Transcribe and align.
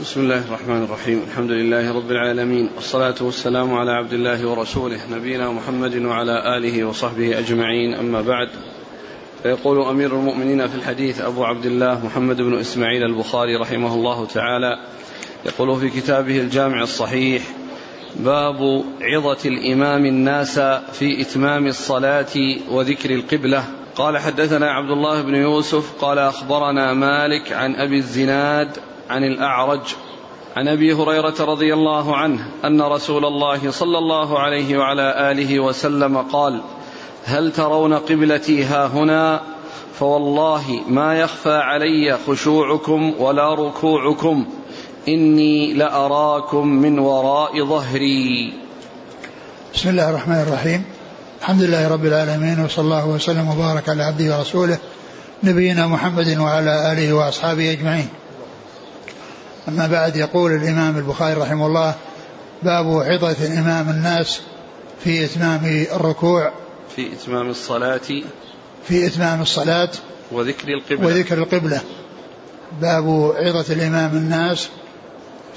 بسم 0.00 0.20
الله 0.20 0.38
الرحمن 0.48 0.82
الرحيم 0.84 1.22
الحمد 1.30 1.50
لله 1.50 1.92
رب 1.92 2.10
العالمين 2.10 2.70
والصلاة 2.76 3.14
والسلام 3.20 3.74
على 3.74 3.90
عبد 3.90 4.12
الله 4.12 4.48
ورسوله 4.48 4.98
نبينا 5.10 5.50
محمد 5.52 5.96
وعلى 5.96 6.56
آله 6.56 6.84
وصحبه 6.84 7.38
أجمعين 7.38 7.94
أما 7.94 8.22
بعد 8.22 8.48
فيقول 9.42 9.82
أمير 9.88 10.12
المؤمنين 10.16 10.68
في 10.68 10.74
الحديث 10.74 11.20
أبو 11.20 11.44
عبد 11.44 11.66
الله 11.66 12.06
محمد 12.06 12.36
بن 12.36 12.58
إسماعيل 12.58 13.02
البخاري 13.02 13.56
رحمه 13.56 13.94
الله 13.94 14.26
تعالى 14.26 14.78
يقول 15.46 15.80
في 15.80 16.00
كتابه 16.00 16.40
الجامع 16.40 16.82
الصحيح 16.82 17.42
باب 18.16 18.84
عظة 19.00 19.48
الإمام 19.48 20.06
الناس 20.06 20.58
في 20.92 21.20
إتمام 21.20 21.66
الصلاة 21.66 22.34
وذكر 22.70 23.10
القبلة 23.10 23.64
قال 23.96 24.18
حدثنا 24.18 24.70
عبد 24.70 24.90
الله 24.90 25.22
بن 25.22 25.34
يوسف 25.34 25.92
قال 26.04 26.18
أخبرنا 26.18 26.92
مالك 26.94 27.52
عن 27.52 27.74
أبي 27.74 27.96
الزناد 27.96 28.68
عن 29.12 29.24
الأعرج 29.24 29.80
عن 30.56 30.68
أبي 30.68 30.92
هريرة 30.92 31.34
رضي 31.40 31.74
الله 31.74 32.16
عنه 32.16 32.48
أن 32.64 32.82
رسول 32.82 33.24
الله 33.24 33.70
صلى 33.70 33.98
الله 33.98 34.38
عليه 34.38 34.78
وعلى 34.78 35.30
آله 35.30 35.60
وسلم 35.60 36.18
قال 36.18 36.62
هل 37.24 37.52
ترون 37.52 37.94
قبلتي 37.94 38.64
ها 38.64 38.86
هنا؟ 38.86 39.40
فوالله 39.98 40.80
ما 40.88 41.14
يخفى 41.20 41.52
علي 41.52 42.18
خشوعكم 42.26 43.14
ولا 43.18 43.54
ركوعكم. 43.54 44.46
إني 45.08 45.74
لأراكم 45.74 46.68
من 46.68 46.98
وراء 46.98 47.64
ظهري. 47.64 48.52
بسم 49.74 49.88
الله 49.88 50.10
الرحمن 50.10 50.40
الرحيم. 50.48 50.84
الحمد 51.40 51.62
لله 51.62 51.88
رب 51.88 52.04
العالمين 52.04 52.64
وصلى 52.64 52.84
الله 52.84 53.08
وسلم 53.08 53.48
وبارك 53.48 53.88
على 53.88 54.02
عبده 54.02 54.38
ورسوله 54.38 54.78
نبينا 55.42 55.86
محمد 55.86 56.38
وعلى 56.38 56.92
آله 56.92 57.12
وأصحابه 57.12 57.72
أجمعين. 57.72 58.08
أما 59.68 59.86
بعد 59.86 60.16
يقول 60.16 60.52
الإمام 60.52 60.98
البخاري 60.98 61.34
رحمه 61.34 61.66
الله 61.66 61.94
باب 62.62 62.86
عظة 62.86 63.46
الإمام 63.46 63.88
الناس 63.90 64.40
في 65.04 65.24
إتمام 65.24 65.86
الركوع. 65.92 66.52
في 66.96 67.12
إتمام 67.12 67.50
الصلاة. 67.50 68.22
في 68.88 69.06
إتمام 69.06 69.42
الصلاة 69.42 69.90
وذكر 70.32 70.68
القبلة. 70.68 71.06
وذكر 71.06 71.38
القبلة. 71.38 71.80
باب 72.80 73.34
عظة 73.36 73.74
الإمام 73.74 74.16
الناس 74.16 74.68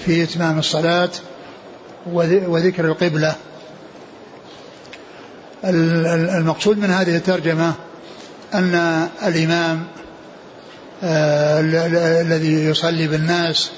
في 0.06 0.24
إتمام 0.24 0.60
الصلاة 0.60 1.10
وذكر 2.14 2.86
القبلة. 2.86 3.36
المقصود 6.38 6.78
من 6.78 6.90
هذه 6.90 7.16
الترجمة 7.16 7.74
أن 8.54 9.08
الإمام 9.26 9.84
آه، 11.04 11.60
الذي 12.22 12.54
يصلي 12.54 13.08
بالناس 13.08 13.72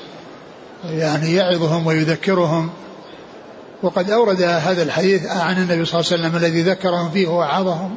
يعني 0.90 1.34
يعظهم 1.34 1.88
ويذكرهم. 1.88 2.70
وقد 3.84 4.10
أورد 4.10 4.42
هذا 4.42 4.84
الحديث 4.84 5.26
عن 5.26 5.58
النبي 5.58 5.86
صلى 5.86 6.00
الله 6.00 6.12
عليه 6.12 6.24
وسلم 6.24 6.36
الذي 6.36 6.62
ذكرهم 6.62 7.10
فيه 7.10 7.28
ووعظهم 7.28 7.96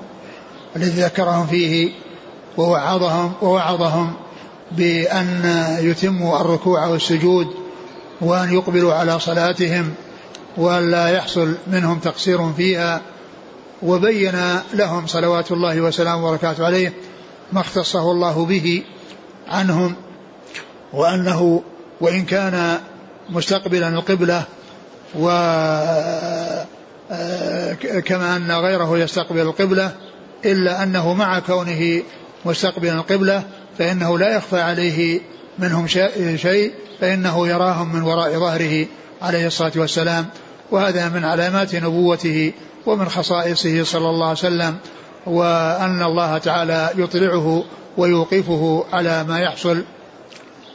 الذي 0.77 1.03
ذكرهم 1.03 1.47
فيه 1.47 1.93
ووعظهم 2.57 3.33
ووعظهم 3.43 4.13
بأن 4.73 5.45
يتموا 5.81 6.41
الركوع 6.41 6.87
والسجود 6.87 7.47
وأن 8.21 8.55
يقبلوا 8.55 8.95
على 8.95 9.21
صلاتهم 9.21 9.95
وأن 10.57 10.91
لا 10.91 11.09
يحصل 11.09 11.55
منهم 11.67 11.99
تقصير 11.99 12.53
فيها. 12.53 13.01
وبين 13.83 14.61
لهم 14.75 15.07
صلوات 15.07 15.53
الله 15.53 15.81
وسلامه 15.81 16.27
وبركاته 16.27 16.67
عليه 16.67 16.93
ما 17.53 17.61
اختصه 17.61 18.11
الله 18.11 18.45
به 18.45 18.83
عنهم 19.49 19.95
وأنه 20.93 21.63
وإن 22.01 22.25
كان 22.25 22.79
مستقبلا 23.31 23.89
القبلة 23.89 24.45
و 25.19 25.29
كما 28.05 28.37
أن 28.37 28.53
غيره 28.53 28.99
يستقبل 28.99 29.41
القبلة 29.41 29.93
إلا 30.45 30.83
أنه 30.83 31.15
مع 31.15 31.39
كونه 31.39 32.03
مستقبلا 32.45 32.93
القبلة 32.93 33.43
فإنه 33.79 34.19
لا 34.19 34.37
يخفى 34.37 34.61
عليه 34.61 35.21
منهم 35.59 35.87
شيء 36.37 36.73
فإنه 37.01 37.49
يراهم 37.49 37.97
من 37.97 38.03
وراء 38.03 38.39
ظهره 38.39 38.87
عليه 39.23 39.47
الصلاة 39.47 39.73
والسلام. 39.77 40.27
وهذا 40.71 41.09
من 41.09 41.25
علامات 41.25 41.75
نبوته 41.75 42.53
ومن 42.87 43.09
خصائصه 43.09 43.85
صلى 43.85 44.11
الله 44.11 44.27
عليه 44.27 44.39
وسلم 44.39 44.77
وأن 45.27 46.03
الله 46.03 46.39
تعالى 46.39 46.91
يطلعه 46.97 47.65
ويوقفه 47.97 48.85
على 48.93 49.25
ما 49.25 49.41
يحصل 49.41 49.85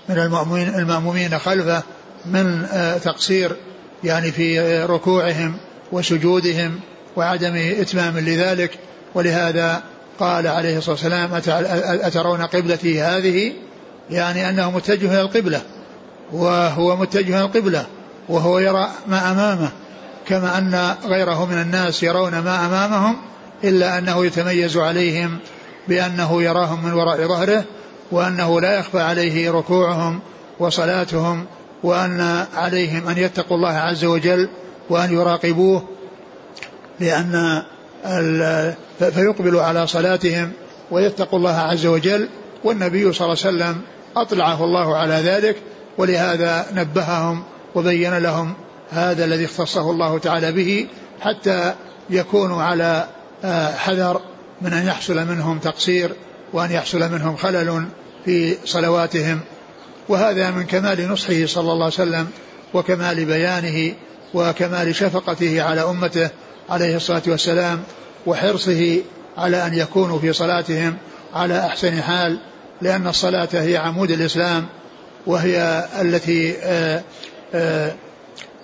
من 0.09 0.19
المأمومين, 0.19 0.67
المأمومين 0.67 1.39
خلفه 1.39 1.83
من 2.25 2.65
آه، 2.65 2.97
تقصير 2.97 3.55
يعني 4.03 4.31
في 4.31 4.79
ركوعهم 4.83 5.57
وسجودهم 5.91 6.79
وعدم 7.15 7.55
إتمام 7.55 8.19
لذلك. 8.19 8.71
ولهذا 9.15 9.83
قال 10.19 10.47
عليه 10.47 10.77
الصلاة 10.77 10.95
والسلام 10.95 11.29
أترون 12.03 12.41
قبلتي 12.41 13.01
هذه؟ 13.01 13.53
يعني 14.09 14.49
أنه 14.49 14.71
متجه 14.71 15.13
إلى 15.13 15.21
القبلة 15.21 15.61
وهو 16.31 16.95
متجه 16.95 17.37
إلى 17.37 17.41
القبلة 17.41 17.85
وهو 18.29 18.59
يرى 18.59 18.89
ما 19.07 19.31
أمامه 19.31 19.69
كما 20.27 20.57
أن 20.57 20.95
غيره 21.05 21.45
من 21.45 21.61
الناس 21.61 22.03
يرون 22.03 22.39
ما 22.39 22.65
أمامهم 22.65 23.17
إلا 23.63 23.97
أنه 23.97 24.25
يتميز 24.25 24.77
عليهم 24.77 25.37
بأنه 25.87 26.43
يراهم 26.43 26.85
من 26.85 26.93
وراء 26.93 27.27
ظهره 27.27 27.63
وأنه 28.11 28.61
لا 28.61 28.79
يخفى 28.79 28.99
عليه 28.99 29.51
ركوعهم 29.51 30.19
وصلاتهم 30.59 31.45
وأن 31.83 32.45
عليهم 32.55 33.07
أن 33.07 33.17
يتقوا 33.17 33.57
الله 33.57 33.73
عز 33.73 34.05
وجل 34.05 34.49
وأن 34.89 35.13
يراقبوه 35.13 35.83
لأن 36.99 37.63
فيقبلوا 38.99 39.61
على 39.61 39.87
صلاتهم 39.87 40.51
ويتقوا 40.91 41.39
الله 41.39 41.55
عز 41.55 41.85
وجل 41.85 42.29
والنبي 42.63 43.13
صلى 43.13 43.25
الله 43.25 43.37
عليه 43.45 43.55
وسلم 43.55 43.81
أطلعه 44.15 44.63
الله 44.63 44.97
على 44.97 45.13
ذلك 45.13 45.57
ولهذا 45.97 46.65
نبههم 46.73 47.43
وبين 47.75 48.17
لهم 48.17 48.53
هذا 48.91 49.25
الذي 49.25 49.45
اختصه 49.45 49.91
الله 49.91 50.19
تعالى 50.19 50.51
به 50.51 50.87
حتى 51.21 51.73
يكونوا 52.09 52.63
على 52.63 53.07
آه، 53.43 53.71
حذر 53.71 54.21
من 54.61 54.73
أن 54.73 54.87
يحصل 54.87 55.25
منهم 55.25 55.59
تقصير 55.59 56.11
وأن 56.55 56.71
يحصل 56.71 57.11
منهم 57.11 57.35
خلل 57.35 57.85
في 58.25 58.57
صلواتهم 58.65 59.39
وهذا 60.09 60.51
من 60.51 60.63
كمال 60.63 61.09
نصحه 61.09 61.45
صلى 61.45 61.71
الله 61.71 61.83
عليه 61.83 61.93
وسلم 61.93 62.27
وكمال 62.73 63.25
بيانه 63.25 63.93
وكمال 64.33 64.95
شفقته 64.95 65.61
على 65.61 65.81
أمته 65.81 66.29
عليه 66.69 66.95
الصلاة 66.95 67.21
والسلام 67.27 67.83
وحرصه 68.25 68.97
على 69.37 69.67
أن 69.67 69.73
يكونوا 69.73 70.19
في 70.19 70.33
صلاتهم 70.33 70.97
على 71.33 71.59
أحسن 71.59 72.01
حال 72.01 72.39
لأن 72.81 73.07
الصلاة 73.07 73.49
هي 73.53 73.77
عمود 73.77 74.11
الإسلام 74.11 74.65
وهي 75.27 75.85
التي 76.01 76.55
آه، 76.63 77.03
آه، 77.53 77.91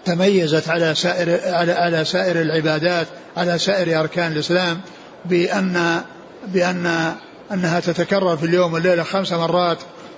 تميزت 0.06 0.70
على 0.70 0.96
سائر 0.96 1.54
على 1.54 1.72
على 1.72 2.06
سائر 2.06 2.42
العبادات 2.42 3.08
على 3.38 3.58
سائر 3.58 4.00
أركان 4.00 4.32
الإسلام 4.32 4.82
بأن 5.26 6.02
بأن 6.48 7.16
أنها 7.54 7.80
تتكرر 7.80 8.38
في 8.38 8.46
اليوم 8.46 8.74
والليلة 8.74 9.04
خمس 9.04 9.34
مرات 9.34 9.78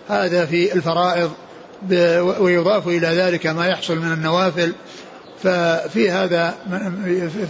هذا 0.10 0.46
في 0.46 0.74
الفرائض 0.74 1.32
ويضاف 2.40 2.88
إلى 2.88 3.08
ذلك 3.08 3.48
ما 3.48 3.68
يحصل 3.68 3.98
من 3.98 4.12
النوافل. 4.12 4.74
ففي 5.44 6.12
هذا 6.12 6.56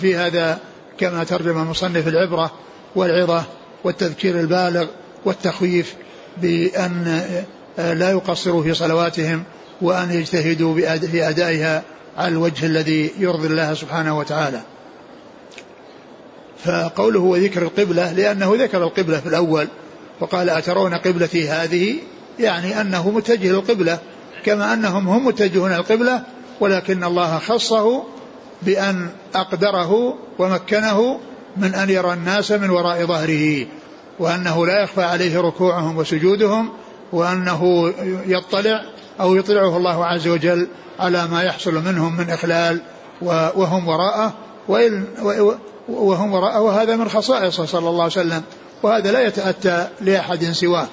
في 0.02 0.16
هذا 0.16 0.60
كما 0.98 1.24
ترجم 1.24 1.70
مصنف 1.70 2.08
العبرة 2.08 2.52
والعظة 2.96 3.44
والتذكير 3.84 4.40
البالغ 4.40 4.86
والتخويف 5.26 5.96
بأن 6.38 7.24
لا 7.78 8.12
يقصروا 8.12 8.64
في 8.64 8.74
صلواتهم 8.74 9.44
وأن 9.82 10.12
يجتهدوا 10.12 10.76
في 10.98 11.30
أدائها 11.30 11.84
على 12.18 12.28
الوجه 12.28 12.66
الذي 12.66 13.12
يرضي 13.20 13.48
الله 13.48 13.74
سبحانه 13.74 14.18
وتعالى. 14.18 14.62
فقوله 16.66 17.20
وذكر 17.20 17.62
القبلة 17.62 18.12
لأنه 18.12 18.56
ذكر 18.58 18.84
القبلة 18.84 19.20
في 19.20 19.28
الأول 19.28 19.68
وقال 20.24 20.50
أترون 20.50 20.94
قبلتي 20.94 21.50
هذه؟ 21.50 21.96
يعني 22.40 22.82
أنه 22.82 23.10
متجه 23.10 23.52
للقبلة 23.52 24.00
كما 24.46 24.74
أنهم 24.74 25.10
هم 25.10 25.26
متجهون 25.26 25.74
القبلة 25.74 26.24
ولكن 26.60 27.04
الله 27.04 27.40
خصه 27.40 28.04
بأن 28.62 29.10
أقدره 29.36 30.18
ومكنه 30.40 31.20
من 31.58 31.76
أن 31.76 31.90
يرى 31.90 32.14
الناس 32.14 32.52
من 32.52 32.70
وراء 32.70 33.06
ظهره 33.06 33.66
وأنه 34.20 34.66
لا 34.66 34.84
يخفى 34.84 35.04
عليه 35.04 35.42
ركوعهم 35.42 35.98
وسجودهم 35.98 36.70
وأنه 37.12 37.94
يطلع 38.26 38.84
أو 39.20 39.36
يطلعه 39.36 39.78
الله 39.78 40.06
عز 40.06 40.28
وجل 40.28 40.68
على 41.00 41.28
ما 41.28 41.44
يحصل 41.44 41.74
منهم 41.74 42.18
من 42.18 42.30
إخلال 42.30 42.82
وهم 43.56 43.88
وراءه 43.88 44.34
وإن 44.68 45.06
وهم 45.90 46.34
وراءه 46.34 46.62
وهذا 46.62 46.96
من 46.96 47.10
خصائصه 47.10 47.66
صلى 47.66 47.90
الله 47.90 48.04
عليه 48.04 48.14
وسلم. 48.14 48.44
وهذا 48.84 49.12
لا 49.12 49.28
يتأتى 49.28 49.88
لأحد 50.02 50.44
سواه. 50.44 50.88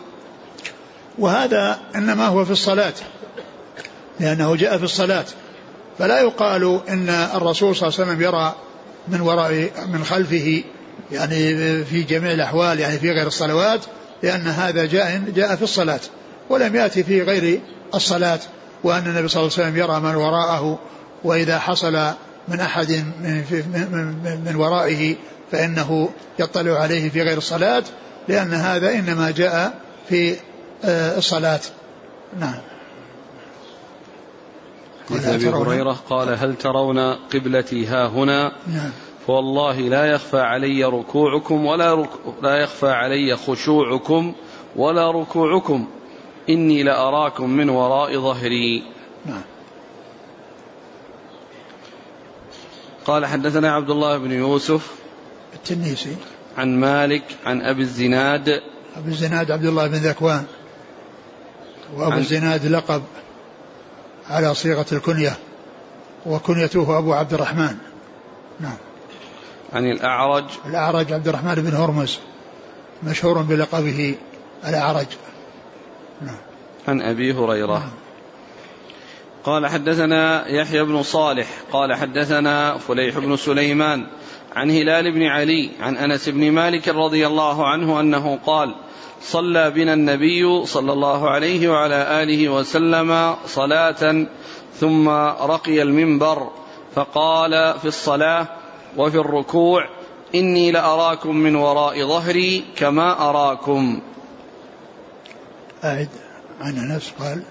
وهذا 1.19 1.79
إنما 1.95 2.27
هو 2.27 2.45
في 2.45 2.51
الصلاة 2.51 2.93
لأنه 4.21 4.57
جاء 4.57 4.79
في 4.79 4.85
الصلاة. 4.85 5.25
فلا 5.99 6.21
يقال 6.21 6.81
إن 6.89 7.09
الرسول 7.09 7.77
صلى 7.77 7.89
الله 7.89 8.01
عليه 8.01 8.11
وسلم 8.11 8.23
يرى 8.23 8.55
من 9.09 9.21
وراء 9.21 9.71
من 9.93 10.05
خلفه 10.05 10.63
يعني 11.13 11.55
في 11.85 12.03
جميع 12.03 12.33
الأحوال 12.33 12.81
يعني 12.81 12.99
في 12.99 13.11
غير 13.11 13.27
الصلوات 13.27 13.81
لأن 14.23 14.47
هذا 14.47 14.85
جاء 14.85 15.23
جاء 15.35 15.57
في 15.57 15.63
الصلاة. 15.63 16.01
ولم 16.51 16.77
يأتي 16.77 17.05
في 17.05 17.23
غير 17.23 17.61
الصلاة 17.95 18.41
وأن 18.85 19.07
النبي 19.07 19.29
صلى 19.29 19.43
الله 19.43 19.53
عليه 19.59 19.65
وسلم 19.69 19.77
يرى 19.77 20.01
من 20.01 20.15
وراءه 20.15 20.79
وإذا 21.25 21.59
حصل 21.59 22.13
من 22.49 22.61
أحد 22.61 22.91
من, 23.23 23.45
من, 24.25 24.41
من 24.47 24.57
ورائه 24.57 25.17
فإنه 25.53 26.09
يطلع 26.39 26.81
عليه 26.81 27.11
في 27.11 27.23
غير 27.23 27.39
الصلاة 27.39 27.85
لأن 28.29 28.55
هذا 28.55 28.93
إنما 28.93 29.31
جاء 29.31 29.81
في 30.09 30.37
آه، 30.85 31.19
الصلاة. 31.19 31.61
نعم. 32.41 32.61
حديث 35.11 35.29
أبي 35.29 35.49
هريرة 35.49 35.97
قال 36.11 36.29
هل 36.29 36.55
ترون 36.57 36.99
قبلتي 37.15 37.87
ها 37.87 38.07
هنا؟ 38.07 38.53
نعم. 38.67 38.91
فوالله 39.27 39.81
لا 39.81 40.07
يخفى 40.07 40.41
علي 40.41 40.85
ركوعكم 40.85 41.67
ولا 41.67 41.95
رك... 41.95 42.11
لا 42.43 42.57
يخفى 42.57 42.89
علي 42.89 43.37
خشوعكم 43.37 44.35
ولا 44.77 45.11
ركوعكم. 45.11 45.87
إني 46.49 46.83
لأراكم 46.83 47.51
من 47.51 47.69
وراء 47.69 48.19
ظهري. 48.19 48.83
نعم. 49.27 49.43
قال 53.07 53.27
حدثنا 53.27 53.73
عبد 53.73 53.91
الله 53.91 54.19
بن 54.19 54.33
يوسف 54.33 55.00
التنيسي 55.61 56.17
عن 56.59 56.81
مالك 56.81 57.23
عن 57.47 57.63
أبي 57.63 57.83
الزناد. 57.83 58.49
أبي 58.97 59.11
الزناد 59.11 59.51
عبد 59.51 59.65
الله 59.65 59.87
بن 59.87 59.95
ذكوان. 59.95 60.45
وأبو 61.97 62.17
الزناد 62.17 62.67
لقب 62.67 63.03
على 64.31 64.55
صيغة 64.55 64.87
الكنية 64.93 65.37
وكنيته 66.27 66.99
أبو 66.99 67.13
عبد 67.13 67.35
الرحمن. 67.35 67.77
نعم. 68.61 68.77
عن 69.73 69.91
الأعرج. 69.91 70.45
الأعرج 70.67 71.13
عبد 71.13 71.29
الرحمن 71.29 71.55
بن 71.55 71.75
هرمز 71.75 72.19
مشهور 73.03 73.43
بلقبه 73.43 74.15
الأعرج. 74.69 75.07
نعم. 76.21 76.37
عن 76.89 77.01
أبي 77.01 77.33
هريرة. 77.33 77.79
نعم. 77.79 77.91
قال 79.45 79.67
حدثنا 79.67 80.49
يحيى 80.49 80.85
بن 80.85 81.03
صالح 81.03 81.47
قال 81.73 81.95
حدثنا 81.95 82.79
فليح 82.79 83.19
بن 83.19 83.37
سليمان 83.37 84.07
عن 84.55 84.71
هلال 84.71 85.13
بن 85.13 85.23
علي 85.23 85.71
عن 85.81 85.97
أنس 85.97 86.29
بن 86.29 86.51
مالك 86.53 86.89
رضي 86.89 87.27
الله 87.27 87.67
عنه 87.67 88.01
أنه 88.01 88.39
قال 88.47 88.75
صلى 89.23 89.71
بنا 89.71 89.95
النبي 89.95 90.67
صلى 90.67 90.93
الله 90.93 91.31
عليه 91.31 91.69
وعلى 91.69 92.23
آله 92.23 92.49
وسلم 92.49 93.37
صلاة 93.47 94.27
ثم 94.75 95.09
رقي 95.55 95.83
المنبر 95.83 96.51
فقال 96.95 97.79
في 97.79 97.89
الصلاة 97.89 98.47
وفي 98.97 99.17
الركوع 99.17 99.89
إني 100.35 100.73
لأراكم 100.73 101.37
من 101.37 101.57
وراء 101.57 102.07
ظهري 102.07 102.65
كما 102.77 103.31
أراكم. 103.31 104.01
اعد 105.85 106.09
عن 106.61 106.79
أنس 106.79 107.13
قال 107.19 107.43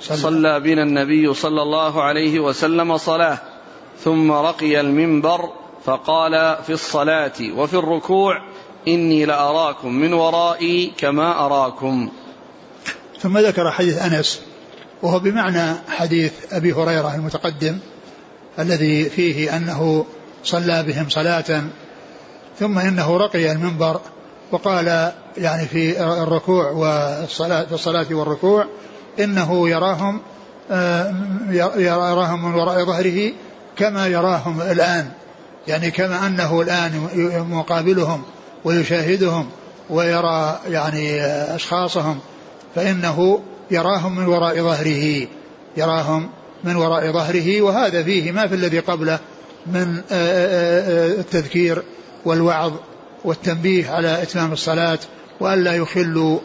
صلى, 0.00 0.16
صلى 0.16 0.60
بنا 0.60 0.82
النبي 0.82 1.34
صلى 1.34 1.62
الله 1.62 2.02
عليه 2.02 2.40
وسلم 2.40 2.96
صلاة 2.96 3.38
ثم 3.98 4.32
رقي 4.32 4.80
المنبر 4.80 5.59
فقال 5.84 6.56
في 6.66 6.72
الصلاة 6.72 7.32
وفي 7.56 7.74
الركوع 7.74 8.42
إني 8.88 9.24
لأراكم 9.24 9.92
من 9.92 10.12
ورائي 10.12 10.92
كما 10.98 11.46
أراكم. 11.46 12.08
ثم 13.20 13.38
ذكر 13.38 13.70
حديث 13.70 14.02
أنس 14.02 14.40
وهو 15.02 15.18
بمعنى 15.18 15.74
حديث 15.88 16.32
أبي 16.52 16.72
هريرة 16.72 17.14
المتقدم 17.14 17.78
الذي 18.58 19.04
فيه 19.04 19.56
أنه 19.56 20.06
صلى 20.44 20.82
بهم 20.82 21.08
صلاة 21.08 21.62
ثم 22.58 22.78
إنه 22.78 23.16
رقي 23.16 23.52
المنبر 23.52 24.00
وقال 24.52 25.12
يعني 25.36 25.66
في 25.66 26.02
الركوع 26.02 26.70
والصلاة 26.70 27.64
في 27.64 27.72
الصلاة 27.72 28.06
والركوع 28.10 28.66
إنه 29.20 29.68
يراهم 29.68 30.20
آه، 30.70 31.14
يراهم 31.76 32.44
من 32.44 32.54
وراء 32.54 32.84
ظهره 32.84 33.32
كما 33.76 34.06
يراهم 34.06 34.60
الآن. 34.60 35.10
يعني 35.70 35.90
كما 35.90 36.26
أنه 36.26 36.60
الآن 36.60 37.08
مقابلهم 37.50 38.22
ويشاهدهم 38.64 39.46
ويرى 39.90 40.60
يعني 40.68 41.22
أشخاصهم 41.54 42.18
فإنه 42.74 43.40
يراهم 43.70 44.16
من 44.16 44.26
وراء 44.26 44.60
ظهره 44.60 45.26
يراهم 45.76 46.30
من 46.64 46.76
وراء 46.76 47.12
ظهره 47.12 47.62
وهذا 47.62 48.02
فيه 48.02 48.32
ما 48.32 48.46
في 48.46 48.54
الذي 48.54 48.78
قبله 48.78 49.18
من 49.66 50.00
التذكير 50.10 51.82
والوعظ 52.24 52.72
والتنبيه 53.24 53.90
على 53.90 54.22
إتمام 54.22 54.52
الصلاة 54.52 54.98
وألا 55.40 55.74
يخلوا 55.74 56.38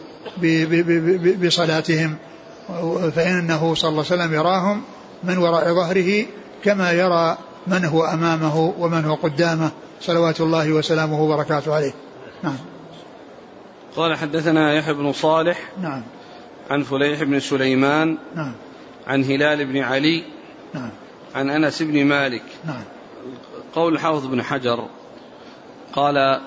بصلاتهم. 1.42 2.16
فإنه 3.16 3.74
صلى 3.74 3.88
الله 3.88 4.04
عليه 4.10 4.22
وسلم 4.22 4.34
يراهم 4.34 4.82
من 5.24 5.38
وراء 5.38 5.74
ظهره 5.74 6.26
كما 6.64 6.92
يرى 6.92 7.38
من 7.66 7.84
هو 7.84 8.04
أمامه 8.04 8.74
ومن 8.78 9.04
هو 9.04 9.14
قدامه. 9.14 9.70
صلوات 10.00 10.40
الله 10.40 10.72
وسلامه 10.72 11.22
وبركاته 11.22 11.74
عليه. 11.74 11.94
نعم. 12.42 12.56
قال 13.96 14.16
حدثنا 14.16 14.74
يحيى 14.74 14.94
بن 14.94 15.12
صالح 15.12 15.58
نعم. 15.82 16.02
عن 16.70 16.82
فليح 16.82 17.22
بن 17.22 17.40
سليمان 17.40 18.18
نعم. 18.34 18.52
عن 19.06 19.24
هلال 19.24 19.64
بن 19.64 19.78
علي 19.78 20.24
نعم. 20.74 20.90
عن 21.34 21.50
أنس 21.50 21.82
بن 21.82 22.04
مالك. 22.04 22.42
نعم. 22.64 22.82
قول 23.74 23.92
الحافظ 23.94 24.26
بن 24.26 24.42
حجر. 24.42 24.86
قال 25.92 26.40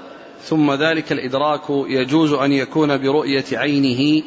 ثم 0.44 0.74
ذلك 0.74 1.12
الإدراك 1.12 1.70
يجوز 1.70 2.34
أن 2.34 2.52
يكون 2.52 2.98
برؤية 2.98 3.46
عينه 3.54 4.24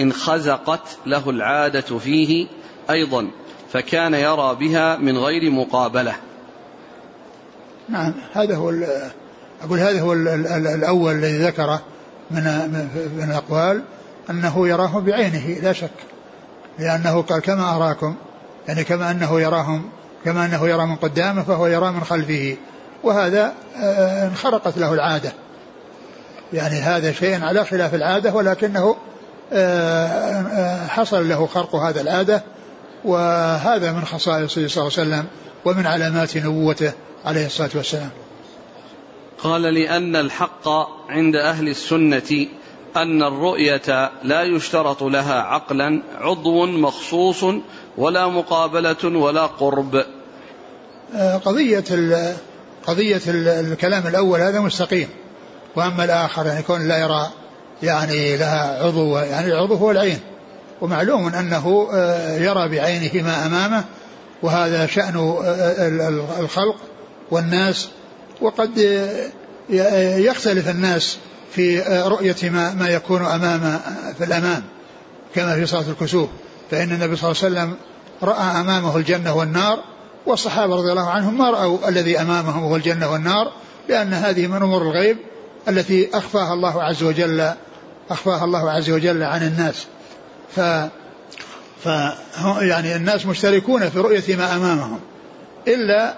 إن 0.00 0.12
خزقت 0.12 0.98
له 1.06 1.30
العادة 1.30 1.98
فيه 1.98 2.46
أيضا 2.90 3.30
فكان 3.72 4.14
يرى 4.14 4.56
بها 4.60 4.96
من 4.96 5.18
غير 5.18 5.50
مقابلة. 5.50 6.14
نعم 7.92 8.14
هذا 8.34 8.56
هو 8.56 8.72
أقول 9.64 9.78
هذا 9.78 10.00
هو 10.00 10.12
الأول 10.12 11.14
الذي 11.14 11.38
ذكره 11.38 11.82
من 12.30 12.44
من 13.16 13.26
الأقوال 13.30 13.82
أنه 14.30 14.68
يراه 14.68 15.00
بعينه 15.00 15.60
لا 15.62 15.72
شك 15.72 15.90
لأنه 16.78 17.22
قال 17.22 17.40
كما 17.40 17.76
أراكم 17.76 18.14
يعني 18.68 18.84
كما 18.84 19.10
أنه 19.10 19.40
يراهم 19.40 19.84
كما 20.24 20.44
أنه 20.44 20.68
يرى 20.68 20.86
من 20.86 20.96
قدامه 20.96 21.42
فهو 21.42 21.66
يرى 21.66 21.90
من 21.90 22.04
خلفه 22.04 22.56
وهذا 23.04 23.52
آه، 23.76 24.26
انخرقت 24.26 24.78
له 24.78 24.94
العادة. 24.94 25.32
يعني 26.52 26.80
هذا 26.80 27.12
شيء 27.12 27.44
على 27.44 27.64
خلاف 27.64 27.94
العادة 27.94 28.34
ولكنه 28.34 28.96
آه، 29.52 30.06
آه، 30.06 30.86
حصل 30.86 31.28
له 31.28 31.46
خرق 31.46 31.74
هذا 31.74 32.00
العادة 32.00 32.42
وهذا 33.04 33.92
من 33.92 34.04
خصائصه 34.04 34.68
صلى 34.68 34.82
الله 34.82 34.98
عليه 34.98 35.08
وسلم. 35.08 35.26
ومن 35.64 35.86
علامات 35.86 36.36
نبوته 36.36 36.92
عليه 37.24 37.46
الصلاة 37.46 37.70
والسلام. 37.74 38.10
قال 39.38 39.62
لأن 39.62 40.16
الحق 40.16 40.68
عند 41.08 41.36
أهل 41.36 41.68
السنة 41.68 42.46
أن 42.96 43.22
الرؤية 43.22 44.10
لا 44.24 44.42
يشترط 44.42 45.02
لها 45.02 45.42
عقلا 45.42 46.02
عضو 46.20 46.66
مخصوص 46.66 47.44
ولا 47.98 48.26
مقابلة 48.26 49.18
ولا 49.18 49.46
قرب. 49.46 50.04
آه، 51.14 51.36
قضية 51.36 51.84
قضية 52.86 53.20
الكلام 53.26 54.06
الأول 54.06 54.40
هذا 54.40 54.60
مستقيم. 54.60 55.08
وأما 55.76 56.04
الآخر 56.04 56.46
يعني 56.46 56.62
كون 56.62 56.88
لا 56.88 56.98
يرى 56.98 57.30
يعني 57.82 58.36
لها 58.36 58.84
عضو 58.84 59.18
يعني 59.18 59.46
العضو 59.46 59.74
هو 59.74 59.90
العين. 59.90 60.18
ومعلوم 60.80 61.28
أنه 61.28 61.88
آه، 61.94 62.36
يرى 62.38 62.68
بعينه 62.68 63.22
ما 63.22 63.46
أمامه 63.46 63.84
وهذا 64.42 64.86
شأن 64.86 65.16
آه، 65.44 66.40
الخلق 66.40 66.76
والناس 67.30 67.88
وقد 68.40 68.78
يختلف 70.16 70.68
الناس 70.68 71.18
في 71.52 71.80
رؤية 72.06 72.50
ما, 72.50 72.74
ما 72.74 72.88
يكون 72.88 73.24
أمام 73.24 73.80
في 74.18 74.24
الأمام 74.24 74.62
كما 75.34 75.54
في 75.54 75.66
صلاة 75.66 75.84
الكسوف. 75.90 76.28
فإن 76.70 76.92
النبي 76.92 77.16
صلى 77.16 77.30
الله 77.30 77.42
عليه 77.42 77.54
وسلم 77.54 77.76
رأى 78.22 78.60
أمامه 78.60 78.96
الجنة 78.96 79.34
والنار 79.34 79.78
والصحابة 80.26 80.76
رضي 80.76 80.90
الله 80.90 81.10
عنهم 81.10 81.38
ما 81.38 81.50
رأوا 81.50 81.88
الذي 81.88 82.20
أمامهم 82.20 82.62
هو 82.64 82.76
الجنة 82.76 83.12
والنار 83.12 83.52
لأن 83.88 84.12
هذه 84.12 84.46
من 84.46 84.56
أمور 84.56 84.82
الغيب 84.82 85.16
التي 85.68 86.08
أخفاها 86.14 86.54
الله 86.54 86.82
عز 86.82 87.02
وجل 87.02 87.52
أخفاها 88.10 88.44
الله 88.44 88.70
عز 88.70 88.90
وجل 88.90 89.22
عن 89.22 89.42
الناس. 89.42 89.86
ف 90.56 90.60
ف 91.84 91.88
يعني 92.60 92.96
الناس 92.96 93.26
مشتركون 93.26 93.88
في 93.90 93.98
رؤية 93.98 94.36
ما 94.36 94.56
أمامهم 94.56 95.00
إلا 95.68 96.14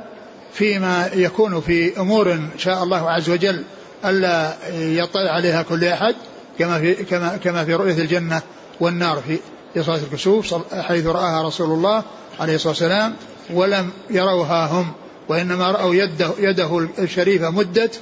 فيما 0.52 1.10
يكون 1.14 1.60
في 1.60 2.00
أمور 2.00 2.38
شاء 2.58 2.82
الله 2.82 3.10
عز 3.10 3.30
وجل 3.30 3.64
ألا 4.04 4.54
يطلع 4.74 5.30
عليها 5.30 5.62
كل 5.62 5.84
أحد 5.84 6.14
كما 6.58 6.78
في 6.78 6.94
كما 6.94 7.36
كما 7.36 7.64
في 7.64 7.74
رؤية 7.74 7.98
الجنة 7.98 8.42
والنار 8.80 9.22
في 9.28 9.38
لصلاة 9.76 9.96
الكسوف 9.96 10.54
حيث 10.74 11.06
رآها 11.06 11.42
رسول 11.42 11.70
الله 11.70 12.02
عليه 12.40 12.54
الصلاة 12.54 12.70
والسلام 12.72 13.14
ولم 13.50 13.90
يروها 14.10 14.66
هم 14.66 14.92
وإنما 15.28 15.70
رأوا 15.70 15.94
يده, 15.94 16.30
يده 16.38 16.88
الشريفة 16.98 17.50
مدت 17.50 18.00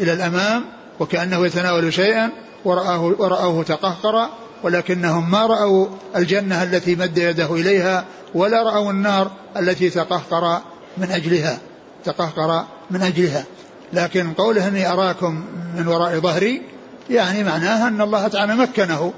إلى 0.00 0.12
الأمام 0.12 0.64
وكأنه 1.00 1.46
يتناول 1.46 1.92
شيئا 1.92 2.30
ورآه, 2.64 3.00
ورآه 3.00 3.62
تقهقر 3.62 4.28
ولكنهم 4.62 5.30
ما 5.30 5.46
رأوا 5.46 5.86
الجنة 6.16 6.62
التي 6.62 6.96
مد 6.96 7.18
يده 7.18 7.54
إليها 7.54 8.04
ولا 8.34 8.62
رأوا 8.62 8.90
النار 8.90 9.30
التي 9.56 9.90
تقهقر 9.90 10.60
من 10.98 11.10
أجلها 11.10 11.58
تقهقر 12.04 12.64
من 12.90 13.02
أجلها. 13.02 13.44
لكن 13.92 14.32
قوله 14.32 14.68
إني 14.68 14.92
أراكم 14.92 15.44
من 15.76 15.88
وراء 15.88 16.18
ظهري 16.18 16.62
يعني 17.10 17.44
معناها 17.44 17.88
أن 17.88 18.00
الله 18.00 18.28
تعالى 18.28 18.56
مكنه 18.56 19.12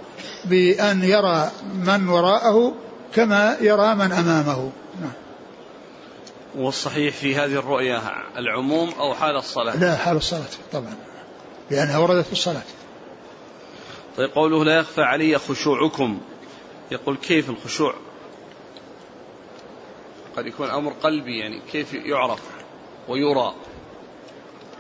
بأن 0.44 1.04
يرى 1.04 1.50
من 1.74 2.08
وراءه 2.08 2.74
كما 3.14 3.56
يرى 3.60 3.94
من 3.94 4.12
أمامه. 4.12 4.70
نعم. 5.00 5.12
والصحيح 6.56 7.14
في 7.14 7.36
هذه 7.36 7.54
الرؤية 7.54 8.02
العموم 8.36 8.90
أو 8.98 9.14
حال 9.14 9.36
الصلاة؟ 9.36 9.76
لا 9.76 9.96
حال 9.96 10.16
الصلاة 10.16 10.42
طبعا. 10.72 10.94
لأنها 11.70 11.98
وردت 11.98 12.26
في 12.26 12.32
الصلاة. 12.32 12.62
طيب 14.16 14.30
قوله 14.30 14.64
لا 14.64 14.78
يخفى 14.78 15.00
علي 15.00 15.38
خشوعكم. 15.38 16.20
يقول 16.90 17.16
كيف 17.16 17.50
الخشوع؟ 17.50 17.94
قد 20.36 20.46
يكون 20.46 20.70
أمر 20.70 20.92
قلبي 20.92 21.38
يعني 21.38 21.60
كيف 21.72 21.94
يعرف 21.94 22.40
ويرى. 23.08 23.54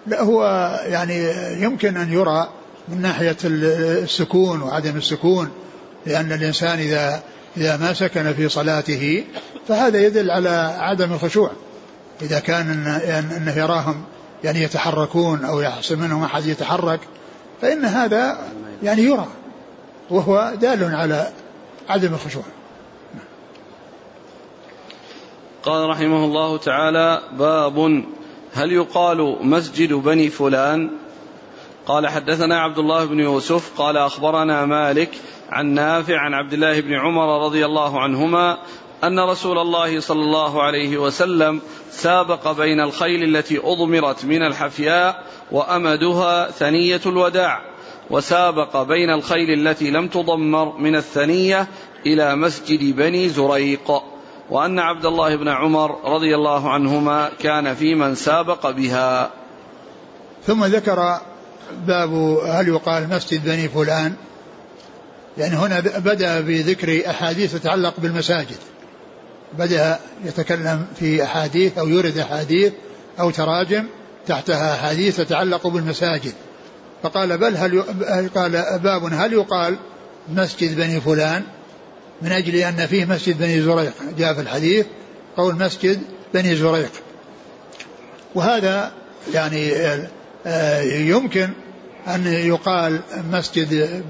لا 0.06 0.22
هو 0.22 0.44
يعني 0.84 1.30
يمكن 1.62 1.96
أن 1.96 2.12
يرى 2.12 2.48
من 2.88 3.00
ناحية 3.00 3.36
السكون 3.44 4.62
وعدم 4.62 4.96
السكون 4.96 5.50
لأن 6.06 6.32
الإنسان 6.32 6.78
إذا 6.78 7.22
إذا 7.56 7.76
ما 7.76 7.92
سكن 7.92 8.32
في 8.32 8.48
صلاته 8.48 9.24
فهذا 9.68 10.06
يدل 10.06 10.30
على 10.30 10.74
عدم 10.78 11.12
الخشوع. 11.12 11.50
إذا 12.22 12.38
كان 12.38 12.86
أنه 13.36 13.58
يراهم 13.58 14.04
يعني 14.44 14.62
يتحركون 14.62 15.44
أو 15.44 15.60
يحصل 15.60 15.96
منهم 15.96 16.22
أحد 16.22 16.46
يتحرك 16.46 17.00
فإن 17.62 17.84
هذا 17.84 18.38
يعني 18.82 19.02
يرى 19.02 19.26
وهو 20.10 20.52
دال 20.60 20.94
على 20.94 21.32
عدم 21.88 22.14
الخشوع. 22.14 22.42
قال 25.62 25.88
رحمه 25.90 26.24
الله 26.24 26.56
تعالى 26.56 27.22
باب 27.32 28.04
هل 28.52 28.72
يقال 28.72 29.36
مسجد 29.40 29.92
بني 29.92 30.28
فلان؟ 30.28 30.90
قال 31.86 32.08
حدثنا 32.08 32.60
عبد 32.60 32.78
الله 32.78 33.04
بن 33.04 33.20
يوسف 33.20 33.78
قال 33.78 33.96
أخبرنا 33.96 34.66
مالك 34.66 35.10
عن 35.50 35.66
نافع 35.66 36.18
عن 36.18 36.34
عبد 36.34 36.52
الله 36.52 36.80
بن 36.80 36.94
عمر 36.94 37.44
رضي 37.44 37.64
الله 37.64 38.00
عنهما 38.00 38.58
أن 39.04 39.20
رسول 39.20 39.58
الله 39.58 40.00
صلى 40.00 40.22
الله 40.22 40.62
عليه 40.62 40.98
وسلم 40.98 41.60
سابق 41.90 42.52
بين 42.52 42.80
الخيل 42.80 43.36
التي 43.36 43.58
أضمرت 43.58 44.24
من 44.24 44.42
الحفياء 44.42 45.24
وأمدها 45.52 46.50
ثنية 46.50 47.00
الوداع. 47.06 47.69
وسابق 48.10 48.82
بين 48.82 49.10
الخيل 49.10 49.68
التي 49.68 49.90
لم 49.90 50.08
تضمر 50.08 50.78
من 50.78 50.96
الثنية 50.96 51.66
إلى 52.06 52.36
مسجد 52.36 52.96
بني 52.96 53.28
زريق 53.28 54.02
وأن 54.50 54.78
عبد 54.78 55.06
الله 55.06 55.36
بن 55.36 55.48
عمر 55.48 56.14
رضي 56.14 56.34
الله 56.34 56.70
عنهما 56.70 57.30
كان 57.40 57.74
في 57.74 57.94
من 57.94 58.14
سابق 58.14 58.70
بها. 58.70 59.30
ثم 60.46 60.64
ذكر 60.64 61.18
باب 61.86 62.12
هل 62.46 62.68
يقال 62.68 63.08
مسجد 63.08 63.44
بني 63.44 63.68
فلان 63.68 64.14
يعني 65.38 65.56
هنا 65.56 65.80
بدأ 65.80 66.40
بذكر 66.40 67.10
أحاديث 67.10 67.54
تتعلق 67.54 67.94
بالمساجد. 67.98 68.58
بدأ 69.58 69.98
يتكلم 70.24 70.86
في 70.96 71.24
أحاديث 71.24 71.78
أو 71.78 71.88
يورد 71.88 72.18
أحاديث 72.18 72.72
أو 73.20 73.30
تراجم 73.30 73.84
تحتها 74.26 74.74
أحاديث 74.74 75.16
تتعلق 75.16 75.66
بالمساجد. 75.66 76.32
فقال 77.02 77.38
بل 77.38 77.56
هل 77.56 77.82
قال 78.34 78.78
باب 78.82 79.04
هل 79.12 79.32
يقال 79.32 79.76
مسجد 80.28 80.76
بني 80.76 81.00
فلان؟ 81.00 81.42
من 82.22 82.32
أجل 82.32 82.56
أن 82.56 82.86
فيه 82.86 83.04
مسجد 83.04 83.38
بني 83.38 83.62
زريق. 83.62 83.92
جاء 84.18 84.34
في 84.34 84.40
الحديث 84.40 84.86
قول 85.36 85.54
مسجد 85.54 86.00
بني 86.34 86.56
زريق. 86.56 86.90
وهذا 88.34 88.92
يعني 89.34 89.72
آه، 90.46 90.82
يمكن 90.82 91.50
أن 92.06 92.26
يقال 92.26 93.00
مسجد 93.32 94.02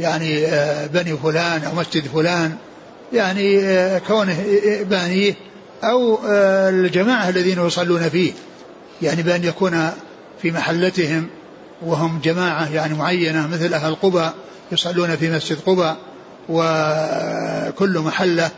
يعني 0.00 0.46
آه، 0.46 0.86
بني 0.86 1.16
فلان 1.16 1.64
أو 1.64 1.74
مسجد 1.74 2.06
فلان 2.06 2.56
يعني 3.12 3.60
آه، 3.60 3.98
كونه 3.98 4.36
بانيه 4.90 5.34
أو 5.84 6.18
الجماعة 6.68 7.28
الذين 7.28 7.66
يصلون 7.66 8.08
فيه 8.08 8.32
يعني 9.02 9.22
بأن 9.22 9.44
يكون 9.44 9.90
في 10.42 10.50
محلتهم 10.50 11.26
وهم 11.82 12.20
جماعة 12.24 12.74
يعني 12.74 12.94
معينة 12.94 13.46
مثل 13.46 13.74
أهل 13.74 13.94
قبى 13.94 14.30
يصلون 14.72 15.16
في 15.16 15.30
مسجد 15.30 15.58
قبى 15.66 15.94
وكل 16.48 17.98
محلة 17.98 18.50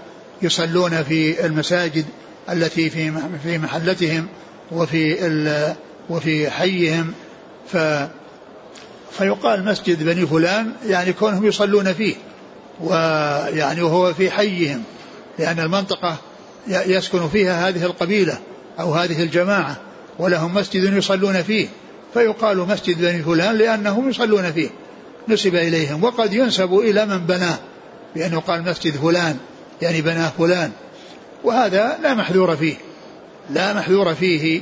يصلون 0.43 1.03
في 1.03 1.47
المساجد 1.47 2.05
التي 2.51 2.91
في 2.91 3.13
في 3.43 3.59
محلتهم 3.59 4.27
وفي 4.73 5.75
وفي 6.11 6.51
حيهم. 6.51 7.13
ف 7.73 7.77
فيقال 9.13 9.65
مسجد 9.65 10.03
بني 10.03 10.27
فلان 10.27 10.73
يعني 10.87 11.13
كونهم 11.13 11.47
يصلون 11.47 11.93
فيه 11.93 12.15
ويعني 12.81 13.83
وهو 13.83 14.15
في 14.15 14.31
حيهم 14.31 14.83
لأن 15.39 15.61
المنطقة 15.61 16.17
يسكن 16.69 17.29
فيها 17.29 17.69
هذه 17.69 17.85
القبيلة 17.85 18.39
أو 18.81 18.95
هذه 18.95 19.23
الجماعة 19.23 19.77
ولهم 20.19 20.55
مسجد 20.55 20.93
يصلون 20.93 21.43
فيه. 21.43 21.69
فيقال 22.15 22.59
مسجد 22.59 23.01
بني 23.01 23.23
فلان 23.23 23.57
لأنهم 23.57 24.11
يصلون 24.11 24.53
فيه. 24.53 24.71
نسب 25.29 25.55
إليهم 25.55 26.05
وقد 26.05 26.35
ينسب 26.35 26.75
إلى 26.75 27.07
من 27.07 27.19
بناه 27.19 27.59
بأن 28.15 28.33
يقال 28.33 28.63
مسجد 28.63 28.97
فلان 28.97 29.37
يعني 29.83 30.01
بناه 30.01 30.33
فلان. 30.39 30.71
وهذا 31.45 31.99
لا 32.03 32.15
محذور 32.15 32.57
فيه 32.57 32.75
لا 33.51 33.73
محذور 33.73 34.15
فيه 34.15 34.61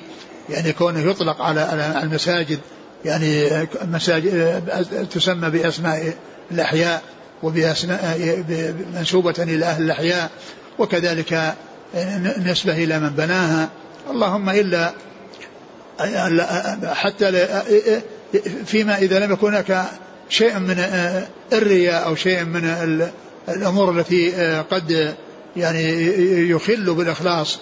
يعني 0.51 0.73
كونه 0.73 1.11
يطلق 1.11 1.43
على 1.43 1.99
المساجد 2.03 2.59
يعني 3.05 3.49
مساجد 3.85 4.63
تسمى 5.13 5.51
بأسماء 5.51 6.15
الأحياء 6.51 7.03
وبأسماء 7.43 8.45
منسوبة 8.95 9.35
إلى 9.39 9.65
أهل 9.65 9.83
الأحياء 9.83 10.31
وكذلك 10.79 11.55
نسبة 12.47 12.85
إلى 12.85 12.99
من 13.01 13.09
بناها. 13.09 13.69
اللهم 14.11 14.51
إلا 14.51 14.93
حتى 16.87 17.49
فيما 18.65 18.99
إذا 18.99 19.19
لم 19.19 19.33
يكن 19.33 19.47
هناك 19.47 19.85
شيء 20.29 20.59
من 20.59 20.85
الرياء 21.53 22.07
أو 22.07 22.15
شيء 22.15 22.45
من 22.45 22.65
الأمور 23.49 23.91
التي 23.91 24.33
قد 24.71 25.15
يعني 25.57 25.99
يخل 26.51 26.95
بالإخلاص 26.95 27.59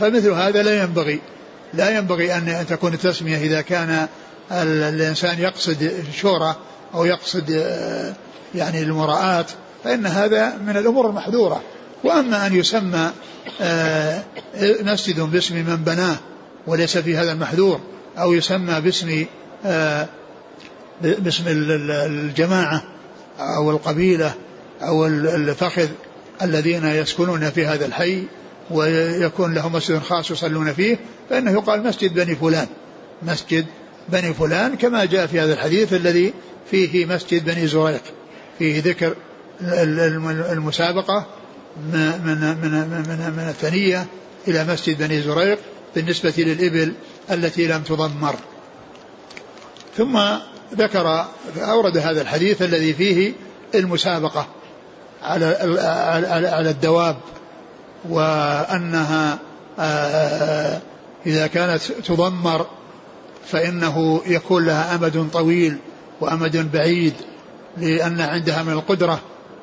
فمثل 0.00 0.30
هذا 0.30 0.62
لا 0.62 0.82
ينبغي 0.82 1.20
لا 1.74 1.98
ينبغي 1.98 2.34
أن 2.34 2.66
تكون 2.68 2.94
التسمية 2.94 3.36
إذا 3.36 3.60
كان 3.60 4.08
الإنسان 4.52 5.38
يقصد 5.38 5.92
شورى 6.14 6.56
أو 6.94 7.04
يقصد 7.04 7.50
يعني 8.54 8.82
المراءات 8.82 9.46
فإن 9.84 10.06
هذا 10.06 10.56
من 10.66 10.76
الأمور 10.76 11.08
المحذورة. 11.08 11.62
وأما 12.04 12.46
أن 12.46 12.56
يسمى 12.56 13.10
مسجد 14.62 15.20
باسم 15.20 15.56
من 15.56 15.76
بناه 15.76 16.16
وليس 16.66 16.98
في 16.98 17.16
هذا 17.16 17.32
المحذور 17.32 17.80
أو 18.18 18.32
يسمى 18.32 18.80
باسم 18.80 19.24
باسم 21.02 21.44
الجماعة 21.46 22.82
أو 23.38 23.70
القبيلة 23.70 24.34
أو 24.82 25.06
الفخذ 25.06 25.88
الذين 26.42 26.84
يسكنون 26.84 27.50
في 27.50 27.66
هذا 27.66 27.86
الحي 27.86 28.22
ويكون 28.70 29.54
لهم 29.54 29.72
مسجد 29.72 29.98
خاص 29.98 30.30
يصلون 30.30 30.72
فيه 30.72 30.98
فإنه 31.30 31.50
يقال 31.50 31.82
مسجد 31.82 32.14
بني 32.14 32.36
فلان. 32.36 32.66
مسجد 33.22 33.66
بني 34.08 34.34
فلان 34.34 34.76
كما 34.76 35.04
جاء 35.04 35.26
في 35.26 35.40
هذا 35.40 35.52
الحديث 35.52 35.92
الذي 35.92 36.34
فيه 36.70 37.06
مسجد 37.06 37.44
بني 37.44 37.66
زريق. 37.66 38.02
فيه 38.58 38.82
ذكر 38.82 39.14
المسابقة 40.52 41.26
من 41.92 42.20
من 42.24 42.40
من 43.08 43.32
من 43.36 43.48
الثنية 43.48 44.06
إلى 44.48 44.64
مسجد 44.64 44.98
بني 44.98 45.20
زريق 45.20 45.58
بالنسبة 45.96 46.34
للإبل 46.38 46.92
التي 47.30 47.66
لم 47.66 47.82
تضمر. 47.82 48.34
ثم 49.96 50.20
ذكر 50.74 51.26
أورد 51.56 51.98
هذا 51.98 52.22
الحديث 52.22 52.62
الذي 52.62 52.94
فيه 52.94 53.32
المسابقة 53.74 54.46
على 55.22 55.46
على 56.52 56.70
الدواب 56.70 57.16
وأنها 58.08 59.38
آه، 59.78 60.80
إذا 61.26 61.46
كانت 61.46 61.82
تضمر 61.82 62.66
فإنه 63.46 64.22
يكون 64.26 64.66
لها 64.66 64.94
أمد 64.94 65.28
طويل 65.32 65.76
وأمد 66.20 66.72
بعيد 66.72 67.14
لأن 67.76 68.20
عندها 68.20 68.62
من 68.62 68.72
القدرة 68.72 69.20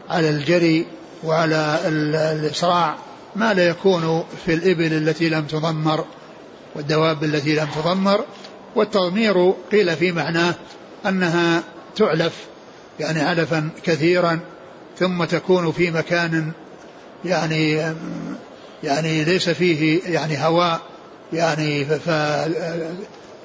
على 0.09 0.29
الجري 0.29 0.85
وعلى 1.23 1.79
الإسراع 1.85 2.95
ما 3.35 3.53
لا 3.53 3.67
يكون 3.67 4.23
في 4.45 4.53
الإبل 4.53 4.93
التي 4.93 5.29
لم 5.29 5.41
تضمر. 5.41 6.05
والدواب 6.75 7.23
التي 7.23 7.55
لم 7.55 7.67
تضمر 7.75 8.25
والتضمير 8.75 9.53
قيل 9.71 9.95
في 9.95 10.11
معناه 10.11 10.55
أنها 11.05 11.63
تعلف 11.95 12.33
يعني 12.99 13.21
علفا 13.21 13.69
كثيرا 13.83 14.39
ثم 14.99 15.23
تكون 15.23 15.71
في 15.71 15.91
مكان 15.91 16.51
يعني 17.25 17.93
يعني 18.83 19.23
ليس 19.23 19.49
فيه 19.49 20.01
يعني 20.05 20.37
هواء 20.45 20.79
يعني 21.33 21.85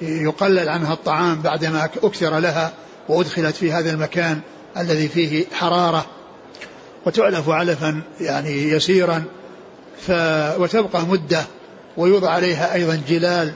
فيقلل 0.01 0.69
عنها 0.69 0.93
الطعام 0.93 1.41
بعدما 1.41 1.85
أكثر 1.85 2.39
لها 2.39 2.73
وأدخلت 3.09 3.55
في 3.55 3.71
هذا 3.71 3.91
المكان 3.91 4.39
الذي 4.77 5.07
فيه 5.07 5.45
حرارة. 5.53 6.05
وتعلف 7.05 7.49
علفا 7.49 8.01
يعني 8.21 8.63
يسيرا 8.63 9.23
ف 10.01 10.11
وتبقى 10.59 11.05
مدة 11.05 11.43
ويوضع 11.97 12.29
عليها 12.29 12.73
أيضا 12.73 13.01
جلال 13.07 13.53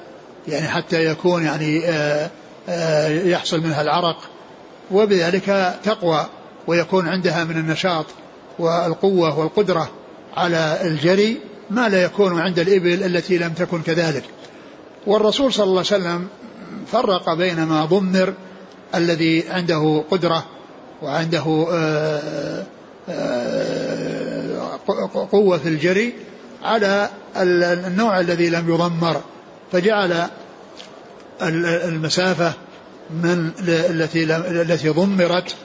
يعني 0.47 0.67
حتى 0.67 1.05
يكون 1.05 1.45
يعني 1.45 1.85
آآ 1.85 2.29
آآ 2.69 3.23
يحصل 3.23 3.59
منها 3.59 3.81
العرق. 3.81 4.17
وبذلك 4.91 5.75
تقوى 5.83 6.25
ويكون 6.67 7.07
عندها 7.07 7.43
من 7.43 7.57
النشاط 7.57 8.05
والقوة 8.59 9.39
والقدرة 9.39 9.89
على 10.37 10.79
الجري 10.81 11.37
ما 11.69 11.89
لا 11.89 12.03
يكون 12.03 12.39
عند 12.39 12.59
الإبل 12.59 13.03
التي 13.03 13.37
لم 13.37 13.53
تكن 13.53 13.81
كذلك. 13.81 14.23
والرسول 15.07 15.53
صلى 15.53 15.63
الله 15.63 15.83
عليه 15.91 16.03
وسلم 16.03 16.27
فرق 16.87 17.33
بين 17.33 17.63
ما 17.63 17.85
ضمر 17.85 18.33
الذي 18.95 19.43
عنده 19.49 20.03
قدرة 20.11 20.45
وعنده 21.01 21.67
آآ 21.71 22.63
قوة 25.31 25.57
في 25.57 25.69
الجري 25.69 26.13
على 26.63 27.09
النوع 27.87 28.19
الذي 28.19 28.49
لم 28.49 28.69
يضمر 28.69 29.21
فجعل 29.71 30.27
المسافة 31.41 32.53
من 33.09 33.51
التي 33.67 34.23
التي 34.35 34.89
ضمرت 34.89 35.55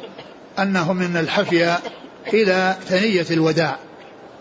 أنه 0.59 0.93
من 0.93 1.17
الحفية 1.17 1.79
إلى 2.33 2.77
ثنية 2.89 3.27
الوداع 3.31 3.79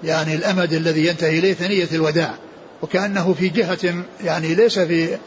يعني 0.04 0.36
الأمد 0.36 0.74
الذي 0.74 1.08
ينتهي 1.08 1.40
إليه 1.40 1.54
ثنية 1.54 1.88
الوداع 1.94 2.34
وكأنه 2.82 3.34
في 3.34 3.50
جهة 3.50 4.04
يعني 4.24 4.56
ليس 4.56 4.80
في 4.80 5.18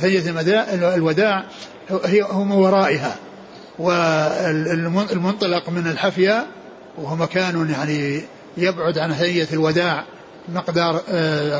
ثنية 0.00 0.30
الوداع 0.94 1.44
هي 2.04 2.22
هم 2.22 2.54
ورائها 2.54 3.16
والمنطلق 3.78 5.70
من 5.70 5.86
الحفية 5.86 6.46
وهو 6.98 7.16
مكان 7.16 7.70
يعني 7.70 8.22
يبعد 8.56 8.98
عن 8.98 9.12
ثنية 9.12 9.48
الوداع 9.52 10.04
مقدار 10.48 11.02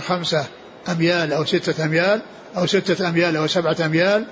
خمسة 0.00 0.44
أميال 0.88 1.32
أو 1.32 1.44
ستة 1.44 1.84
أميال 1.84 2.22
أو 2.56 2.66
ستة 2.66 3.08
أميال 3.08 3.36
أو 3.36 3.46
سبعة 3.46 3.76
أميال. 3.84 4.26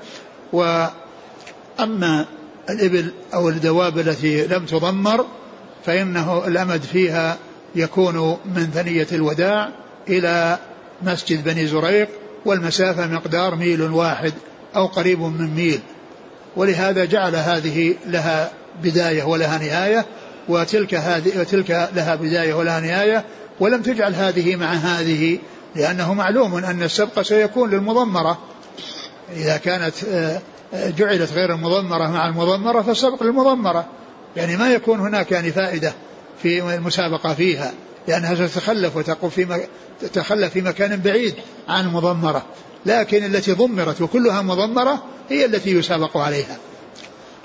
وأما 0.52 2.26
الإبل 2.70 3.12
أو 3.34 3.48
الدواب 3.48 3.98
التي 3.98 4.46
لم 4.46 4.66
تضمر 4.66 5.26
فإنه 5.86 6.46
الأمد 6.46 6.82
فيها 6.82 7.38
يكون 7.74 8.38
من 8.44 8.70
ثنية 8.74 9.06
الوداع 9.12 9.68
إلى 10.08 10.58
مسجد 11.02 11.44
بني 11.44 11.66
زريق 11.66 12.08
والمسافة 12.44 13.06
مقدار 13.06 13.54
ميل 13.54 13.82
واحد 13.82 14.32
أو 14.76 14.86
قريب 14.86 15.20
من 15.20 15.54
ميل. 15.54 15.80
ولهذا 16.56 17.04
جعل 17.04 17.36
هذه 17.36 17.94
لها 18.06 18.52
بداية 18.82 19.22
ولها 19.22 19.58
نهاية 19.58 20.06
وتلك 20.48 20.94
هذه 20.94 21.40
وتلك 21.40 21.90
لها 21.96 22.14
بداية 22.14 22.54
ولها 22.54 22.80
نهاية. 22.80 23.24
ولم 23.60 23.82
تجعل 23.82 24.14
هذه 24.14 24.56
مع 24.56 24.72
هذه 24.72 25.38
لأنه 25.76 26.14
معلوم 26.14 26.56
أن 26.56 26.82
السبق 26.82 27.22
سيكون 27.22 27.70
للمضمرة. 27.70 28.38
إذا 29.36 29.56
كانت 29.56 29.94
جعلت 30.74 31.32
غير 31.32 31.54
المضمرة 31.54 32.10
مع 32.10 32.28
المضمرة 32.28 32.82
فالسبق 32.82 33.22
للمضمرة. 33.22 33.86
يعني 34.36 34.56
ما 34.56 34.72
يكون 34.72 35.00
هناك 35.00 35.30
يعني 35.30 35.52
فائدة 35.52 35.92
في 36.42 36.74
المسابقة 36.74 37.34
فيها 37.34 37.72
لأنها 38.08 38.46
ستتخلف 38.46 38.96
وتقوم 38.96 39.30
في 39.30 39.66
تتخلف 40.00 40.52
في 40.52 40.60
مكان 40.60 40.96
بعيد 40.96 41.34
عن 41.68 41.86
المضمرة. 41.86 42.42
لكن 42.86 43.24
التي 43.24 43.52
ضمرت 43.52 44.00
وكلها 44.00 44.42
مضمرة 44.42 45.02
هي 45.28 45.44
التي 45.44 45.70
يسابق 45.70 46.16
عليها. 46.16 46.56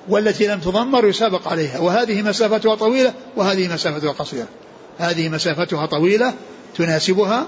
والتي 0.09 0.47
لم 0.47 0.59
تضمر 0.59 1.07
يسابق 1.07 1.47
عليها. 1.47 1.79
وهذه 1.79 2.21
مسافتها 2.21 2.75
طويلة 2.75 3.13
وهذه 3.35 3.73
مسافتها 3.73 4.11
قصيرة. 4.11 4.47
هذه 4.99 5.29
مسافتها 5.29 5.85
طويلة 5.85 6.33
تناسبها 6.75 7.47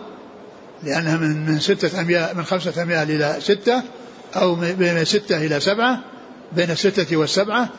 لأنها 0.83 1.17
من 1.17 1.45
من 1.45 1.59
ستة 1.59 2.01
أميال 2.01 2.37
من 2.37 2.43
خمسة 2.43 2.83
أميال 2.83 3.11
إلى 3.11 3.35
ستة 3.39 3.83
أو 4.35 4.55
بين 4.55 5.05
ستة 5.05 5.37
إلى 5.37 5.59
سبعة 5.59 5.99
بين 6.51 6.71
الستة 6.71 7.17
والسبعة 7.17 7.69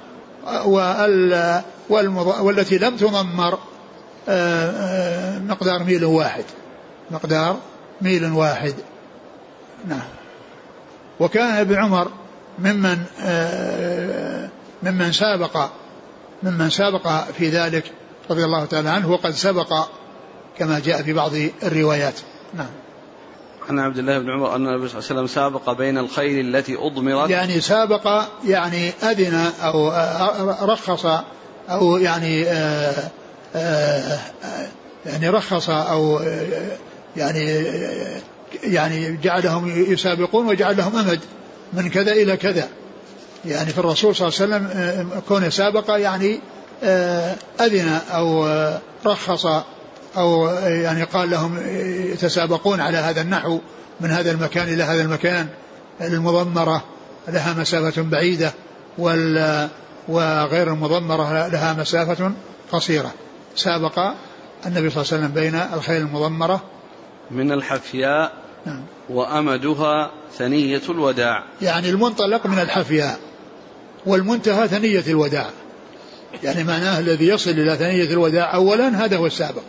والتي 2.41 2.79
لم 2.79 2.97
تضمر 2.97 3.59
مقدار 5.49 5.85
ميل 5.85 6.05
واحد. 6.05 6.45
مقدار 7.11 7.57
ميل 8.03 8.25
واحد. 8.25 8.75
نعم. 9.89 10.09
وكان 11.21 11.55
ابن 11.55 11.75
عمر 11.75 12.11
ممن 12.59 12.99
ممن 14.83 15.13
سابق 15.13 15.69
ممن 16.43 16.71
سابق 16.71 17.25
في 17.39 17.49
ذلك 17.49 17.93
رضي 18.31 18.45
الله 18.45 18.65
تعالى 18.65 18.89
عنه 18.89 19.11
وقد 19.11 19.31
سبق 19.31 19.89
كما 20.59 20.79
جاء 20.79 21.03
في 21.03 21.13
بعض 21.13 21.33
الروايات. 21.63 22.15
نعم. 22.55 22.71
عن 23.69 23.79
عبد 23.79 23.99
الله 23.99 24.19
بن 24.19 24.31
عمر 24.31 24.57
أن 24.57 24.67
النبي 24.67 24.89
صلى 24.89 24.99
الله 24.99 25.11
عليه 25.11 25.21
وسلم 25.21 25.27
سابق 25.27 25.73
بين 25.73 25.99
الخيل 25.99 26.57
التي 26.57 26.77
أضمرت. 26.77 27.31
يعني 27.31 27.61
سابق 27.61 28.25
يعني 28.45 28.93
أذن 29.03 29.35
أو 29.63 29.93
رخص 30.63 31.07
أو 31.71 31.97
يعني 31.97 32.45
آآ 32.45 33.11
آآ 33.55 34.19
يعني 35.07 35.29
رخص 35.29 35.71
أو 35.71 36.21
يعني 37.17 37.65
يعني 38.63 39.17
جعلهم 39.23 39.93
يسابقون 39.93 40.47
وجعل 40.47 40.77
لهم 40.77 40.97
أمد 40.97 41.21
من 41.73 41.91
كذا 41.91 42.13
إلى 42.13 42.37
كذا. 42.37 42.69
يعني 43.45 43.71
في 43.71 43.79
الرسول 43.79 44.17
صلى 44.17 44.29
الله 44.29 44.57
عليه 44.57 44.67
وسلم 44.67 45.21
كون 45.29 45.51
سابق 45.51 45.85
يعني 45.89 46.41
أذن 47.61 47.89
أو 48.11 48.49
رخص 49.07 49.47
أو 50.17 50.47
يعني 50.65 51.03
قال 51.03 51.31
لهم 51.31 51.59
يتسابقون 52.13 52.81
على 52.81 52.97
هذا 52.97 53.21
النحو 53.21 53.59
من 54.01 54.11
هذا 54.11 54.31
المكان 54.31 54.69
إلى 54.69 54.83
هذا 54.83 55.03
المكان. 55.03 55.49
المضمرة 56.01 56.85
لها 57.29 57.55
مسافة 57.55 58.03
بعيدة 58.03 58.53
وال 58.99 59.69
وغير 60.09 60.73
المضمرة 60.73 61.49
لها 61.49 61.73
مسافة 61.73 62.33
قصيرة. 62.73 63.11
سابق 63.57 63.99
النبي 64.67 64.91
صلى 64.91 65.03
الله 65.03 65.13
عليه 65.13 65.25
وسلم 65.25 65.29
بين 65.29 65.55
الخيل 65.55 66.03
المضمرة. 66.03 66.63
من 67.31 67.53
الحفياء 67.53 68.33
نعم. 68.67 68.83
وأمدها 69.11 70.11
ثنية 70.39 70.83
الوداع. 70.89 71.45
يعني 71.63 71.91
المنطلق 71.91 72.47
من 72.47 72.59
الحفياء 72.59 73.19
والمنتهى 74.07 74.69
ثنية 74.69 75.05
الوداع. 75.07 75.51
يعني 76.43 76.65
معناه 76.65 76.99
الذي 76.99 77.29
يصل 77.29 77.51
إلى 77.51 77.77
ثنية 77.77 78.05
الوداع 78.05 78.55
أولا 78.55 79.05
هذا 79.05 79.17
هو 79.17 79.27
السابق 79.27 79.63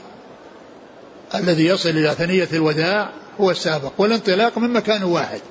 الذي 1.36 1.66
يصل 1.66 1.90
إلى 1.90 2.12
ثنية 2.12 2.48
الوداع 2.54 3.10
هو 3.40 3.52
السابق 3.52 3.92
والانطلاق 3.98 4.58
من 4.58 4.70
مكان 4.70 5.04
واحد 5.04 5.42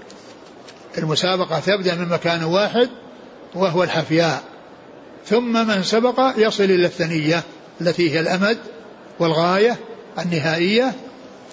المسابقة 0.98 1.60
تبدأ 1.60 1.94
من 1.94 2.08
مكان 2.08 2.44
واحد 2.44 2.88
وهو 3.54 3.82
الحفياء 3.82 4.42
ثم 5.26 5.66
من 5.66 5.82
سبق 5.82 6.32
يصل 6.36 6.64
إلى 6.64 6.86
الثنية 6.86 7.42
التي 7.80 8.10
هي 8.10 8.20
الأمد 8.20 8.58
والغاية 9.18 9.76
النهائية 10.18 10.92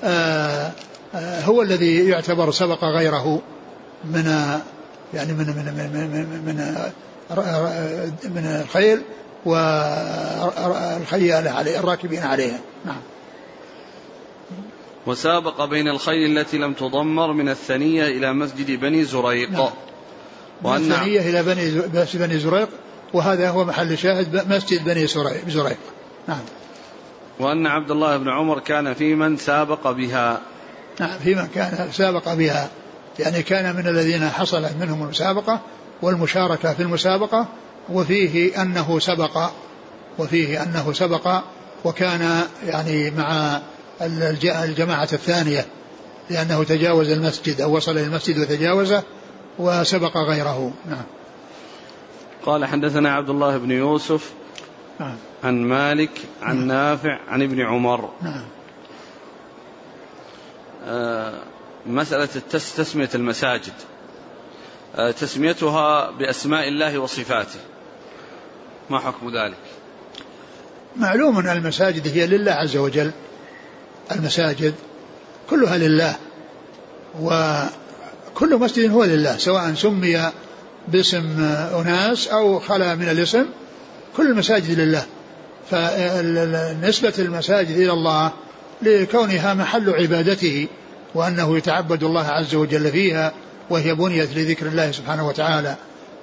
آآ 0.04 0.72
آآ 1.16 1.44
هو 1.44 1.62
الذي 1.62 2.10
يعتبر 2.10 2.52
سبق 2.52 2.84
غيره 2.84 3.42
من 4.06 4.26
يعني 5.14 5.34
من 5.34 5.46
من 5.46 5.74
من 5.78 5.90
من, 5.94 6.46
من, 6.46 6.92
من 8.36 8.62
الخيل 8.62 9.02
والخيال 9.46 11.48
عليه 11.48 11.80
الراكبين 11.80 12.24
عليها. 12.24 12.60
نعم. 12.86 13.02
وسابق 15.08 15.66
بين 15.66 15.88
الخيل 15.88 16.38
التي 16.38 16.58
لم 16.58 16.74
تضمر 16.74 17.34
من 17.34 17.50
الثنية 17.50 18.08
إلى 18.08 18.34
مسجد 18.34 18.80
بني 18.80 19.04
زريق. 19.04 19.50
نعم. 19.50 19.70
وأن 20.64 20.82
من 20.82 20.92
الثنية 20.92 21.30
إلى 21.30 21.44
بني 21.44 21.82
بني 22.14 22.40
زريق 22.40 22.70
وهذا 23.14 23.50
هو 23.50 23.66
محل 23.66 23.98
شاهد 23.98 24.54
مسجد 24.54 24.86
بني 24.86 25.08
زريق 25.48 25.78
نعم. 26.28 26.42
وأن 27.40 27.68
عبد 27.68 27.92
الله 27.92 28.18
بن 28.18 28.30
عمر 28.30 28.60
كان 28.60 28.94
في 28.94 29.16
من 29.16 29.38
سابق 29.38 29.92
بها. 29.92 30.42
نعم 31.00 31.20
في 31.24 31.36
من 31.36 31.48
كان 31.48 31.90
سابق 31.92 32.34
بها. 32.34 32.70
يعني 33.20 33.44
كان 33.44 33.76
من 33.76 33.88
الذين 33.88 34.30
حصلت 34.30 34.76
منهم 34.80 35.04
المسابقة 35.04 35.60
والمشاركة 36.02 36.74
في 36.74 36.84
المسابقة 36.84 37.48
وفيه 37.90 38.62
أنه 38.62 39.00
سبق 39.00 39.50
وفيه 40.20 40.64
أنه 40.64 40.94
سبق 40.94 41.42
وكان 41.86 42.44
يعني 42.66 43.12
مع 43.12 43.62
الجماعة 44.02 45.10
الثانية 45.14 45.66
لأنه 46.30 46.64
تجاوز 46.64 47.10
المسجد 47.10 47.62
أو 47.62 47.76
وصل 47.76 47.92
إلى 47.92 48.04
المسجد 48.04 48.38
وتجاوزه 48.38 49.04
وسبق 49.60 50.18
غيره 50.18 50.74
نعم 50.90 51.04
قال 52.46 52.66
حدثنا 52.66 53.14
عبد 53.14 53.30
الله 53.30 53.58
بن 53.58 53.72
يوسف 53.72 54.32
نعم. 55.00 55.16
عن 55.44 55.62
مالك 55.62 56.12
عن 56.42 56.56
نعم. 56.56 56.68
نافع 56.68 57.20
عن 57.28 57.42
ابن 57.42 57.62
عمر 57.62 58.10
نعم. 58.22 58.44
آه 60.86 61.34
مسألة 61.86 62.26
تسمية 62.52 63.10
المساجد 63.16 63.74
آه 64.96 65.12
تسميتها 65.12 66.12
بأسماء 66.12 66.68
الله 66.68 66.98
وصفاته 66.98 67.60
ما 68.90 69.00
حكم 69.00 69.38
ذلك؟ 69.38 69.58
معلوم 70.96 71.38
أن 71.38 71.58
المساجد 71.58 72.08
هي 72.18 72.28
لله 72.28 72.52
عز 72.52 72.78
وجل. 72.78 73.12
المساجد 74.12 74.74
كلها 75.50 75.78
لله 75.78 76.16
وكل 77.22 78.58
مسجد 78.58 78.92
هو 78.92 79.04
لله 79.04 79.38
سواء 79.38 79.74
سمي 79.74 80.32
باسم 80.88 81.42
أناس 81.82 82.28
أو 82.28 82.60
خلا 82.60 82.96
من 82.96 83.10
الاسم 83.10 83.46
كل 84.18 84.32
المساجد 84.32 84.80
لله. 84.80 85.06
فنسبة 85.72 87.14
المساجد 87.20 87.78
إلى 87.78 87.92
الله 87.92 88.32
لكونها 88.82 89.54
محل 89.54 89.90
عبادته 89.90 90.68
وأنه 91.16 91.58
يتعبد 91.58 92.04
الله 92.04 92.26
عز 92.26 92.56
وجل 92.56 92.92
فيها 92.92 93.34
وهي 93.70 93.96
بنيت 93.96 94.38
لذكر 94.38 94.68
الله 94.68 94.92
سبحانه 94.92 95.28
وتعالى. 95.28 95.76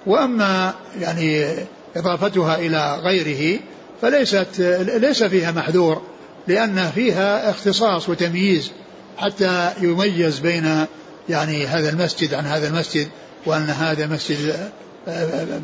وأما 0.06 0.74
يعني 1.00 1.54
إضافتها 1.96 2.56
إلى 2.56 3.00
غيره 3.02 3.60
فليست 4.02 4.60
ليس 4.98 5.22
فيها 5.22 5.50
محذور 5.50 6.02
لأن 6.48 6.90
فيها 6.94 7.50
اختصاص 7.50 8.08
وتمييز 8.08 8.70
حتى 9.18 9.70
يميز 9.80 10.38
بين 10.38 10.86
يعني 11.28 11.66
هذا 11.66 11.90
المسجد 11.90 12.34
عن 12.34 12.46
هذا 12.46 12.68
المسجد 12.68 13.08
وأن 13.46 13.70
هذا 13.70 14.06
مسجد 14.06 14.70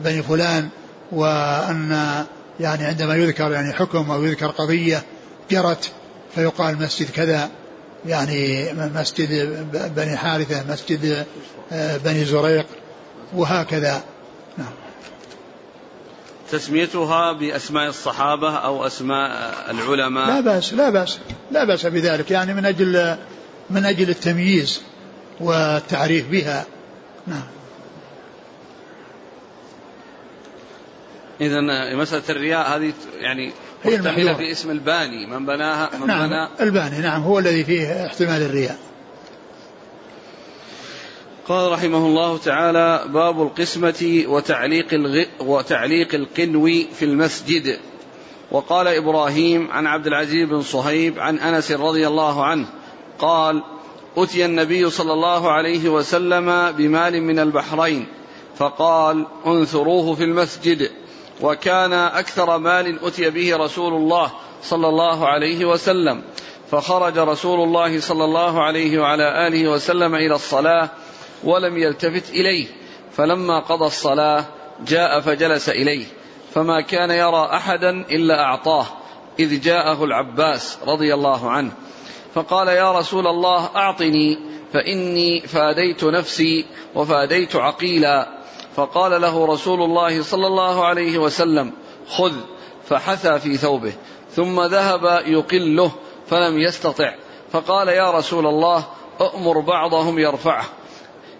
بني 0.05 0.23
فلان 0.23 0.69
وأن 1.12 2.25
يعني 2.61 2.85
عندما 2.85 3.14
يذكر 3.16 3.53
يعني 3.53 3.73
حكم 3.73 4.11
أو 4.11 4.25
يذكر 4.25 4.47
قضية 4.47 5.03
جرت 5.51 5.90
فيقال 6.35 6.79
مسجد 6.83 7.11
كذا 7.11 7.51
يعني 8.07 8.73
مسجد 8.73 9.66
بني 9.73 10.16
حارثة 10.16 10.64
مسجد 10.73 11.27
بني 12.05 12.25
زريق 12.25 12.66
وهكذا. 13.35 14.03
تسميتها 16.50 17.32
بأسماء 17.32 17.88
الصحابة 17.88 18.56
أو 18.56 18.86
أسماء 18.86 19.30
العلماء؟ 19.70 20.26
لا 20.26 20.40
بأس 20.40 20.74
لا 20.74 20.90
بأس 20.90 21.18
لا 21.50 21.64
بأس 21.64 21.86
بذلك 21.86 22.30
يعني 22.30 22.54
من 22.54 22.66
أجل 22.66 23.16
من 23.70 23.84
أجل 23.84 24.10
التمييز 24.10 24.82
والتعريف 25.40 26.28
بها. 26.28 26.66
نعم. 27.26 27.42
إذا 31.40 31.60
مسألة 31.96 32.22
الرياء 32.30 32.76
هذه 32.76 32.92
يعني 33.20 33.52
هي 33.82 34.34
في 34.36 34.52
اسم 34.52 34.70
الباني 34.70 35.26
من 35.26 35.46
بناها 35.46 35.90
من 36.00 36.06
نعم 36.06 36.28
بنى 36.28 36.48
الباني 36.60 36.98
نعم 36.98 37.22
هو 37.22 37.38
الذي 37.38 37.64
فيه 37.64 38.06
احتمال 38.06 38.42
الرياء. 38.42 38.78
قال 41.48 41.72
رحمه 41.72 41.98
الله 41.98 42.38
تعالى 42.38 43.05
باب 43.09 43.42
القسمة 43.42 44.24
وتعليق 44.29 44.87
الغ... 44.92 45.24
وتعليق 45.40 46.14
القنو 46.14 46.66
في 46.92 47.05
المسجد. 47.05 47.79
وقال 48.50 48.88
إبراهيم 48.88 49.70
عن 49.70 49.87
عبد 49.87 50.07
العزيز 50.07 50.48
بن 50.48 50.62
صهيب 50.62 51.18
عن 51.18 51.38
أنس 51.38 51.72
رضي 51.72 52.07
الله 52.07 52.44
عنه 52.44 52.66
قال 53.18 53.62
أتي 54.16 54.44
النبي 54.44 54.90
صلى 54.90 55.12
الله 55.12 55.50
عليه 55.50 55.88
وسلم 55.88 56.72
بمال 56.72 57.22
من 57.22 57.38
البحرين 57.38 58.07
فقال 58.57 59.26
انثروه 59.46 60.14
في 60.14 60.24
المسجد. 60.24 60.90
وكان 61.40 61.92
أكثر 61.92 62.59
مال 62.59 63.05
أتي 63.05 63.31
به 63.31 63.57
رسول 63.57 63.94
الله 63.94 64.33
صلى 64.62 64.88
الله 64.88 65.29
عليه 65.29 65.64
وسلم. 65.64 66.22
فخرج 66.70 67.18
رسول 67.18 67.61
الله 67.61 68.00
صلى 68.00 68.24
الله 68.24 68.62
عليه 68.62 68.98
وعلى 68.98 69.46
آله 69.46 69.68
وسلم 69.68 70.14
إلى 70.14 70.35
الصلاة 70.35 70.90
ولم 71.44 71.79
يلتفت 71.79 72.31
إليه. 72.31 72.66
فلما 73.12 73.61
قضى 73.61 73.87
الصلاة 73.87 74.44
جاء 74.87 75.20
فجلس 75.20 75.68
إليه. 75.68 76.05
فما 76.55 76.81
كان 76.81 77.11
يرى 77.11 77.50
أحدا 77.53 77.90
إلا 77.90 78.42
أعطاه. 78.42 78.87
إذ 79.38 79.61
جاءه 79.61 80.05
العباس 80.05 80.79
رضي 80.87 81.14
الله 81.14 81.50
عنه. 81.50 81.72
فقال 82.35 82.68
يا 82.68 82.92
رسول 82.92 83.26
الله 83.26 83.70
أعطني 83.76 84.38
فإني 84.72 85.40
فاديت 85.40 86.05
نفسي 86.05 86.66
وفاديت 86.94 87.57
عقيلا. 87.57 88.40
فقال 88.76 89.20
له 89.20 89.46
رسول 89.46 89.83
الله 89.83 90.22
صلى 90.22 90.46
الله 90.46 90.85
عليه 90.85 91.18
وسلم 91.18 91.72
خذ 92.09 92.33
فحثى 92.88 93.38
في 93.38 93.57
ثوبه 93.57 93.92
ثم 94.31 94.61
ذهب 94.61 95.22
يقله 95.26 95.90
فلم 96.26 96.59
يستطع. 96.59 97.14
فقال 97.53 97.88
يا 97.88 98.11
رسول 98.11 98.46
الله 98.46 98.85
أأمر 99.20 99.61
بعضهم 99.61 100.18
يرفعه. 100.18 100.64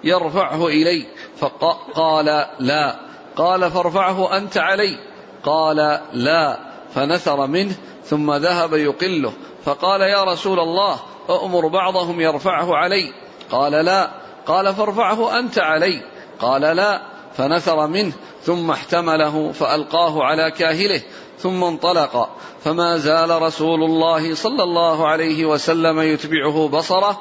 يرفعه 0.05 0.67
إلي 0.67 1.07
فقال 1.39 2.47
لا. 2.59 2.97
قال 3.37 3.71
فارفعه 3.71 4.37
أنت 4.37 4.59
علي. 4.59 4.99
قال 5.45 6.01
لا. 6.13 6.59
فنثر 6.95 7.47
منه 7.47 7.75
ثم 8.05 8.33
ذهب 8.33 8.75
يقله. 8.75 9.33
فقال 9.65 10.01
يا 10.01 10.25
رسول 10.25 10.61
الله 10.61 10.97
أأمر 11.31 11.69
بعضهم 11.69 12.21
يرفعه 12.21 12.77
علي. 12.77 13.13
قال 13.51 13.73
لا. 13.73 14.11
قال 14.47 14.75
فارفعه 14.75 15.39
أنت 15.39 15.59
علي. 15.59 16.03
قال 16.41 16.61
لا. 16.61 17.01
فنثر 17.37 17.87
منه 17.87 18.13
ثم 18.43 18.71
احتمله 18.71 19.53
فألقاه 19.53 20.25
على 20.25 20.51
كاهله 20.51 21.03
ثم 21.39 21.65
انطلق. 21.65 22.29
فما 22.65 22.97
زال 22.97 23.43
رسول 23.43 23.85
الله 23.85 24.35
صلى 24.35 24.63
الله 24.63 25.09
عليه 25.09 25.45
وسلم 25.45 26.01
يتبعه 26.01 26.69
بصره 26.69 27.21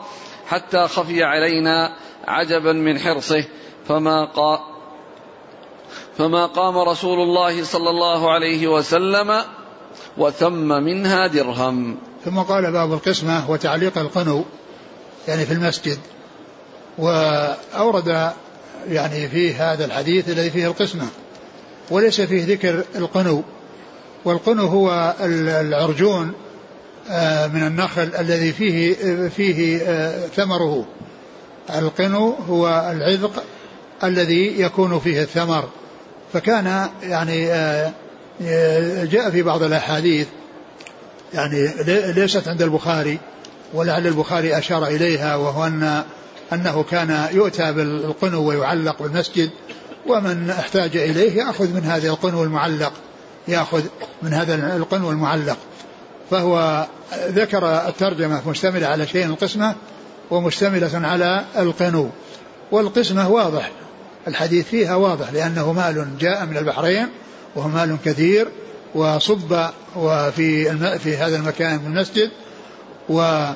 حتى 0.50 0.88
خفي 0.88 1.24
علينا 1.24 1.96
عجبا 2.30 2.74
من 2.74 3.00
حرصه 3.00 3.44
فما 3.88 4.26
قا 4.26 4.60
فما 6.18 6.46
قام 6.46 6.78
رسول 6.78 7.20
الله 7.20 7.64
صلى 7.64 7.90
الله 7.90 8.32
عليه 8.32 8.68
وسلم 8.68 9.42
وثم 10.18 10.68
منها 10.68 11.28
درهم. 11.28 11.98
ثم 12.26 12.40
قال 12.40 12.72
باب 12.72 12.94
القسمة 12.94 13.52
وتعليق 13.52 13.98
القنو 13.98 14.46
يعني 15.28 15.46
في 15.46 15.54
المسجد 15.54 15.98
وأورد 16.98 18.34
يعني 18.88 19.28
فيه 19.30 19.74
هذا 19.74 19.86
الحديث 19.86 20.30
الذي 20.30 20.50
فيه 20.50 20.68
القسمة 20.68 21.08
وليس 21.92 22.22
فيه 22.22 22.46
ذكر 22.46 22.84
القنو 22.96 23.44
والقنو 24.26 24.68
هو 24.68 25.16
العرجون 25.22 26.34
آه، 27.10 27.48
من 27.48 27.68
النخل 27.68 28.12
الذي 28.20 28.54
فيه 28.54 28.94
فيه 29.30 29.82
آه، 29.82 30.28
ثمره. 30.28 30.86
القنو 31.78 32.36
هو 32.50 32.92
العذق 32.92 33.44
الذي 34.04 34.62
يكون 34.62 35.00
فيه 35.00 35.22
الثمر. 35.22 35.70
فكان 36.34 36.90
يعني 37.04 37.52
آه، 37.52 37.94
جاء 39.04 39.30
في 39.30 39.44
بعض 39.44 39.64
الأحاديث 39.64 40.28
يعني 41.34 41.70
ليست 42.14 42.48
عند 42.48 42.62
البخاري 42.62 43.20
ولعل 43.74 44.08
البخاري 44.08 44.58
أشار 44.58 44.88
إليها 44.88 45.36
وهو 45.36 45.66
ان 45.66 46.04
أنه 46.54 46.84
كان 46.84 47.28
يؤتى 47.32 47.74
بالقنو 47.74 48.44
ويعلق 48.44 49.02
بالمسجد 49.02 49.50
ومن 50.08 50.50
احتاج 50.50 50.98
إليه 50.98 51.38
يأخذ 51.38 51.74
من 51.74 51.84
هذا 51.84 52.10
القنو 52.10 52.44
المعلق 52.44 52.94
يأخذ 53.48 53.84
من 54.22 54.34
هذا 54.34 54.76
القنو 54.76 55.12
المعلق. 55.12 55.58
فهو 56.32 56.86
ذكر 57.28 57.88
الترجمة 57.88 58.50
مشتمله 58.50 58.88
على 58.88 59.08
شيء 59.08 59.26
القسمه 59.26 59.76
ومشتملة 60.32 61.08
على 61.08 61.46
القنو. 61.58 62.10
والقسمة 62.72 63.30
واضح. 63.30 63.72
الحديث 64.28 64.68
فيها 64.68 64.96
واضح 64.96 65.34
لأنه 65.34 65.74
مال 65.74 66.18
جاء 66.20 66.46
من 66.46 66.58
البحرين 66.58 67.08
وهو 67.56 67.68
مال 67.68 67.98
كثير 68.06 68.48
وصب 68.96 69.66
وفي 69.96 70.78
في 71.00 71.18
هذا 71.18 71.36
المكان 71.36 71.80
من 71.80 71.98
المسجد 71.98 72.32
و 73.10 73.50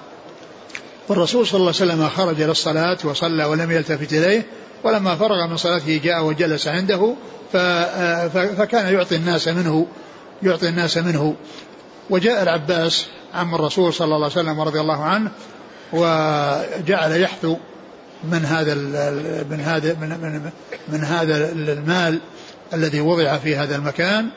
والرسول 1.09 1.47
صلى 1.47 1.59
الله 1.59 1.73
عليه 1.81 1.93
وسلم 1.93 2.09
خرج 2.09 2.41
للصلاة 2.41 2.97
وصلى 3.03 3.45
ولم 3.45 3.71
يلتفت 3.71 4.13
إليه 4.13 4.45
ولما 4.83 5.15
فرغ 5.15 5.47
من 5.47 5.57
صلاته 5.57 6.01
جاء 6.03 6.23
وجلس 6.23 6.67
عنده 6.67 7.15
فكان 8.57 8.93
يعطي 8.93 9.15
الناس 9.15 9.47
منه 9.47 9.87
يعطي 10.43 10.69
الناس 10.69 10.97
منه. 10.97 11.35
وجاء 12.09 12.43
العباس 12.43 13.05
عم 13.33 13.55
الرسول 13.55 13.93
صلى 13.93 14.05
الله 14.05 14.15
عليه 14.15 14.25
وسلم 14.25 14.61
رضي 14.61 14.79
الله 14.79 15.03
عنه 15.03 15.31
وجعل 15.93 17.21
يحثو 17.21 17.57
من 18.23 18.45
هذا 18.45 18.73
من 19.49 19.59
هذا 19.65 19.93
من, 19.93 20.09
من, 20.09 20.51
من 20.87 21.03
هذا 21.03 21.51
المال 21.51 22.19
الذي 22.73 23.01
وضع 23.01 23.37
في 23.37 23.55
هذا 23.55 23.75
المكان 23.75 24.29